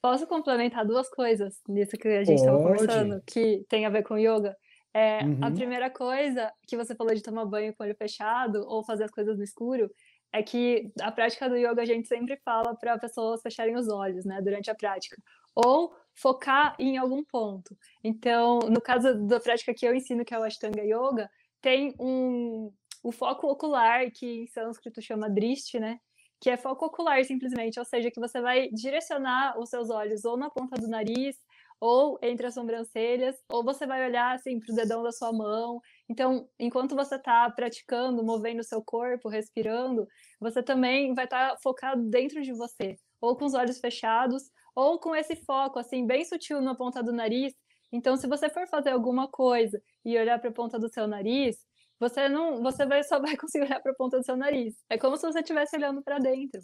Posso 0.01 0.25
complementar 0.27 0.85
duas 0.85 1.09
coisas 1.09 1.59
nisso 1.67 1.97
que 1.97 2.07
a 2.07 2.23
gente 2.23 2.39
estava 2.39 2.57
conversando, 2.57 3.21
que 3.25 3.65
tem 3.67 3.85
a 3.85 3.89
ver 3.89 4.03
com 4.03 4.17
yoga? 4.17 4.55
É, 4.93 5.23
uhum. 5.23 5.39
A 5.41 5.51
primeira 5.51 5.89
coisa 5.89 6.51
que 6.65 6.77
você 6.77 6.95
falou 6.95 7.13
de 7.13 7.21
tomar 7.21 7.45
banho 7.45 7.75
com 7.75 7.83
o 7.83 7.85
olho 7.85 7.95
fechado 7.95 8.63
ou 8.67 8.83
fazer 8.83 9.03
as 9.03 9.11
coisas 9.11 9.37
no 9.37 9.43
escuro, 9.43 9.91
é 10.31 10.43
que 10.43 10.91
a 11.01 11.11
prática 11.11 11.49
do 11.49 11.55
yoga 11.55 11.81
a 11.81 11.85
gente 11.85 12.07
sempre 12.07 12.37
fala 12.37 12.75
para 12.75 12.97
pessoas 12.97 13.41
fecharem 13.41 13.75
os 13.75 13.87
olhos, 13.89 14.25
né, 14.25 14.41
durante 14.41 14.69
a 14.69 14.75
prática, 14.75 15.17
ou 15.55 15.93
focar 16.13 16.75
em 16.79 16.97
algum 16.97 17.23
ponto. 17.23 17.75
Então, 18.03 18.59
no 18.59 18.81
caso 18.81 19.13
da 19.27 19.39
prática 19.39 19.73
que 19.73 19.85
eu 19.85 19.95
ensino, 19.95 20.25
que 20.25 20.33
é 20.33 20.39
o 20.39 20.43
Ashtanga 20.43 20.83
Yoga, 20.83 21.29
tem 21.61 21.95
um 21.99 22.71
o 23.03 23.11
foco 23.11 23.47
ocular, 23.47 24.11
que 24.11 24.43
em 24.43 24.47
sânscrito 24.47 25.01
chama 25.01 25.29
drishti, 25.29 25.79
né? 25.79 25.99
Que 26.41 26.49
é 26.49 26.57
foco 26.57 26.85
ocular 26.85 27.23
simplesmente, 27.23 27.79
ou 27.79 27.85
seja, 27.85 28.11
que 28.11 28.19
você 28.19 28.41
vai 28.41 28.69
direcionar 28.69 29.57
os 29.57 29.69
seus 29.69 29.89
olhos 29.89 30.25
ou 30.25 30.35
na 30.35 30.49
ponta 30.49 30.75
do 30.75 30.87
nariz, 30.87 31.37
ou 31.79 32.17
entre 32.21 32.47
as 32.47 32.53
sobrancelhas, 32.53 33.35
ou 33.49 33.63
você 33.63 33.85
vai 33.85 34.05
olhar 34.07 34.35
assim 34.35 34.59
para 34.59 34.71
o 34.71 34.75
dedão 34.75 35.03
da 35.03 35.11
sua 35.11 35.31
mão. 35.31 35.79
Então, 36.09 36.47
enquanto 36.59 36.95
você 36.95 37.15
está 37.15 37.49
praticando, 37.51 38.23
movendo 38.23 38.59
o 38.59 38.63
seu 38.63 38.83
corpo, 38.83 39.29
respirando, 39.29 40.07
você 40.39 40.63
também 40.63 41.13
vai 41.13 41.25
estar 41.25 41.51
tá 41.51 41.57
focado 41.61 42.03
dentro 42.09 42.41
de 42.41 42.53
você, 42.53 42.95
ou 43.21 43.35
com 43.35 43.45
os 43.45 43.53
olhos 43.53 43.79
fechados, 43.79 44.43
ou 44.75 44.99
com 44.99 45.15
esse 45.15 45.35
foco 45.35 45.79
assim 45.79 46.05
bem 46.05 46.23
sutil 46.25 46.61
na 46.61 46.75
ponta 46.75 47.03
do 47.03 47.11
nariz. 47.11 47.53
Então, 47.91 48.17
se 48.17 48.27
você 48.27 48.49
for 48.49 48.67
fazer 48.67 48.89
alguma 48.91 49.27
coisa 49.29 49.81
e 50.03 50.17
olhar 50.17 50.39
para 50.39 50.49
a 50.49 50.53
ponta 50.53 50.77
do 50.77 50.89
seu 50.89 51.07
nariz, 51.07 51.57
você 51.99 52.29
não, 52.29 52.61
você 52.61 52.85
vai, 52.85 53.03
só 53.03 53.19
vai 53.19 53.35
conseguir 53.37 53.65
olhar 53.65 53.81
para 53.81 53.91
a 53.91 53.95
ponta 53.95 54.17
do 54.17 54.25
seu 54.25 54.37
nariz. 54.37 54.75
É 54.89 54.97
como 54.97 55.17
se 55.17 55.25
você 55.25 55.39
estivesse 55.39 55.75
olhando 55.75 56.03
para 56.03 56.19
dentro. 56.19 56.59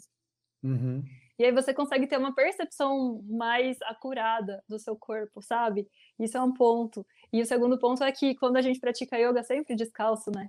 Uhum. 0.62 1.02
E 1.38 1.44
aí 1.44 1.52
você 1.52 1.74
consegue 1.74 2.06
ter 2.06 2.16
uma 2.16 2.34
percepção 2.34 3.22
mais 3.24 3.76
acurada 3.82 4.62
do 4.68 4.78
seu 4.78 4.96
corpo, 4.96 5.42
sabe? 5.42 5.88
Isso 6.18 6.36
é 6.36 6.40
um 6.42 6.52
ponto. 6.52 7.04
E 7.32 7.42
o 7.42 7.46
segundo 7.46 7.78
ponto 7.78 8.04
é 8.04 8.12
que 8.12 8.34
quando 8.36 8.56
a 8.56 8.62
gente 8.62 8.78
pratica 8.78 9.18
yoga 9.18 9.42
sempre 9.42 9.74
descalço, 9.74 10.30
né? 10.30 10.48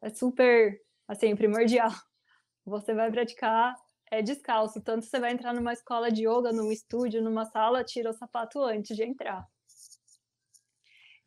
É 0.00 0.10
super, 0.10 0.80
assim, 1.08 1.34
primordial. 1.34 1.90
Você 2.66 2.94
vai 2.94 3.10
praticar 3.10 3.74
é 4.10 4.22
descalço, 4.22 4.80
tanto 4.80 5.06
você 5.06 5.18
vai 5.18 5.32
entrar 5.32 5.52
numa 5.52 5.72
escola 5.72 6.10
de 6.10 6.26
yoga, 6.26 6.52
num 6.52 6.70
estúdio, 6.70 7.22
numa 7.22 7.44
sala, 7.44 7.82
tira 7.82 8.10
o 8.10 8.12
sapato 8.12 8.62
antes 8.62 8.96
de 8.96 9.02
entrar. 9.02 9.44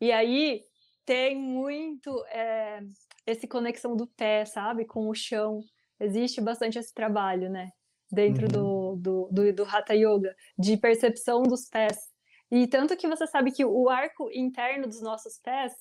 E 0.00 0.10
aí 0.12 0.62
tem 1.04 1.36
muito 1.36 2.24
é, 2.26 2.80
esse 3.26 3.46
conexão 3.46 3.96
do 3.96 4.06
pé, 4.06 4.44
sabe, 4.44 4.84
com 4.84 5.08
o 5.08 5.14
chão. 5.14 5.60
Existe 6.00 6.40
bastante 6.40 6.78
esse 6.78 6.94
trabalho, 6.94 7.50
né? 7.50 7.72
Dentro 8.10 8.44
uhum. 8.44 8.96
do, 8.96 8.96
do, 8.96 9.28
do, 9.30 9.52
do 9.52 9.64
Hatha 9.64 9.94
Yoga, 9.94 10.34
de 10.58 10.76
percepção 10.76 11.42
dos 11.42 11.68
pés. 11.68 11.98
E 12.50 12.66
tanto 12.66 12.96
que 12.96 13.08
você 13.08 13.26
sabe 13.26 13.52
que 13.52 13.64
o 13.64 13.88
arco 13.88 14.30
interno 14.32 14.86
dos 14.86 15.02
nossos 15.02 15.38
pés, 15.38 15.72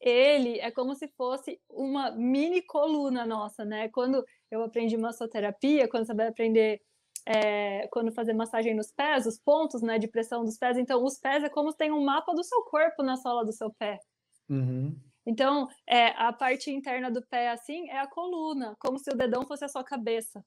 ele 0.00 0.58
é 0.60 0.70
como 0.70 0.94
se 0.94 1.08
fosse 1.16 1.60
uma 1.68 2.12
mini 2.12 2.62
coluna 2.62 3.26
nossa, 3.26 3.64
né? 3.64 3.88
Quando 3.88 4.24
eu 4.50 4.62
aprendi 4.62 4.96
massoterapia, 4.96 5.88
quando 5.88 6.06
você 6.06 6.14
vai 6.14 6.28
aprender 6.28 6.80
é, 7.26 7.86
quando 7.88 8.12
fazer 8.12 8.32
massagem 8.32 8.74
nos 8.74 8.90
pés, 8.92 9.26
os 9.26 9.38
pontos 9.38 9.82
né, 9.82 9.98
de 9.98 10.08
pressão 10.08 10.44
dos 10.44 10.58
pés. 10.58 10.76
Então, 10.76 11.04
os 11.04 11.18
pés 11.18 11.44
é 11.44 11.48
como 11.48 11.70
se 11.70 11.76
tem 11.76 11.92
um 11.92 12.04
mapa 12.04 12.34
do 12.34 12.42
seu 12.42 12.62
corpo 12.64 13.02
na 13.02 13.16
sola 13.16 13.44
do 13.44 13.52
seu 13.52 13.72
pé. 13.72 13.98
Uhum. 14.48 14.96
Então, 15.24 15.68
é, 15.86 16.08
a 16.08 16.32
parte 16.32 16.70
interna 16.70 17.10
do 17.10 17.24
pé, 17.28 17.50
assim, 17.50 17.88
é 17.90 17.98
a 17.98 18.08
coluna, 18.08 18.74
como 18.80 18.98
se 18.98 19.10
o 19.12 19.16
dedão 19.16 19.46
fosse 19.46 19.64
a 19.64 19.68
sua 19.68 19.84
cabeça. 19.84 20.44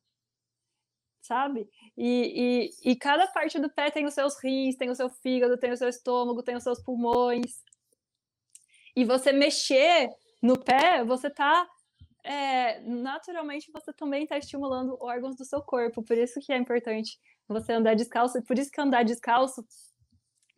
Sabe? 1.26 1.68
E, 1.98 2.70
e, 2.86 2.92
e 2.92 2.96
cada 2.96 3.26
parte 3.28 3.58
do 3.60 3.68
pé 3.70 3.90
tem 3.90 4.06
os 4.06 4.14
seus 4.14 4.38
rins, 4.44 4.76
tem 4.76 4.90
o 4.92 4.96
seu 4.96 5.10
fígado, 5.10 5.58
tem 5.58 5.72
o 5.72 5.78
seu 5.78 5.90
estômago, 5.90 6.44
tem 6.44 6.56
os 6.56 6.64
seus 6.64 6.80
pulmões. 6.84 7.64
E 8.96 9.04
você 9.04 9.32
mexer 9.32 10.10
no 10.42 10.58
pé, 10.58 11.04
você 11.04 11.30
tá 11.30 11.68
é, 12.24 12.80
naturalmente 12.82 13.72
você 13.72 13.94
também 13.94 14.24
está 14.24 14.38
estimulando 14.38 14.98
órgãos 15.00 15.36
do 15.36 15.46
seu 15.46 15.62
corpo. 15.62 16.04
Por 16.04 16.18
isso 16.18 16.40
que 16.40 16.54
é 16.54 16.58
importante 16.58 17.20
você 17.48 17.74
andar 17.74 17.96
descalço. 17.96 18.42
Por 18.44 18.58
isso 18.58 18.72
que 18.72 18.82
andar 18.82 19.04
descalço 19.04 19.66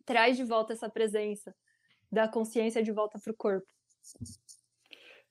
traz 0.04 0.36
de 0.36 0.44
volta 0.44 0.72
essa 0.74 0.88
presença 0.88 1.54
da 2.10 2.28
consciência 2.28 2.82
de 2.82 2.92
volta 2.92 3.18
para 3.18 3.32
o 3.32 3.36
corpo. 3.36 3.66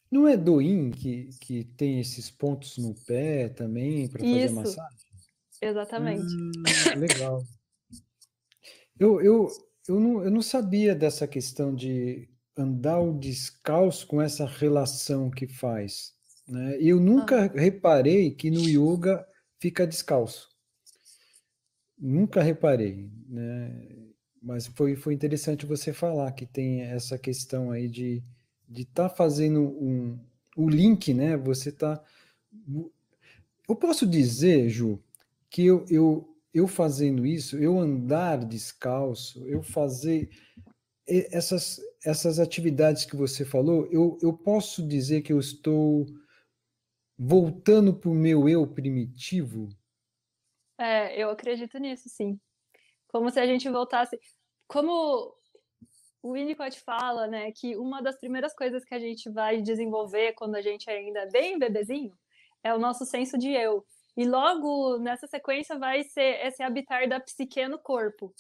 Não 0.10 0.28
é 0.28 0.38
Doin 0.38 0.92
que, 0.92 1.30
que 1.42 1.64
tem 1.76 2.00
esses 2.00 2.32
pontos 2.32 2.78
no 2.78 2.94
pé 3.06 3.50
também 3.50 4.08
para 4.08 4.24
fazer 4.24 4.52
massagem? 4.52 5.07
Exatamente. 5.62 6.24
Hum, 6.24 6.52
legal. 6.98 7.44
Eu, 9.00 9.22
eu, 9.22 9.48
eu, 9.88 10.00
não, 10.00 10.24
eu 10.24 10.32
não 10.32 10.42
sabia 10.42 10.96
dessa 10.96 11.28
questão 11.28 11.74
de 11.74 12.30
andar 12.56 13.00
o 13.00 13.18
descalço 13.18 14.08
com 14.08 14.22
essa 14.22 14.46
relação 14.46 15.30
que 15.30 15.48
faz. 15.48 16.14
Né? 16.48 16.78
Eu 16.80 17.00
nunca 17.00 17.46
ah. 17.46 17.60
reparei 17.60 18.32
que 18.32 18.50
no 18.50 18.62
yoga 18.62 19.26
fica 19.60 19.86
descalço. 19.86 20.50
Nunca 22.00 22.42
reparei, 22.42 23.10
né? 23.28 24.06
Mas 24.42 24.68
foi, 24.68 24.96
foi 24.96 25.14
interessante 25.14 25.66
você 25.66 25.92
falar 25.92 26.32
que 26.32 26.46
tem 26.46 26.82
essa 26.82 27.18
questão 27.18 27.72
aí 27.72 27.88
de 27.88 28.24
de 28.68 28.82
estar 28.82 29.10
tá 29.10 29.16
fazendo 29.16 29.62
um, 29.62 30.20
o 30.56 30.70
link, 30.70 31.14
né? 31.14 31.38
Você 31.38 31.70
está. 31.70 32.04
Eu 33.68 33.76
posso 33.76 34.06
dizer, 34.06 34.70
Ju, 34.70 35.02
que 35.50 35.66
eu, 35.66 35.86
eu, 35.90 36.38
eu 36.54 36.68
fazendo 36.68 37.26
isso, 37.26 37.58
eu 37.58 37.80
andar 37.80 38.46
descalço, 38.46 39.46
eu 39.48 39.64
fazer 39.64 40.30
essas, 41.08 41.80
essas 42.06 42.40
atividades 42.40 43.06
que 43.06 43.16
você 43.16 43.46
falou, 43.46 43.88
eu, 43.92 44.18
eu 44.22 44.34
posso 44.34 44.86
dizer 44.86 45.22
que 45.22 45.32
eu 45.32 45.40
estou 45.40 46.06
voltando 47.18 47.94
para 47.94 48.10
o 48.10 48.16
meu 48.16 48.48
eu 48.48 48.68
primitivo? 48.68 49.70
É, 50.78 51.20
eu 51.22 51.30
acredito 51.30 51.78
nisso, 51.80 52.08
sim. 52.10 52.40
Como 53.08 53.32
se 53.32 53.40
a 53.40 53.48
gente 53.48 53.68
voltasse. 53.70 54.20
Como 54.68 55.34
o 56.22 56.34
Winnicott 56.34 56.80
fala, 56.82 57.26
né, 57.26 57.52
que 57.54 57.76
uma 57.78 58.02
das 58.02 58.20
primeiras 58.20 58.54
coisas 58.54 58.84
que 58.84 58.94
a 58.94 59.00
gente 59.00 59.30
vai 59.30 59.62
desenvolver 59.62 60.34
quando 60.34 60.56
a 60.56 60.62
gente 60.62 60.90
ainda 60.90 61.22
é 61.22 61.30
bem 61.30 61.58
bebezinho 61.58 62.14
é 62.64 62.74
o 62.74 62.80
nosso 62.80 63.06
senso 63.06 63.38
de 63.38 63.50
eu. 63.52 63.86
E 64.18 64.26
logo 64.26 64.98
nessa 64.98 65.28
sequência 65.28 65.78
vai 65.78 66.04
ser 66.04 66.44
esse 66.46 66.64
habitar 66.64 67.08
da 67.08 67.20
psique 67.20 67.68
no 67.68 67.78
corpo, 67.78 68.34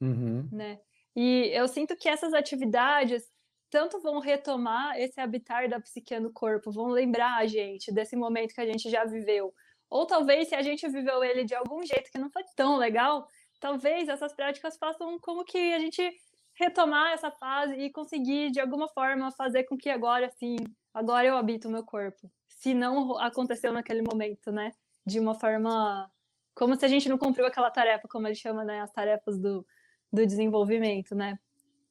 uhum. 0.00 0.48
né? 0.50 0.80
E 1.14 1.50
eu 1.52 1.68
sinto 1.68 1.94
que 1.94 2.08
essas 2.08 2.32
atividades 2.32 3.22
tanto 3.68 4.00
vão 4.00 4.18
retomar 4.18 4.98
esse 4.98 5.20
habitar 5.20 5.68
da 5.68 5.78
psique 5.78 6.18
no 6.18 6.32
corpo, 6.32 6.72
vão 6.72 6.86
lembrar 6.86 7.36
a 7.36 7.46
gente 7.46 7.92
desse 7.92 8.16
momento 8.16 8.54
que 8.54 8.60
a 8.62 8.66
gente 8.66 8.88
já 8.88 9.04
viveu. 9.04 9.52
Ou 9.90 10.06
talvez 10.06 10.48
se 10.48 10.54
a 10.54 10.62
gente 10.62 10.88
viveu 10.88 11.22
ele 11.22 11.44
de 11.44 11.54
algum 11.54 11.84
jeito 11.84 12.10
que 12.10 12.18
não 12.18 12.30
foi 12.30 12.42
tão 12.56 12.76
legal, 12.76 13.26
talvez 13.60 14.08
essas 14.08 14.32
práticas 14.32 14.78
façam 14.78 15.18
como 15.20 15.44
que 15.44 15.72
a 15.74 15.78
gente 15.78 16.02
retomar 16.54 17.12
essa 17.12 17.30
fase 17.30 17.74
e 17.74 17.90
conseguir 17.90 18.50
de 18.50 18.60
alguma 18.60 18.88
forma 18.88 19.30
fazer 19.32 19.64
com 19.64 19.76
que 19.76 19.90
agora 19.90 20.26
assim, 20.26 20.56
agora 20.94 21.26
eu 21.26 21.36
habito 21.36 21.68
o 21.68 21.70
meu 21.70 21.84
corpo. 21.84 22.30
Se 22.48 22.72
não 22.72 23.18
aconteceu 23.18 23.72
naquele 23.72 24.02
momento, 24.02 24.50
né? 24.50 24.72
De 25.06 25.18
uma 25.18 25.34
forma 25.34 26.10
como 26.54 26.76
se 26.76 26.84
a 26.84 26.88
gente 26.88 27.08
não 27.08 27.16
cumpriu 27.16 27.46
aquela 27.46 27.70
tarefa, 27.70 28.06
como 28.08 28.26
ele 28.26 28.34
chama, 28.34 28.64
né, 28.64 28.80
as 28.80 28.92
tarefas 28.92 29.38
do, 29.38 29.66
do 30.12 30.26
desenvolvimento, 30.26 31.14
né? 31.14 31.38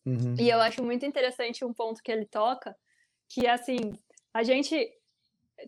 Uhum. 0.05 0.35
E 0.39 0.49
eu 0.49 0.61
acho 0.61 0.83
muito 0.83 1.05
interessante 1.05 1.65
um 1.65 1.73
ponto 1.73 2.01
que 2.03 2.11
ele 2.11 2.25
toca, 2.25 2.75
que 3.27 3.45
é 3.45 3.51
assim, 3.51 3.93
a 4.33 4.43
gente 4.43 4.75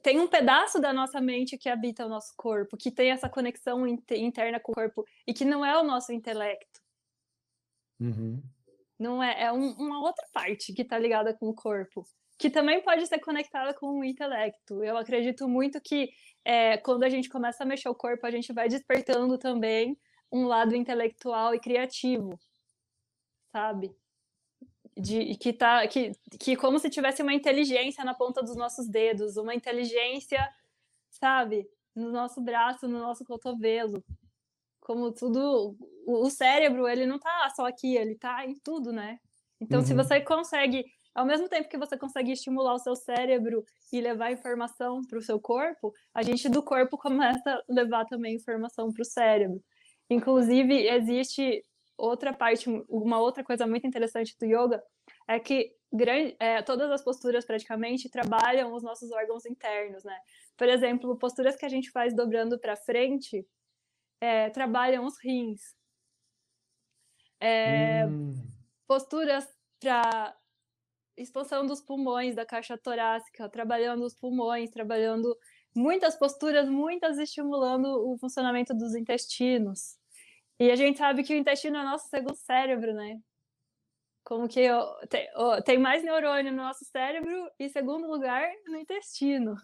tem 0.04 0.20
um 0.20 0.28
pedaço 0.28 0.80
da 0.80 0.94
nossa 0.94 1.20
mente 1.20 1.58
que 1.58 1.68
habita 1.68 2.06
o 2.06 2.10
nosso 2.10 2.34
corpo, 2.38 2.78
que 2.78 2.92
tem 2.92 3.12
essa 3.12 3.30
conexão 3.30 3.86
interna 3.88 4.60
com 4.60 4.72
o 4.72 4.76
corpo 4.76 5.04
e 5.28 5.34
que 5.34 5.44
não 5.44 5.66
é 5.66 5.78
o 5.78 5.84
nosso 5.84 6.14
intelecto. 6.14 6.80
Uhum. 8.00 8.42
Não 8.98 9.22
é, 9.22 9.44
é 9.44 9.52
um, 9.52 9.72
uma 9.74 10.00
outra 10.00 10.26
parte 10.32 10.74
que 10.74 10.84
está 10.84 10.98
ligada 10.98 11.34
com 11.34 11.50
o 11.50 11.56
corpo, 11.56 12.06
que 12.38 12.50
também 12.50 12.82
pode 12.84 13.06
ser 13.08 13.20
conectada 13.20 13.74
com 13.74 14.00
o 14.00 14.04
intelecto. 14.04 14.84
Eu 14.84 14.98
acredito 14.98 15.48
muito 15.48 15.82
que 15.82 16.10
é, 16.46 16.78
quando 16.78 17.04
a 17.04 17.10
gente 17.10 17.30
começa 17.30 17.64
a 17.64 17.66
mexer 17.66 17.89
o 17.89 17.96
corpo, 17.96 18.26
a 18.26 18.32
gente 18.32 18.54
vai 18.54 18.68
despertando 18.68 19.38
também 19.38 19.98
um 20.32 20.46
lado 20.46 20.76
intelectual 20.76 21.54
e 21.54 21.60
criativo, 21.60 22.39
sabe? 23.52 23.96
de 24.98 25.36
que 25.36 25.54
tá 25.54 25.88
que, 25.88 26.12
que 26.39 26.56
como 26.56 26.78
se 26.80 26.89
tivesse 26.89 27.22
uma 27.22 27.34
inteligência 27.34 28.04
na 28.04 28.14
ponta 28.14 28.42
dos 28.42 28.56
nossos 28.56 28.88
dedos, 28.88 29.38
uma 29.38 29.56
inteligência, 29.56 30.48
sabe, 31.10 31.68
no 31.96 32.12
nosso 32.12 32.42
braço, 32.42 32.88
no 32.88 33.00
nosso 33.00 33.24
cotovelo. 33.26 34.04
Como 34.80 35.12
tudo, 35.12 35.78
o 36.06 36.30
cérebro, 36.30 36.88
ele 36.88 37.06
não 37.06 37.20
tá 37.20 37.50
só 37.56 37.68
aqui, 37.68 37.96
ele 37.96 38.16
tá 38.16 38.46
em 38.46 38.56
tudo, 38.56 38.92
né? 38.92 39.20
Então, 39.60 39.80
uhum. 39.80 39.86
se 39.86 39.94
você 39.94 40.20
consegue, 40.20 40.84
ao 41.14 41.26
mesmo 41.26 41.49
tempo 41.49 41.70
que 41.70 41.78
você 41.78 41.97
consegue 41.97 42.32
estimular 42.32 42.74
o 42.74 42.80
seu 42.80 42.95
cérebro 42.95 43.64
e 43.91 43.99
levar 43.99 44.32
informação 44.32 45.01
para 45.07 45.20
o 45.20 45.22
seu 45.22 45.39
corpo, 45.39 45.93
a 46.14 46.24
gente 46.24 46.47
do 46.49 46.64
corpo 46.64 46.97
começa 46.97 47.51
a 47.51 47.64
levar 47.68 48.05
também 48.05 48.36
informação 48.36 48.91
para 48.91 49.01
o 49.01 49.05
cérebro. 49.05 49.62
Inclusive, 50.09 50.88
existe 50.88 51.66
outra 51.97 52.34
parte, 52.34 52.70
uma 52.89 53.20
outra 53.20 53.43
coisa 53.43 53.68
muito 53.68 53.86
interessante 53.86 54.36
do 54.39 54.45
yoga 54.45 54.84
é 55.28 55.39
que 55.39 55.74
grande, 55.91 56.36
é, 56.39 56.62
todas 56.62 56.89
as 56.91 57.03
posturas 57.03 57.45
praticamente 57.45 58.09
trabalham 58.09 58.74
os 58.74 58.84
nossos 58.84 59.12
órgãos 59.12 59.45
internos, 59.45 60.03
né? 60.03 60.18
Por 60.57 60.68
exemplo, 60.68 61.18
posturas 61.18 61.55
que 61.55 61.66
a 61.66 61.70
gente 61.70 61.91
faz 61.91 62.16
dobrando 62.16 62.59
para 62.59 62.76
frente 62.76 63.45
é, 64.20 64.49
trabalham 64.49 65.05
os 65.05 65.18
rins. 65.24 65.76
É, 67.39 68.05
hum. 68.05 68.36
Posturas 68.88 69.47
para 69.80 70.36
expansão 71.18 71.66
dos 71.66 71.82
pulmões, 71.82 72.36
da 72.36 72.45
caixa 72.45 72.78
torácica, 72.78 73.49
trabalhando 73.49 74.03
os 74.03 74.16
pulmões, 74.16 74.72
trabalhando 74.72 75.36
muitas 75.76 76.16
posturas, 76.18 76.68
muitas 76.70 77.18
estimulando 77.18 77.86
o 77.86 78.18
funcionamento 78.18 78.74
dos 78.74 78.95
intestinos. 78.95 79.97
E 80.59 80.70
a 80.70 80.76
gente 80.76 80.97
sabe 80.97 81.24
que 81.24 81.34
o 81.34 81.38
intestino 81.38 81.78
é 81.78 81.84
nosso 81.84 82.07
segundo 82.07 82.36
cérebro, 82.36 82.93
né? 82.93 83.20
Como 84.24 84.47
que 84.47 84.68
tem, 85.09 85.28
tem 85.66 85.78
mais 85.80 86.03
neurônio 86.03 86.51
no 86.51 86.62
nosso 86.62 86.86
cérebro 86.86 87.49
e, 87.57 87.68
segundo 87.70 88.07
lugar, 88.07 88.47
no 88.68 88.78
intestino. 88.78 89.55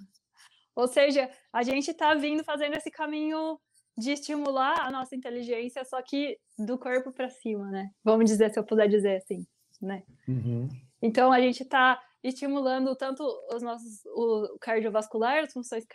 Ou 0.75 0.87
seja, 0.87 1.29
a 1.53 1.61
gente 1.63 1.91
está 1.91 2.13
vindo 2.15 2.43
fazendo 2.43 2.75
esse 2.75 2.89
caminho 2.89 3.59
de 3.97 4.11
estimular 4.11 4.79
a 4.81 4.91
nossa 4.91 5.15
inteligência, 5.15 5.83
só 5.85 6.01
que 6.01 6.39
do 6.57 6.77
corpo 6.77 7.11
para 7.11 7.29
cima, 7.29 7.69
né? 7.69 7.89
Vamos 8.03 8.29
dizer, 8.29 8.51
se 8.51 8.59
eu 8.59 8.63
puder 8.63 8.87
dizer 8.87 9.17
assim, 9.17 9.45
né? 9.81 10.03
Uhum. 10.27 10.67
Então, 11.01 11.31
a 11.31 11.39
gente 11.39 11.63
está 11.63 12.01
estimulando 12.23 12.95
tanto 12.95 13.23
os 13.53 13.61
nossos, 13.61 14.05
o 14.07 14.57
cardiovascular, 14.59 15.43
as 15.43 15.53
funções, 15.53 15.85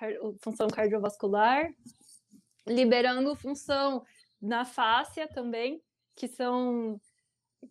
função 0.40 0.68
cardiovascular, 0.68 1.72
liberando 2.66 3.34
função 3.34 4.04
na 4.40 4.64
fáscia 4.64 5.28
também, 5.28 5.82
que 6.16 6.28
são 6.28 7.00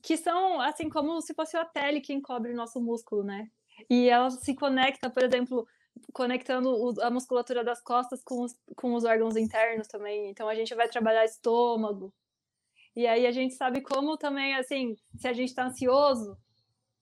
que 0.01 0.15
são 0.15 0.61
assim 0.61 0.89
como 0.89 1.19
se 1.21 1.33
fosse 1.33 1.57
a 1.57 1.65
pele 1.65 1.99
que 1.99 2.13
encobre 2.13 2.53
o 2.53 2.55
nosso 2.55 2.79
músculo, 2.79 3.23
né? 3.23 3.49
E 3.89 4.07
ela 4.07 4.29
se 4.29 4.55
conecta, 4.55 5.09
por 5.09 5.23
exemplo, 5.23 5.67
conectando 6.13 6.93
a 7.01 7.09
musculatura 7.09 7.63
das 7.63 7.81
costas 7.81 8.23
com 8.23 8.41
os, 8.43 8.55
com 8.75 8.93
os 8.93 9.03
órgãos 9.03 9.35
internos 9.35 9.87
também. 9.87 10.29
Então 10.29 10.47
a 10.47 10.55
gente 10.55 10.73
vai 10.75 10.87
trabalhar 10.87 11.25
estômago. 11.25 12.13
E 12.95 13.05
aí 13.07 13.25
a 13.25 13.31
gente 13.31 13.53
sabe 13.55 13.81
como 13.81 14.17
também, 14.17 14.55
assim, 14.55 14.95
se 15.17 15.27
a 15.27 15.33
gente 15.33 15.49
está 15.49 15.65
ansioso, 15.65 16.37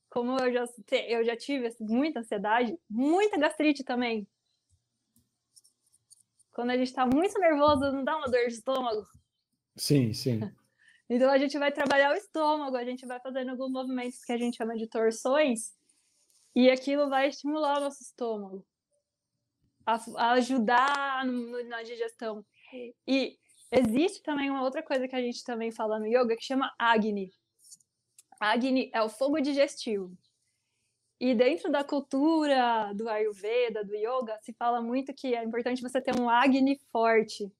como 0.10 0.38
eu 0.40 0.52
já, 0.52 0.66
eu 1.08 1.24
já 1.24 1.36
tive 1.36 1.68
assim, 1.68 1.86
muita 1.86 2.20
ansiedade, 2.20 2.78
muita 2.90 3.38
gastrite 3.38 3.84
também. 3.84 4.28
Quando 6.52 6.72
a 6.72 6.78
gente 6.78 6.88
está 6.88 7.06
muito 7.06 7.40
nervoso, 7.40 7.92
não 7.92 8.04
dá 8.04 8.18
uma 8.18 8.28
dor 8.28 8.48
de 8.48 8.54
estômago? 8.54 9.06
Sim, 9.76 10.14
sim. 10.14 10.40
Então 11.12 11.32
a 11.32 11.40
gente 11.40 11.58
vai 11.58 11.72
trabalhar 11.72 12.12
o 12.12 12.16
estômago, 12.16 12.76
a 12.76 12.86
gente 12.86 13.04
vai 13.04 13.20
fazendo 13.20 13.50
alguns 13.50 13.72
movimentos 13.72 14.24
que 14.24 14.32
a 14.32 14.38
gente 14.38 14.58
chama 14.58 14.78
de 14.78 14.86
torções, 14.86 15.74
e 16.56 16.70
aquilo 16.70 17.10
vai 17.10 17.30
estimular 17.30 17.78
o 17.78 17.82
nosso 17.82 18.04
estômago, 18.04 18.64
a, 19.86 20.00
a 20.18 20.32
ajudar 20.34 21.26
no, 21.26 21.64
na 21.68 21.82
digestão. 21.82 22.46
E 23.08 23.38
existe 23.72 24.22
também 24.22 24.50
uma 24.50 24.62
outra 24.62 24.84
coisa 24.84 25.08
que 25.08 25.16
a 25.16 25.22
gente 25.22 25.44
também 25.44 25.72
fala 25.72 26.00
no 26.00 26.06
yoga 26.06 26.36
que 26.36 26.46
chama 26.46 26.72
Agni. 26.78 27.32
Agni 28.40 28.90
é 28.94 29.02
o 29.02 29.10
fogo 29.10 29.40
digestivo. 29.42 30.18
E 31.20 31.36
dentro 31.36 31.70
da 31.70 31.84
cultura 31.84 32.94
do 32.94 33.10
Ayurveda, 33.10 33.84
do 33.84 33.94
Yoga, 33.94 34.40
se 34.42 34.54
fala 34.54 34.82
muito 34.82 35.14
que 35.14 35.36
é 35.36 35.44
importante 35.44 35.82
você 35.82 36.02
ter 36.02 36.18
um 36.18 36.30
Agni 36.30 36.80
forte. 36.92 37.52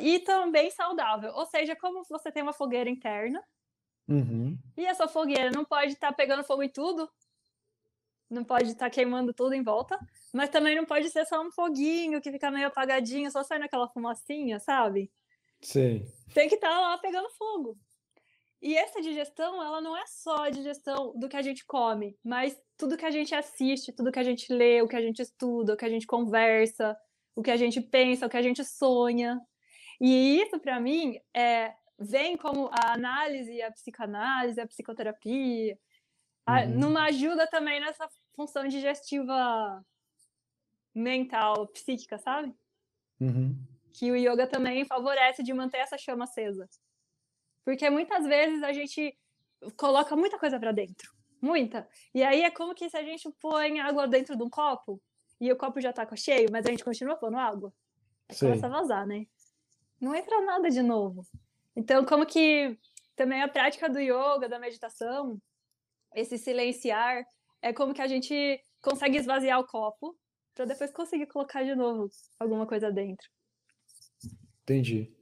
E 0.00 0.20
também 0.20 0.70
saudável. 0.70 1.32
Ou 1.34 1.44
seja, 1.44 1.76
como 1.76 2.02
você 2.08 2.32
tem 2.32 2.42
uma 2.42 2.54
fogueira 2.54 2.88
interna, 2.88 3.44
uhum. 4.08 4.56
e 4.74 4.86
essa 4.86 5.06
fogueira 5.06 5.50
não 5.50 5.66
pode 5.66 5.92
estar 5.92 6.08
tá 6.08 6.14
pegando 6.14 6.44
fogo 6.44 6.62
em 6.62 6.68
tudo, 6.70 7.10
não 8.30 8.42
pode 8.42 8.70
estar 8.70 8.86
tá 8.86 8.90
queimando 8.90 9.34
tudo 9.34 9.52
em 9.52 9.62
volta, 9.62 9.98
mas 10.32 10.48
também 10.48 10.74
não 10.74 10.86
pode 10.86 11.10
ser 11.10 11.26
só 11.26 11.42
um 11.42 11.52
foguinho 11.52 12.22
que 12.22 12.32
fica 12.32 12.50
meio 12.50 12.68
apagadinho, 12.68 13.30
só 13.30 13.42
saindo 13.42 13.66
aquela 13.66 13.88
fumacinha, 13.88 14.58
sabe? 14.58 15.12
Sim. 15.60 16.10
Tem 16.32 16.48
que 16.48 16.54
estar 16.54 16.70
tá 16.70 16.80
lá 16.80 16.96
pegando 16.96 17.28
fogo. 17.30 17.78
E 18.60 18.76
essa 18.76 19.00
digestão, 19.02 19.62
ela 19.62 19.80
não 19.80 19.96
é 19.96 20.04
só 20.06 20.44
a 20.44 20.50
digestão 20.50 21.12
do 21.16 21.28
que 21.28 21.36
a 21.36 21.42
gente 21.42 21.64
come, 21.66 22.18
mas 22.24 22.58
tudo 22.76 22.96
que 22.96 23.04
a 23.04 23.10
gente 23.10 23.34
assiste, 23.34 23.92
tudo 23.92 24.10
que 24.10 24.18
a 24.18 24.24
gente 24.24 24.52
lê, 24.52 24.80
o 24.82 24.88
que 24.88 24.96
a 24.96 25.00
gente 25.00 25.20
estuda, 25.20 25.74
o 25.74 25.76
que 25.76 25.84
a 25.84 25.88
gente 25.88 26.06
conversa, 26.06 26.96
o 27.34 27.42
que 27.42 27.50
a 27.50 27.56
gente 27.56 27.80
pensa, 27.80 28.26
o 28.26 28.30
que 28.30 28.36
a 28.36 28.42
gente 28.42 28.64
sonha. 28.64 29.40
E 30.00 30.40
isso, 30.40 30.58
para 30.58 30.80
mim, 30.80 31.18
é, 31.34 31.74
vem 31.98 32.36
como 32.36 32.70
a 32.72 32.92
análise, 32.92 33.60
a 33.62 33.70
psicanálise, 33.70 34.60
a 34.60 34.66
psicoterapia, 34.66 35.78
a, 36.46 36.62
uhum. 36.62 36.78
numa 36.78 37.04
ajuda 37.04 37.46
também 37.46 37.80
nessa 37.80 38.08
função 38.34 38.66
digestiva 38.66 39.84
mental, 40.94 41.66
psíquica, 41.68 42.18
sabe? 42.18 42.54
Uhum. 43.20 43.54
Que 43.92 44.10
o 44.10 44.16
yoga 44.16 44.46
também 44.46 44.84
favorece 44.84 45.42
de 45.42 45.52
manter 45.52 45.78
essa 45.78 45.98
chama 45.98 46.24
acesa. 46.24 46.68
Porque 47.66 47.90
muitas 47.90 48.24
vezes 48.24 48.62
a 48.62 48.72
gente 48.72 49.18
coloca 49.76 50.14
muita 50.14 50.38
coisa 50.38 50.56
para 50.60 50.70
dentro. 50.70 51.12
Muita. 51.42 51.88
E 52.14 52.22
aí 52.22 52.42
é 52.42 52.50
como 52.50 52.76
que 52.76 52.88
se 52.88 52.96
a 52.96 53.02
gente 53.02 53.28
põe 53.40 53.80
água 53.80 54.06
dentro 54.06 54.36
de 54.36 54.42
um 54.44 54.48
copo 54.48 55.02
e 55.40 55.50
o 55.50 55.56
copo 55.56 55.80
já 55.80 55.92
tá 55.92 56.06
cheio, 56.14 56.48
mas 56.52 56.64
a 56.64 56.70
gente 56.70 56.84
continua 56.84 57.16
pondo 57.16 57.36
água. 57.36 57.72
Começa 58.38 58.66
a 58.66 58.70
vazar, 58.70 59.04
né? 59.04 59.26
Não 60.00 60.14
entra 60.14 60.40
nada 60.42 60.70
de 60.70 60.80
novo. 60.80 61.26
Então, 61.74 62.04
como 62.04 62.24
que 62.24 62.78
também 63.16 63.42
a 63.42 63.48
prática 63.48 63.88
do 63.88 63.98
yoga, 63.98 64.48
da 64.48 64.60
meditação, 64.60 65.36
esse 66.14 66.38
silenciar, 66.38 67.26
é 67.60 67.72
como 67.72 67.92
que 67.92 68.00
a 68.00 68.06
gente 68.06 68.64
consegue 68.80 69.18
esvaziar 69.18 69.58
o 69.58 69.66
copo 69.66 70.16
para 70.54 70.66
depois 70.66 70.92
conseguir 70.92 71.26
colocar 71.26 71.64
de 71.64 71.74
novo 71.74 72.08
alguma 72.38 72.64
coisa 72.64 72.92
dentro. 72.92 73.28
Entendi. 74.62 75.12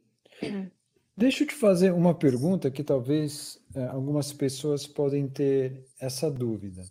Deixa 1.16 1.44
eu 1.44 1.46
te 1.46 1.54
fazer 1.54 1.92
uma 1.92 2.12
pergunta 2.12 2.72
que 2.72 2.82
talvez 2.82 3.60
é, 3.72 3.84
algumas 3.84 4.32
pessoas 4.32 4.84
podem 4.84 5.28
ter 5.28 5.86
essa 6.00 6.28
dúvida. 6.28 6.82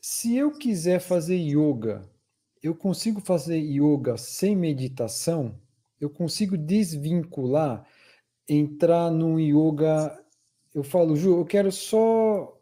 Se 0.00 0.34
eu 0.34 0.50
quiser 0.52 0.98
fazer 0.98 1.36
yoga, 1.36 2.08
eu 2.62 2.74
consigo 2.74 3.20
fazer 3.20 3.58
yoga 3.58 4.16
sem 4.16 4.56
meditação? 4.56 5.60
Eu 6.00 6.08
consigo 6.08 6.56
desvincular, 6.56 7.86
entrar 8.48 9.10
no 9.10 9.38
yoga? 9.38 10.18
Eu 10.74 10.82
falo, 10.82 11.14
Ju, 11.14 11.40
eu 11.40 11.44
quero 11.44 11.70
só 11.70 12.58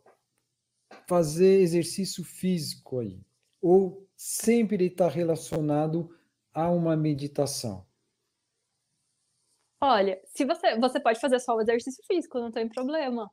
fazer 1.07 1.61
exercício 1.61 2.25
físico 2.25 2.99
aí. 2.99 3.21
Ou 3.63 4.09
sempre 4.17 4.87
está 4.87 5.09
relacionado 5.09 6.11
a 6.53 6.69
uma 6.69 6.97
meditação? 6.97 7.87
Olha, 9.81 10.21
se 10.27 10.45
você, 10.45 10.79
você 10.79 11.01
pode 11.01 11.19
fazer 11.19 11.41
só 11.41 11.55
o 11.55 11.61
exercício 11.61 12.05
físico, 12.07 12.39
não 12.39 12.51
tem 12.51 12.69
problema. 12.69 13.31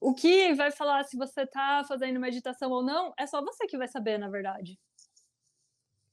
O 0.00 0.14
que 0.14 0.54
vai 0.54 0.70
falar 0.70 1.02
se 1.04 1.16
você 1.16 1.42
está 1.42 1.82
fazendo 1.84 2.20
meditação 2.20 2.70
ou 2.70 2.82
não, 2.82 3.12
é 3.18 3.26
só 3.26 3.42
você 3.42 3.66
que 3.66 3.76
vai 3.76 3.88
saber, 3.88 4.18
na 4.18 4.28
verdade. 4.28 4.78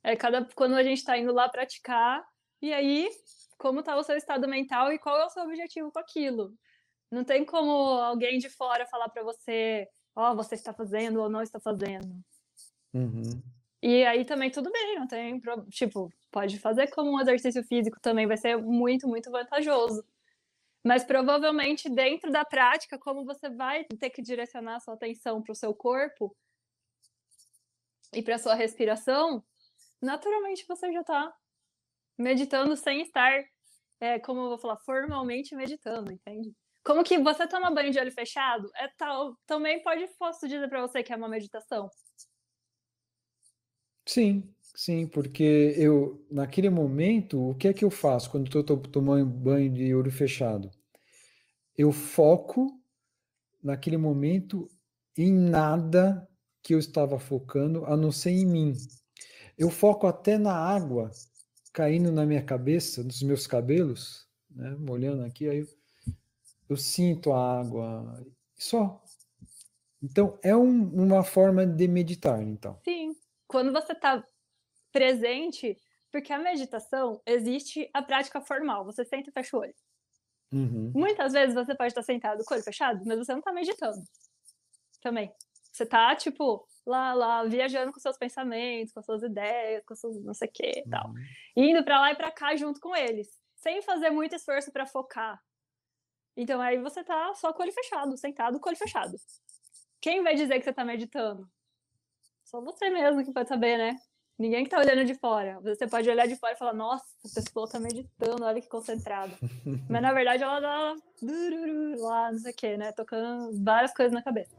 É 0.04 0.16
cada 0.16 0.44
quando 0.56 0.76
a 0.76 0.84
gente 0.84 0.98
está 0.98 1.18
indo 1.18 1.32
lá 1.32 1.48
praticar, 1.48 2.26
e 2.62 2.74
aí, 2.74 3.10
como 3.58 3.82
está 3.82 3.96
o 3.96 4.04
seu 4.04 4.16
estado 4.16 4.48
mental 4.48 4.92
e 4.92 4.98
qual 4.98 5.20
é 5.20 5.26
o 5.26 5.30
seu 5.30 5.44
objetivo 5.44 5.92
com 5.92 6.00
aquilo. 6.00 6.54
Não 7.12 7.24
tem 7.24 7.46
como 7.46 7.72
alguém 7.72 8.40
de 8.40 8.50
fora 8.50 8.88
falar 8.88 9.10
para 9.10 9.24
você, 9.24 9.88
ó, 10.16 10.32
oh, 10.32 10.36
você 10.36 10.56
está 10.56 10.74
fazendo 10.74 11.22
ou 11.22 11.30
não 11.30 11.42
está 11.42 11.60
fazendo. 11.60 12.24
Uhum. 12.94 13.42
E 13.82 14.06
aí 14.06 14.24
também 14.24 14.52
tudo 14.52 14.72
bem, 14.72 14.96
não 14.96 15.08
tem. 15.08 15.42
Tipo, 15.70 16.12
pode 16.32 16.60
fazer 16.60 16.88
como 16.92 17.12
um 17.12 17.20
exercício 17.20 17.64
físico 17.64 18.00
também, 18.00 18.28
vai 18.28 18.38
ser 18.38 18.58
muito, 18.58 19.08
muito 19.08 19.32
vantajoso. 19.32 20.06
Mas 20.84 21.04
provavelmente 21.04 21.90
dentro 21.90 22.32
da 22.32 22.44
prática, 22.44 22.98
como 22.98 23.26
você 23.26 23.50
vai 23.50 23.86
ter 24.00 24.10
que 24.10 24.22
direcionar 24.22 24.80
sua 24.80 24.96
atenção 24.96 25.42
para 25.42 25.52
o 25.52 25.56
seu 25.56 25.74
corpo 25.74 26.36
e 28.14 28.22
para 28.22 28.38
sua 28.38 28.56
respiração, 28.56 29.44
naturalmente 30.02 30.66
você 30.68 30.92
já 30.92 31.02
está 31.02 31.34
meditando 32.18 32.76
sem 32.76 33.02
estar, 33.02 33.44
é, 34.00 34.20
como 34.20 34.42
eu 34.42 34.50
vou 34.50 34.58
falar, 34.58 34.78
formalmente 34.78 35.56
meditando, 35.56 36.12
entende? 36.12 36.54
Como 36.84 37.04
que 37.04 37.18
você 37.20 37.48
toma 37.48 37.72
banho 37.72 37.92
de 37.92 38.00
olho 38.00 38.12
fechado, 38.12 38.70
é 38.76 38.88
tal, 38.98 39.38
também 39.46 39.84
pode 39.84 40.08
posso 40.18 40.48
dizer 40.48 40.68
para 40.68 40.82
você 40.82 41.04
que 41.04 41.14
é 41.14 41.16
uma 41.16 41.30
meditação. 41.30 41.90
Sim, 44.06 44.44
sim, 44.76 45.08
porque 45.08 45.74
eu, 45.78 46.24
naquele 46.30 46.70
momento, 46.70 47.50
o 47.50 47.56
que 47.56 47.68
é 47.68 47.74
que 47.74 47.84
eu 47.86 47.90
faço 47.92 48.30
quando 48.30 48.46
estou 48.48 48.78
tomando 48.78 49.26
banho 49.26 49.72
de 49.74 49.94
olho 49.96 50.12
fechado? 50.12 50.70
Eu 51.78 51.92
foco 51.92 52.80
naquele 53.64 53.98
momento 53.98 54.70
em 55.18 55.34
nada 55.34 56.28
que 56.64 56.74
eu 56.76 56.80
estava 56.80 57.20
focando, 57.20 57.86
a 57.86 57.98
não 57.98 58.12
ser 58.12 58.32
em 58.32 58.46
mim. 58.46 58.74
Eu 59.58 59.70
foco 59.70 60.08
até 60.08 60.38
na 60.38 60.54
água 60.54 61.12
caindo 61.74 62.12
na 62.12 62.26
minha 62.26 62.44
cabeça, 62.44 63.04
nos 63.04 63.22
meus 63.24 63.48
cabelos, 63.48 64.28
né, 64.50 64.76
molhando 64.78 65.24
aqui, 65.24 65.50
aí 65.50 65.60
eu, 65.60 65.68
eu 66.70 66.78
sinto 66.78 67.32
a 67.32 67.60
água, 67.60 68.26
só. 68.58 69.02
Então, 70.02 70.38
é 70.44 70.56
um, 70.56 70.84
uma 71.04 71.24
forma 71.24 71.66
de 71.66 71.88
meditar, 71.88 72.42
então. 72.42 72.80
Sim, 72.84 73.16
quando 73.52 73.74
você 73.74 73.92
está 73.92 74.24
presente, 74.94 75.78
porque 76.10 76.32
a 76.32 76.40
meditação 76.40 77.22
existe 77.26 77.90
a 77.94 78.02
prática 78.02 78.40
formal, 78.40 78.86
você 78.86 79.04
senta 79.04 79.30
e 79.30 79.34
fecha 79.34 79.58
o 79.58 79.60
olho. 79.60 79.76
Uhum. 80.54 80.92
Muitas 80.96 81.34
vezes 81.34 81.54
você 81.54 81.76
pode 81.76 81.90
estar 81.90 82.02
sentado 82.02 82.44
com 82.46 82.54
o 82.54 82.56
olho 82.56 82.64
fechado, 82.64 83.04
mas 83.06 83.18
você 83.18 83.34
não 83.34 83.40
está 83.40 83.52
meditando. 83.52 84.02
Também. 85.02 85.34
Você 85.72 85.84
está, 85.84 86.16
tipo, 86.16 86.66
lá, 86.86 87.14
lá, 87.14 87.44
viajando 87.44 87.92
com 87.92 88.00
seus 88.00 88.18
pensamentos, 88.18 88.94
com 88.94 89.02
suas 89.02 89.22
ideias, 89.24 89.84
com 89.86 89.96
seus 89.96 90.22
não 90.24 90.34
sei 90.34 90.48
o 90.48 90.52
que 90.52 90.80
e 90.80 90.90
tal. 90.90 91.10
Uhum. 91.10 91.16
Indo 91.58 91.84
para 91.84 92.00
lá 92.00 92.12
e 92.12 92.16
para 92.16 92.32
cá 92.32 92.56
junto 92.56 92.80
com 92.80 92.96
eles, 92.96 93.28
sem 93.56 93.82
fazer 93.82 94.10
muito 94.12 94.36
esforço 94.36 94.72
para 94.72 94.86
focar. 94.86 95.42
Então 96.38 96.62
aí 96.62 96.78
você 96.78 97.04
tá 97.04 97.34
só 97.34 97.52
com 97.52 97.60
o 97.60 97.64
olho 97.64 97.74
fechado, 97.74 98.18
sentado 98.18 98.60
com 98.60 98.68
o 98.68 98.70
olho 98.70 98.78
fechado. 98.78 99.16
Quem 100.00 100.24
vai 100.24 100.36
dizer 100.36 100.58
que 100.58 100.64
você 100.64 100.74
tá 100.74 100.86
meditando? 100.86 101.50
Só 102.52 102.60
você 102.60 102.90
mesmo 102.90 103.24
que 103.24 103.32
pode 103.32 103.48
saber, 103.48 103.78
né? 103.78 103.96
Ninguém 104.38 104.66
que 104.66 104.70
tá 104.70 104.78
olhando 104.78 105.06
de 105.06 105.16
fora. 105.16 105.58
Você 105.62 105.88
pode 105.88 106.10
olhar 106.10 106.28
de 106.28 106.36
fora 106.36 106.52
e 106.52 106.58
falar, 106.58 106.74
nossa, 106.74 107.06
a 107.24 107.30
pessoa 107.34 107.70
tá 107.70 107.80
meditando, 107.80 108.44
olha 108.44 108.60
que 108.60 108.68
concentrada. 108.68 109.32
Mas 109.90 110.02
na 110.02 110.12
verdade 110.12 110.44
ela 110.44 110.60
tá 110.60 110.96
lá, 111.98 112.32
não 112.32 112.40
sei 112.40 112.52
o 112.52 112.56
quê, 112.56 112.76
né? 112.76 112.92
Tocando 112.92 113.64
várias 113.64 113.94
coisas 113.94 114.12
na 114.12 114.22
cabeça. 114.22 114.54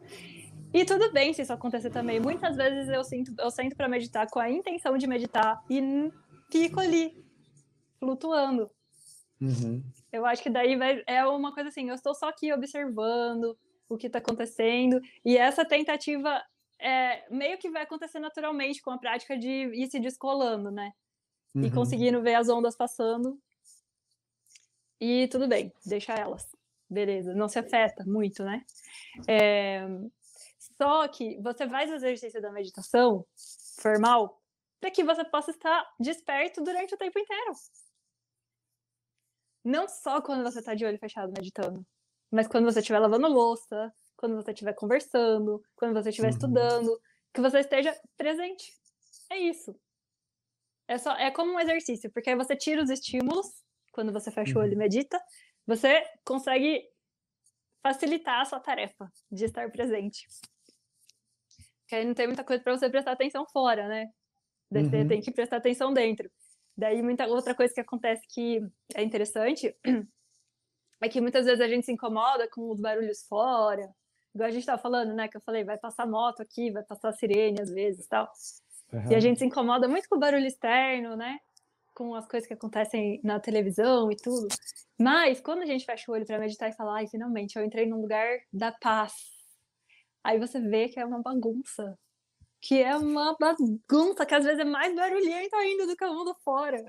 E 0.73 0.87
tudo 0.87 1.13
bem 1.13 1.35
se 1.35 1.43
isso 1.43 1.53
acontecer 1.53 1.91
também. 1.91 2.19
Muitas 2.19 2.57
vezes 2.57 2.89
eu 2.89 3.05
sinto, 3.05 3.35
eu 3.39 3.51
sento 3.51 3.77
para 3.77 3.89
meditar 3.89 4.27
com 4.31 4.39
a 4.39 4.49
intenção 4.49 4.97
de 4.97 5.07
meditar 5.07 5.63
e 5.69 6.11
fico 6.51 6.81
ali, 6.81 7.23
flutuando. 8.01 8.71
Uhum. 9.39 9.83
Eu 10.11 10.25
acho 10.25 10.43
que 10.43 10.49
daí 10.49 10.77
vai, 10.77 11.03
é 11.07 11.27
uma 11.27 11.53
coisa 11.53 11.69
assim, 11.69 11.91
eu 11.91 11.95
estou 11.95 12.15
só 12.15 12.31
aqui 12.31 12.51
observando 12.55 13.55
o 13.87 13.99
que 13.99 14.07
está 14.07 14.19
acontecendo, 14.19 14.99
e 15.23 15.37
essa 15.37 15.67
tentativa 15.67 16.43
é, 16.83 17.25
meio 17.31 17.57
que 17.59 17.71
vai 17.71 17.83
acontecer 17.83 18.19
naturalmente 18.19 18.83
com 18.83 18.91
a 18.91 18.99
prática 18.99 19.39
de 19.39 19.49
ir 19.49 19.91
se 19.91 20.01
descolando, 20.01 20.71
né? 20.71 20.93
Uhum. 21.55 21.65
E 21.65 21.71
conseguindo 21.71 22.21
ver 22.21 22.35
as 22.35 22.49
ondas 22.49 22.77
passando. 22.77 23.41
E 25.01 25.29
tudo 25.29 25.47
bem, 25.47 25.73
deixa 25.87 26.13
elas. 26.13 26.49
Beleza, 26.91 27.35
não 27.35 27.49
se 27.49 27.59
afeta 27.59 28.05
muito, 28.05 28.45
né? 28.45 28.65
É... 29.29 29.87
Só 30.77 31.07
que 31.07 31.41
você 31.41 31.69
faz 31.69 31.91
o 31.91 31.95
exercício 31.95 32.43
da 32.43 32.51
meditação 32.51 33.25
formal, 33.81 34.43
para 34.81 34.91
que 34.91 35.05
você 35.05 35.25
possa 35.25 35.53
estar 35.53 35.89
desperto 36.01 36.63
durante 36.63 36.95
o 36.95 36.99
tempo 36.99 37.19
inteiro. 37.19 37.53
Não 39.65 39.87
só 39.89 40.21
quando 40.21 40.43
você 40.43 40.59
está 40.59 40.75
de 40.75 40.85
olho 40.85 40.99
fechado 40.99 41.33
meditando, 41.37 41.87
mas 42.31 42.49
quando 42.49 42.65
você 42.65 42.81
estiver 42.81 42.99
lavando 42.99 43.29
louça, 43.29 43.95
quando 44.23 44.37
você 44.37 44.53
estiver 44.53 44.73
conversando, 44.75 45.61
quando 45.75 45.95
você 45.95 46.11
estiver 46.11 46.29
uhum. 46.29 46.35
estudando, 46.35 47.01
que 47.35 47.41
você 47.41 47.59
esteja 47.59 47.93
presente. 48.17 48.73
É 49.29 49.37
isso. 49.37 49.77
É, 50.87 50.97
só, 50.97 51.17
é 51.17 51.29
como 51.33 51.53
um 51.53 51.59
exercício, 51.59 52.09
porque 52.13 52.31
aí 52.31 52.37
você 52.37 52.55
tira 52.55 52.81
os 52.81 52.89
estímulos, 52.89 53.49
quando 53.91 54.13
você 54.13 54.31
fecha 54.31 54.57
o 54.57 54.63
olho 54.63 54.71
e 54.71 54.73
uhum. 54.75 54.79
medita, 54.79 55.21
você 55.67 56.05
consegue 56.25 56.89
facilitar 57.83 58.43
a 58.43 58.45
sua 58.45 58.61
tarefa 58.61 59.11
de 59.29 59.45
estar 59.45 59.69
presente. 59.73 60.25
Porque 61.81 61.97
aí 61.97 62.05
não 62.05 62.15
tem 62.15 62.29
muita 62.29 62.45
coisa 62.45 62.63
para 62.63 62.77
você 62.77 62.89
prestar 62.89 63.13
atenção 63.13 63.45
fora, 63.53 63.89
né? 63.89 64.07
Daí 64.71 64.85
uhum. 64.85 64.91
você 64.91 65.05
tem 65.05 65.21
que 65.21 65.33
prestar 65.33 65.57
atenção 65.57 65.93
dentro. 65.93 66.31
Daí 66.77 67.03
muita 67.03 67.27
outra 67.27 67.57
coisa 67.57 67.75
que 67.75 67.81
acontece 67.81 68.25
que 68.29 68.61
é 68.95 69.03
interessante 69.03 69.77
é 71.03 71.09
que 71.09 71.21
muitas 71.21 71.45
vezes 71.45 71.61
a 71.61 71.67
gente 71.67 71.87
se 71.87 71.93
incomoda 71.93 72.49
com 72.49 72.71
os 72.71 72.81
barulhos 72.81 73.27
fora, 73.27 73.93
igual 74.35 74.49
a 74.49 74.51
gente 74.51 74.61
estava 74.61 74.81
falando, 74.81 75.15
né? 75.15 75.29
Que 75.29 75.37
eu 75.37 75.41
falei, 75.41 75.65
vai 75.65 75.79
passar 75.79 76.07
moto 76.07 76.41
aqui, 76.41 76.71
vai 76.71 76.83
passar 76.83 77.13
sirene 77.13 77.61
às 77.61 77.71
vezes 77.71 78.07
tal. 78.07 78.31
Uhum. 78.93 79.11
E 79.11 79.15
a 79.15 79.21
gente 79.21 79.39
se 79.39 79.47
incomoda 79.47 79.89
muito 79.89 80.09
com 80.09 80.17
o 80.17 80.21
barulho 80.21 80.47
externo, 80.47 81.17
né? 81.17 81.39
Com 81.95 82.15
as 82.15 82.27
coisas 82.27 82.47
que 82.47 82.55
acontecem 82.55 83.21
na 83.23 83.41
televisão 83.41 84.11
e 84.11 84.17
tudo. 84.17 84.49
Mas 84.99 85.41
quando 85.41 85.63
a 85.63 85.67
gente 85.67 85.85
fecha 85.85 86.11
o 86.11 86.15
olho 86.15 86.27
para 86.27 86.39
meditar 86.39 86.69
e 86.69 86.77
falar, 86.77 86.97
ai, 86.97 87.07
finalmente 87.07 87.57
eu 87.57 87.65
entrei 87.65 87.87
num 87.87 88.01
lugar 88.01 88.39
da 88.53 88.73
paz. 88.73 89.13
Aí 90.25 90.39
você 90.39 90.61
vê 90.61 90.89
que 90.89 91.01
é 91.01 91.05
uma 91.05 91.21
bagunça. 91.21 91.99
Que 92.61 92.81
é 92.81 92.97
uma 92.97 93.37
bagunça, 93.39 94.25
que 94.25 94.35
às 94.35 94.45
vezes 94.45 94.61
é 94.61 94.65
mais 94.65 94.95
barulhenta 94.95 95.57
ainda 95.57 95.87
do 95.87 95.97
que 95.97 96.05
o 96.05 96.15
mundo 96.15 96.35
fora. 96.45 96.83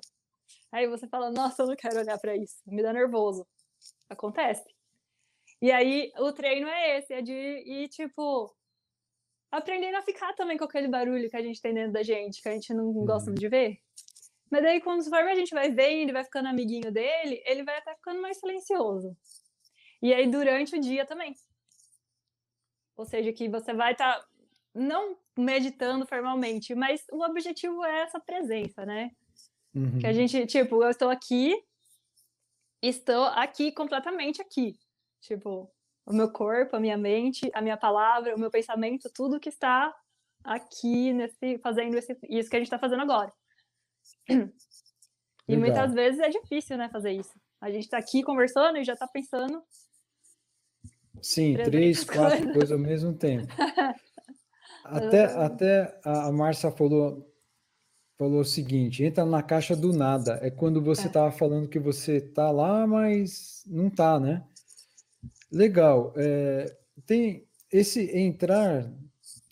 Aí 0.71 0.87
você 0.87 1.07
fala, 1.07 1.31
nossa, 1.31 1.63
eu 1.63 1.67
não 1.67 1.75
quero 1.75 1.99
olhar 1.99 2.19
para 2.19 2.35
isso, 2.35 2.57
me 2.67 2.83
dá 2.83 2.93
nervoso. 2.93 3.47
Acontece. 4.09 4.63
E 5.63 5.71
aí 5.71 6.11
o 6.17 6.33
treino 6.33 6.67
é 6.67 6.97
esse, 6.97 7.13
é 7.13 7.21
de 7.21 7.31
ir, 7.31 7.87
tipo, 7.87 8.53
aprendendo 9.49 9.95
a 9.95 10.01
ficar 10.01 10.33
também 10.33 10.57
com 10.57 10.65
aquele 10.65 10.89
barulho 10.89 11.29
que 11.29 11.37
a 11.37 11.41
gente 11.41 11.61
tem 11.61 11.73
dentro 11.73 11.93
da 11.93 12.03
gente, 12.03 12.41
que 12.41 12.49
a 12.49 12.51
gente 12.51 12.73
não 12.73 12.87
uhum. 12.87 13.05
gosta 13.05 13.31
de 13.31 13.47
ver. 13.47 13.79
Mas 14.51 14.61
daí, 14.61 14.81
conforme 14.81 15.31
a 15.31 15.35
gente 15.35 15.53
vai 15.53 15.71
vendo, 15.71 16.11
vai 16.11 16.25
ficando 16.25 16.49
amiguinho 16.49 16.91
dele, 16.91 17.41
ele 17.45 17.63
vai 17.63 17.77
até 17.77 17.95
ficando 17.95 18.21
mais 18.21 18.37
silencioso. 18.41 19.15
E 20.01 20.13
aí, 20.13 20.29
durante 20.29 20.75
o 20.75 20.81
dia 20.81 21.05
também. 21.05 21.33
Ou 22.97 23.05
seja, 23.05 23.31
que 23.31 23.47
você 23.47 23.73
vai 23.73 23.93
estar 23.93 24.19
tá, 24.19 24.27
não 24.75 25.17
meditando 25.37 26.05
formalmente, 26.05 26.75
mas 26.75 27.05
o 27.09 27.23
objetivo 27.23 27.85
é 27.85 28.01
essa 28.01 28.19
presença, 28.19 28.85
né? 28.85 29.11
Uhum. 29.73 29.97
Que 29.99 30.07
a 30.07 30.11
gente, 30.11 30.45
tipo, 30.45 30.83
eu 30.83 30.89
estou 30.89 31.09
aqui, 31.09 31.55
estou 32.81 33.23
aqui 33.27 33.71
completamente 33.71 34.41
aqui. 34.41 34.77
Tipo, 35.23 35.71
o 36.05 36.13
meu 36.13 36.29
corpo, 36.29 36.75
a 36.75 36.79
minha 36.79 36.97
mente, 36.97 37.49
a 37.53 37.61
minha 37.61 37.77
palavra, 37.77 38.35
o 38.35 38.39
meu 38.39 38.51
pensamento, 38.51 39.09
tudo 39.13 39.39
que 39.39 39.49
está 39.49 39.93
aqui 40.43 41.13
nesse 41.13 41.57
fazendo 41.59 41.97
esse, 41.97 42.17
isso 42.29 42.49
que 42.49 42.57
a 42.57 42.59
gente 42.59 42.67
está 42.67 42.77
fazendo 42.77 43.01
agora. 43.01 43.31
E 45.45 45.55
Legal. 45.55 45.65
muitas 45.67 45.93
vezes 45.93 46.19
é 46.21 46.29
difícil, 46.29 46.77
né, 46.77 46.87
fazer 46.89 47.11
isso. 47.11 47.33
A 47.59 47.69
gente 47.69 47.83
está 47.83 47.97
aqui 47.97 48.23
conversando 48.23 48.77
e 48.77 48.83
já 48.83 48.93
está 48.93 49.07
pensando. 49.07 49.61
Sim, 51.21 51.55
três, 51.55 52.03
quatro 52.03 52.37
coisas. 52.37 52.53
coisas 52.53 52.71
ao 52.71 52.79
mesmo 52.79 53.13
tempo. 53.13 53.47
até, 54.85 55.25
até 55.25 55.99
a 56.03 56.31
Márcia 56.31 56.71
falou 56.71 57.29
falou 58.17 58.39
o 58.39 58.45
seguinte: 58.45 59.03
entra 59.03 59.25
na 59.25 59.43
caixa 59.43 59.75
do 59.75 59.91
nada. 59.91 60.39
É 60.41 60.49
quando 60.49 60.81
você 60.81 61.07
estava 61.07 61.27
é. 61.27 61.37
falando 61.37 61.67
que 61.67 61.79
você 61.79 62.17
está 62.17 62.51
lá, 62.51 62.87
mas 62.87 63.63
não 63.65 63.87
está, 63.87 64.19
né? 64.19 64.45
Legal. 65.53 66.13
É, 66.17 66.75
tem 67.05 67.45
esse 67.71 68.09
entrar 68.17 68.91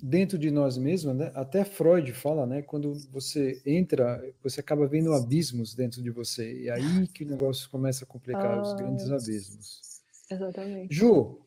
dentro 0.02 0.38
de 0.38 0.50
nós 0.50 0.78
mesmos, 0.78 1.16
né? 1.16 1.32
até 1.36 1.64
Freud 1.64 2.12
fala, 2.12 2.46
né? 2.48 2.64
Quando 2.64 2.94
você 3.12 3.62
entra, 3.66 4.20
você 4.44 4.60
acaba 4.60 4.88
vendo 4.88 5.14
abismos 5.14 5.76
dentro 5.76 6.02
de 6.02 6.10
você. 6.10 6.64
E 6.64 6.70
aí 6.72 7.08
que 7.08 7.24
o 7.24 7.28
negócio 7.28 7.70
começa 7.70 8.04
a 8.04 8.08
complicar 8.08 8.58
ah, 8.58 8.62
os 8.62 8.74
grandes 8.74 9.12
abismos. 9.12 10.02
Exatamente. 10.30 10.94
Ju, 10.94 11.40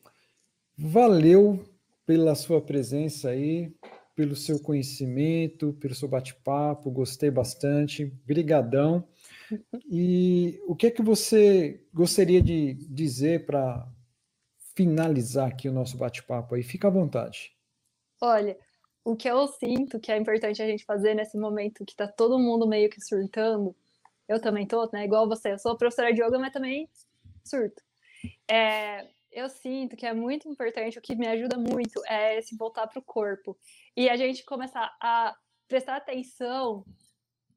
valeu 0.77 1.65
pela 2.05 2.33
sua 2.33 2.61
presença 2.61 3.29
aí, 3.29 3.73
pelo 4.15 4.35
seu 4.35 4.59
conhecimento, 4.59 5.73
pelo 5.73 5.93
seu 5.93 6.07
bate-papo, 6.07 6.89
gostei 6.89 7.29
bastante. 7.29 8.05
Brigadão. 8.25 9.05
E 9.87 10.59
o 10.65 10.75
que 10.75 10.87
é 10.87 10.91
que 10.91 11.03
você 11.03 11.79
gostaria 11.93 12.41
de 12.41 12.73
dizer 12.73 13.45
para 13.45 13.87
finalizar 14.75 15.47
aqui 15.47 15.69
o 15.69 15.73
nosso 15.73 15.97
bate-papo 15.97 16.55
aí, 16.55 16.63
fica 16.63 16.87
à 16.87 16.91
vontade. 16.91 17.55
Olha, 18.21 18.57
o 19.03 19.15
que 19.15 19.29
eu 19.29 19.47
sinto 19.47 19.99
que 19.99 20.11
é 20.11 20.17
importante 20.17 20.61
a 20.61 20.67
gente 20.67 20.83
fazer 20.83 21.13
nesse 21.13 21.37
momento 21.37 21.85
que 21.85 21.95
tá 21.95 22.07
todo 22.07 22.39
mundo 22.39 22.67
meio 22.67 22.89
que 22.89 22.99
surtando, 22.99 23.75
eu 24.27 24.41
também 24.41 24.67
tô, 24.67 24.89
né? 24.91 25.05
Igual 25.05 25.27
você, 25.27 25.53
eu 25.53 25.59
sou 25.59 25.77
professora 25.77 26.13
de 26.13 26.21
yoga, 26.21 26.39
mas 26.39 26.51
também 26.51 26.89
surto. 27.43 27.81
É, 28.49 29.07
eu 29.31 29.47
sinto 29.49 29.95
que 29.95 30.05
é 30.05 30.13
muito 30.13 30.49
importante, 30.49 30.97
o 30.97 31.01
que 31.01 31.15
me 31.15 31.27
ajuda 31.27 31.57
muito 31.57 32.01
é 32.07 32.41
se 32.41 32.55
voltar 32.57 32.87
para 32.87 32.99
o 32.99 33.03
corpo 33.03 33.57
e 33.95 34.09
a 34.09 34.17
gente 34.17 34.43
começar 34.43 34.95
a 34.99 35.35
prestar 35.67 35.97
atenção 35.97 36.85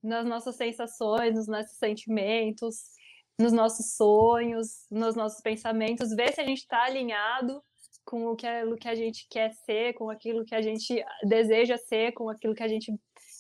nas 0.02 0.26
nossas 0.26 0.56
sensações, 0.56 1.34
nos 1.34 1.48
nossos 1.48 1.76
sentimentos, 1.78 2.97
nos 3.38 3.52
nossos 3.52 3.94
sonhos, 3.94 4.86
nos 4.90 5.14
nossos 5.14 5.40
pensamentos, 5.40 6.14
ver 6.14 6.32
se 6.32 6.40
a 6.40 6.44
gente 6.44 6.58
está 6.58 6.84
alinhado 6.84 7.62
com 8.04 8.26
o 8.26 8.36
que, 8.36 8.46
o 8.64 8.76
que 8.76 8.88
a 8.88 8.94
gente 8.94 9.26
quer 9.30 9.52
ser, 9.52 9.92
com 9.94 10.10
aquilo 10.10 10.44
que 10.44 10.54
a 10.54 10.62
gente 10.62 11.04
deseja 11.24 11.76
ser, 11.76 12.12
com 12.12 12.28
aquilo 12.28 12.54
que 12.54 12.62
a 12.62 12.68
gente 12.68 12.92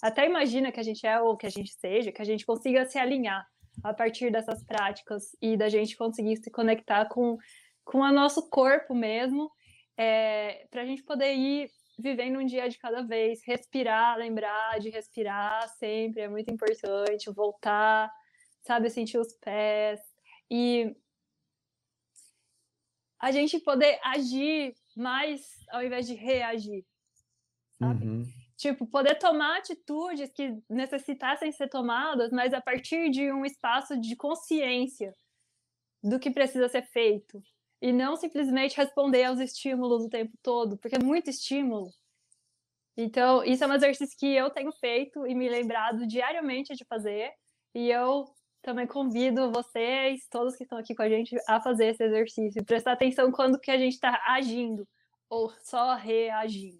até 0.02 0.26
imagina 0.26 0.70
que 0.70 0.78
a 0.78 0.82
gente 0.82 1.06
é 1.06 1.20
ou 1.20 1.36
que 1.36 1.46
a 1.46 1.50
gente 1.50 1.72
seja, 1.72 2.12
que 2.12 2.22
a 2.22 2.24
gente 2.24 2.46
consiga 2.46 2.84
se 2.86 2.98
alinhar 2.98 3.44
a 3.82 3.92
partir 3.92 4.30
dessas 4.30 4.62
práticas 4.64 5.36
e 5.40 5.56
da 5.56 5.68
gente 5.68 5.96
conseguir 5.96 6.36
se 6.36 6.50
conectar 6.50 7.06
com, 7.06 7.36
com 7.84 7.98
o 7.98 8.12
nosso 8.12 8.48
corpo 8.48 8.94
mesmo, 8.94 9.50
é, 9.96 10.66
para 10.70 10.82
a 10.82 10.84
gente 10.84 11.02
poder 11.02 11.34
ir 11.34 11.68
vivendo 11.98 12.38
um 12.38 12.46
dia 12.46 12.68
de 12.68 12.78
cada 12.78 13.02
vez, 13.02 13.40
respirar, 13.44 14.16
lembrar 14.16 14.78
de 14.78 14.88
respirar 14.88 15.68
sempre 15.78 16.22
é 16.22 16.28
muito 16.28 16.52
importante, 16.52 17.32
voltar 17.32 18.08
sabe? 18.62 18.90
Sentir 18.90 19.18
os 19.18 19.32
pés. 19.34 20.00
E 20.50 20.94
a 23.18 23.30
gente 23.32 23.58
poder 23.60 23.98
agir 24.02 24.74
mais 24.96 25.58
ao 25.70 25.82
invés 25.82 26.06
de 26.06 26.14
reagir, 26.14 26.84
sabe? 27.78 28.06
Uhum. 28.06 28.24
Tipo, 28.56 28.86
poder 28.86 29.16
tomar 29.16 29.58
atitudes 29.58 30.32
que 30.32 30.60
necessitassem 30.68 31.52
ser 31.52 31.68
tomadas, 31.68 32.32
mas 32.32 32.52
a 32.52 32.60
partir 32.60 33.08
de 33.10 33.30
um 33.32 33.44
espaço 33.44 33.98
de 34.00 34.16
consciência 34.16 35.14
do 36.02 36.18
que 36.18 36.30
precisa 36.30 36.68
ser 36.68 36.82
feito. 36.82 37.40
E 37.80 37.92
não 37.92 38.16
simplesmente 38.16 38.76
responder 38.76 39.24
aos 39.24 39.38
estímulos 39.38 40.04
o 40.04 40.08
tempo 40.08 40.36
todo, 40.42 40.76
porque 40.78 40.96
é 40.96 41.02
muito 41.02 41.30
estímulo. 41.30 41.90
Então, 42.96 43.44
isso 43.44 43.62
é 43.62 43.66
um 43.68 43.74
exercício 43.74 44.18
que 44.18 44.26
eu 44.26 44.50
tenho 44.50 44.72
feito 44.72 45.24
e 45.24 45.32
me 45.32 45.48
lembrado 45.48 46.04
diariamente 46.04 46.74
de 46.74 46.84
fazer. 46.84 47.30
E 47.72 47.88
eu 47.88 48.24
também 48.62 48.86
convido 48.86 49.52
vocês, 49.52 50.26
todos 50.30 50.56
que 50.56 50.64
estão 50.64 50.78
aqui 50.78 50.94
com 50.94 51.02
a 51.02 51.08
gente, 51.08 51.36
a 51.48 51.60
fazer 51.60 51.86
esse 51.86 52.02
exercício. 52.02 52.64
Prestar 52.64 52.92
atenção 52.92 53.30
quando 53.30 53.58
que 53.58 53.70
a 53.70 53.78
gente 53.78 53.94
está 53.94 54.20
agindo 54.26 54.86
ou 55.30 55.52
só 55.62 55.94
reagindo. 55.94 56.78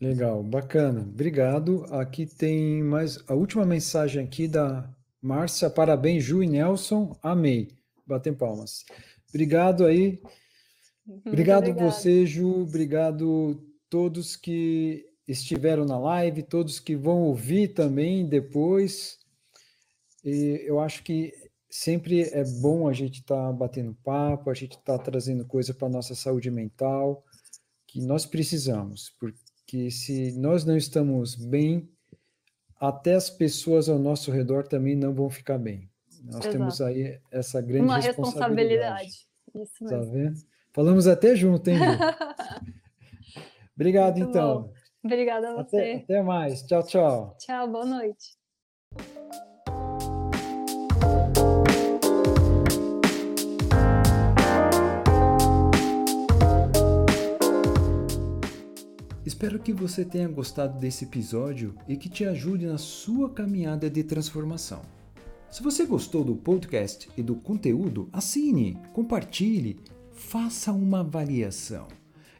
Legal, 0.00 0.42
bacana. 0.42 1.02
Obrigado. 1.02 1.84
Aqui 1.90 2.26
tem 2.26 2.82
mais 2.82 3.18
a 3.28 3.34
última 3.34 3.64
mensagem 3.64 4.24
aqui 4.24 4.48
da 4.48 4.90
Márcia. 5.20 5.70
Parabéns, 5.70 6.24
Ju 6.24 6.42
e 6.42 6.48
Nelson. 6.48 7.16
Amei. 7.22 7.68
Batem 8.04 8.34
palmas. 8.34 8.84
Obrigado 9.28 9.86
aí. 9.86 10.20
Obrigado 11.24 11.72
você, 11.72 12.26
Ju. 12.26 12.62
Obrigado 12.62 13.62
todos 13.88 14.34
que 14.34 15.06
estiveram 15.26 15.84
na 15.84 15.98
live, 15.98 16.42
todos 16.42 16.80
que 16.80 16.96
vão 16.96 17.22
ouvir 17.22 17.68
também 17.68 18.26
depois. 18.26 19.21
E 20.24 20.62
eu 20.64 20.78
acho 20.80 21.02
que 21.02 21.32
sempre 21.68 22.22
é 22.22 22.44
bom 22.60 22.86
a 22.86 22.92
gente 22.92 23.20
estar 23.20 23.46
tá 23.46 23.52
batendo 23.52 23.96
papo, 24.04 24.50
a 24.50 24.54
gente 24.54 24.76
estar 24.76 24.98
tá 24.98 25.04
trazendo 25.04 25.44
coisa 25.44 25.72
para 25.72 25.88
a 25.88 25.90
nossa 25.90 26.14
saúde 26.14 26.50
mental, 26.50 27.24
que 27.86 28.00
nós 28.00 28.26
precisamos, 28.26 29.10
porque 29.18 29.90
se 29.90 30.32
nós 30.38 30.64
não 30.64 30.76
estamos 30.76 31.34
bem, 31.34 31.88
até 32.78 33.14
as 33.14 33.30
pessoas 33.30 33.88
ao 33.88 33.98
nosso 33.98 34.30
redor 34.30 34.66
também 34.66 34.96
não 34.96 35.14
vão 35.14 35.30
ficar 35.30 35.58
bem. 35.58 35.90
Nós 36.24 36.36
Exato. 36.36 36.50
temos 36.50 36.80
aí 36.80 37.20
essa 37.30 37.60
grande 37.60 37.84
Uma 37.84 37.98
responsabilidade. 37.98 39.26
responsabilidade. 39.54 40.32
Isso 40.32 40.40
tá? 40.40 40.46
Falamos 40.72 41.06
até 41.06 41.36
junto, 41.36 41.68
hein, 41.68 41.78
Obrigado, 43.74 44.18
Muito 44.18 44.30
então. 44.30 44.62
Bom. 44.62 44.72
Obrigada 45.04 45.50
a 45.50 45.62
você. 45.62 45.76
Até, 45.76 45.94
até 45.96 46.22
mais. 46.22 46.62
Tchau, 46.62 46.86
tchau. 46.86 47.36
Tchau, 47.38 47.68
boa 47.68 47.84
noite. 47.84 48.41
Espero 59.42 59.58
que 59.58 59.72
você 59.72 60.04
tenha 60.04 60.28
gostado 60.28 60.78
desse 60.78 61.04
episódio 61.04 61.74
e 61.88 61.96
que 61.96 62.08
te 62.08 62.24
ajude 62.24 62.64
na 62.64 62.78
sua 62.78 63.28
caminhada 63.28 63.90
de 63.90 64.04
transformação. 64.04 64.82
Se 65.50 65.64
você 65.64 65.84
gostou 65.84 66.22
do 66.22 66.36
podcast 66.36 67.10
e 67.16 67.24
do 67.24 67.34
conteúdo, 67.34 68.08
assine, 68.12 68.78
compartilhe, 68.92 69.80
faça 70.12 70.72
uma 70.72 71.00
avaliação. 71.00 71.88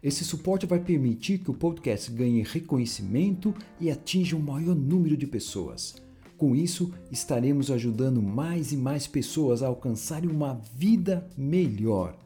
Esse 0.01 0.25
suporte 0.25 0.65
vai 0.65 0.79
permitir 0.79 1.39
que 1.39 1.51
o 1.51 1.55
podcast 1.55 2.09
ganhe 2.13 2.45
reconhecimento 2.45 3.53
e 3.81 3.91
atinja 3.91 4.37
um 4.37 4.41
maior 4.41 4.77
número 4.77 5.17
de 5.17 5.27
pessoas. 5.27 5.97
Com 6.39 6.55
isso, 6.55 6.95
estaremos 7.11 7.69
ajudando 7.73 8.23
mais 8.23 8.71
e 8.71 8.77
mais 8.77 9.09
pessoas 9.09 9.61
a 9.61 9.67
alcançarem 9.67 10.31
uma 10.31 10.55
vida 10.77 11.29
melhor. 11.37 12.17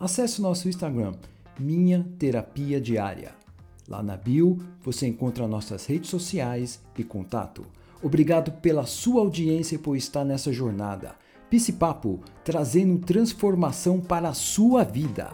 Acesse 0.00 0.38
o 0.38 0.42
nosso 0.42 0.66
Instagram, 0.66 1.12
Minha 1.60 2.08
Terapia 2.18 2.80
Diária. 2.80 3.43
Lá 3.88 4.02
na 4.02 4.16
bio 4.16 4.58
você 4.82 5.06
encontra 5.06 5.46
nossas 5.46 5.86
redes 5.86 6.10
sociais 6.10 6.80
e 6.98 7.04
contato. 7.04 7.66
Obrigado 8.02 8.52
pela 8.60 8.86
sua 8.86 9.20
audiência 9.20 9.76
e 9.76 9.78
por 9.78 9.96
estar 9.96 10.24
nessa 10.24 10.52
jornada. 10.52 11.14
Pisse 11.48 11.74
Papo, 11.74 12.20
trazendo 12.42 12.98
transformação 12.98 14.00
para 14.00 14.28
a 14.28 14.34
sua 14.34 14.82
vida. 14.84 15.30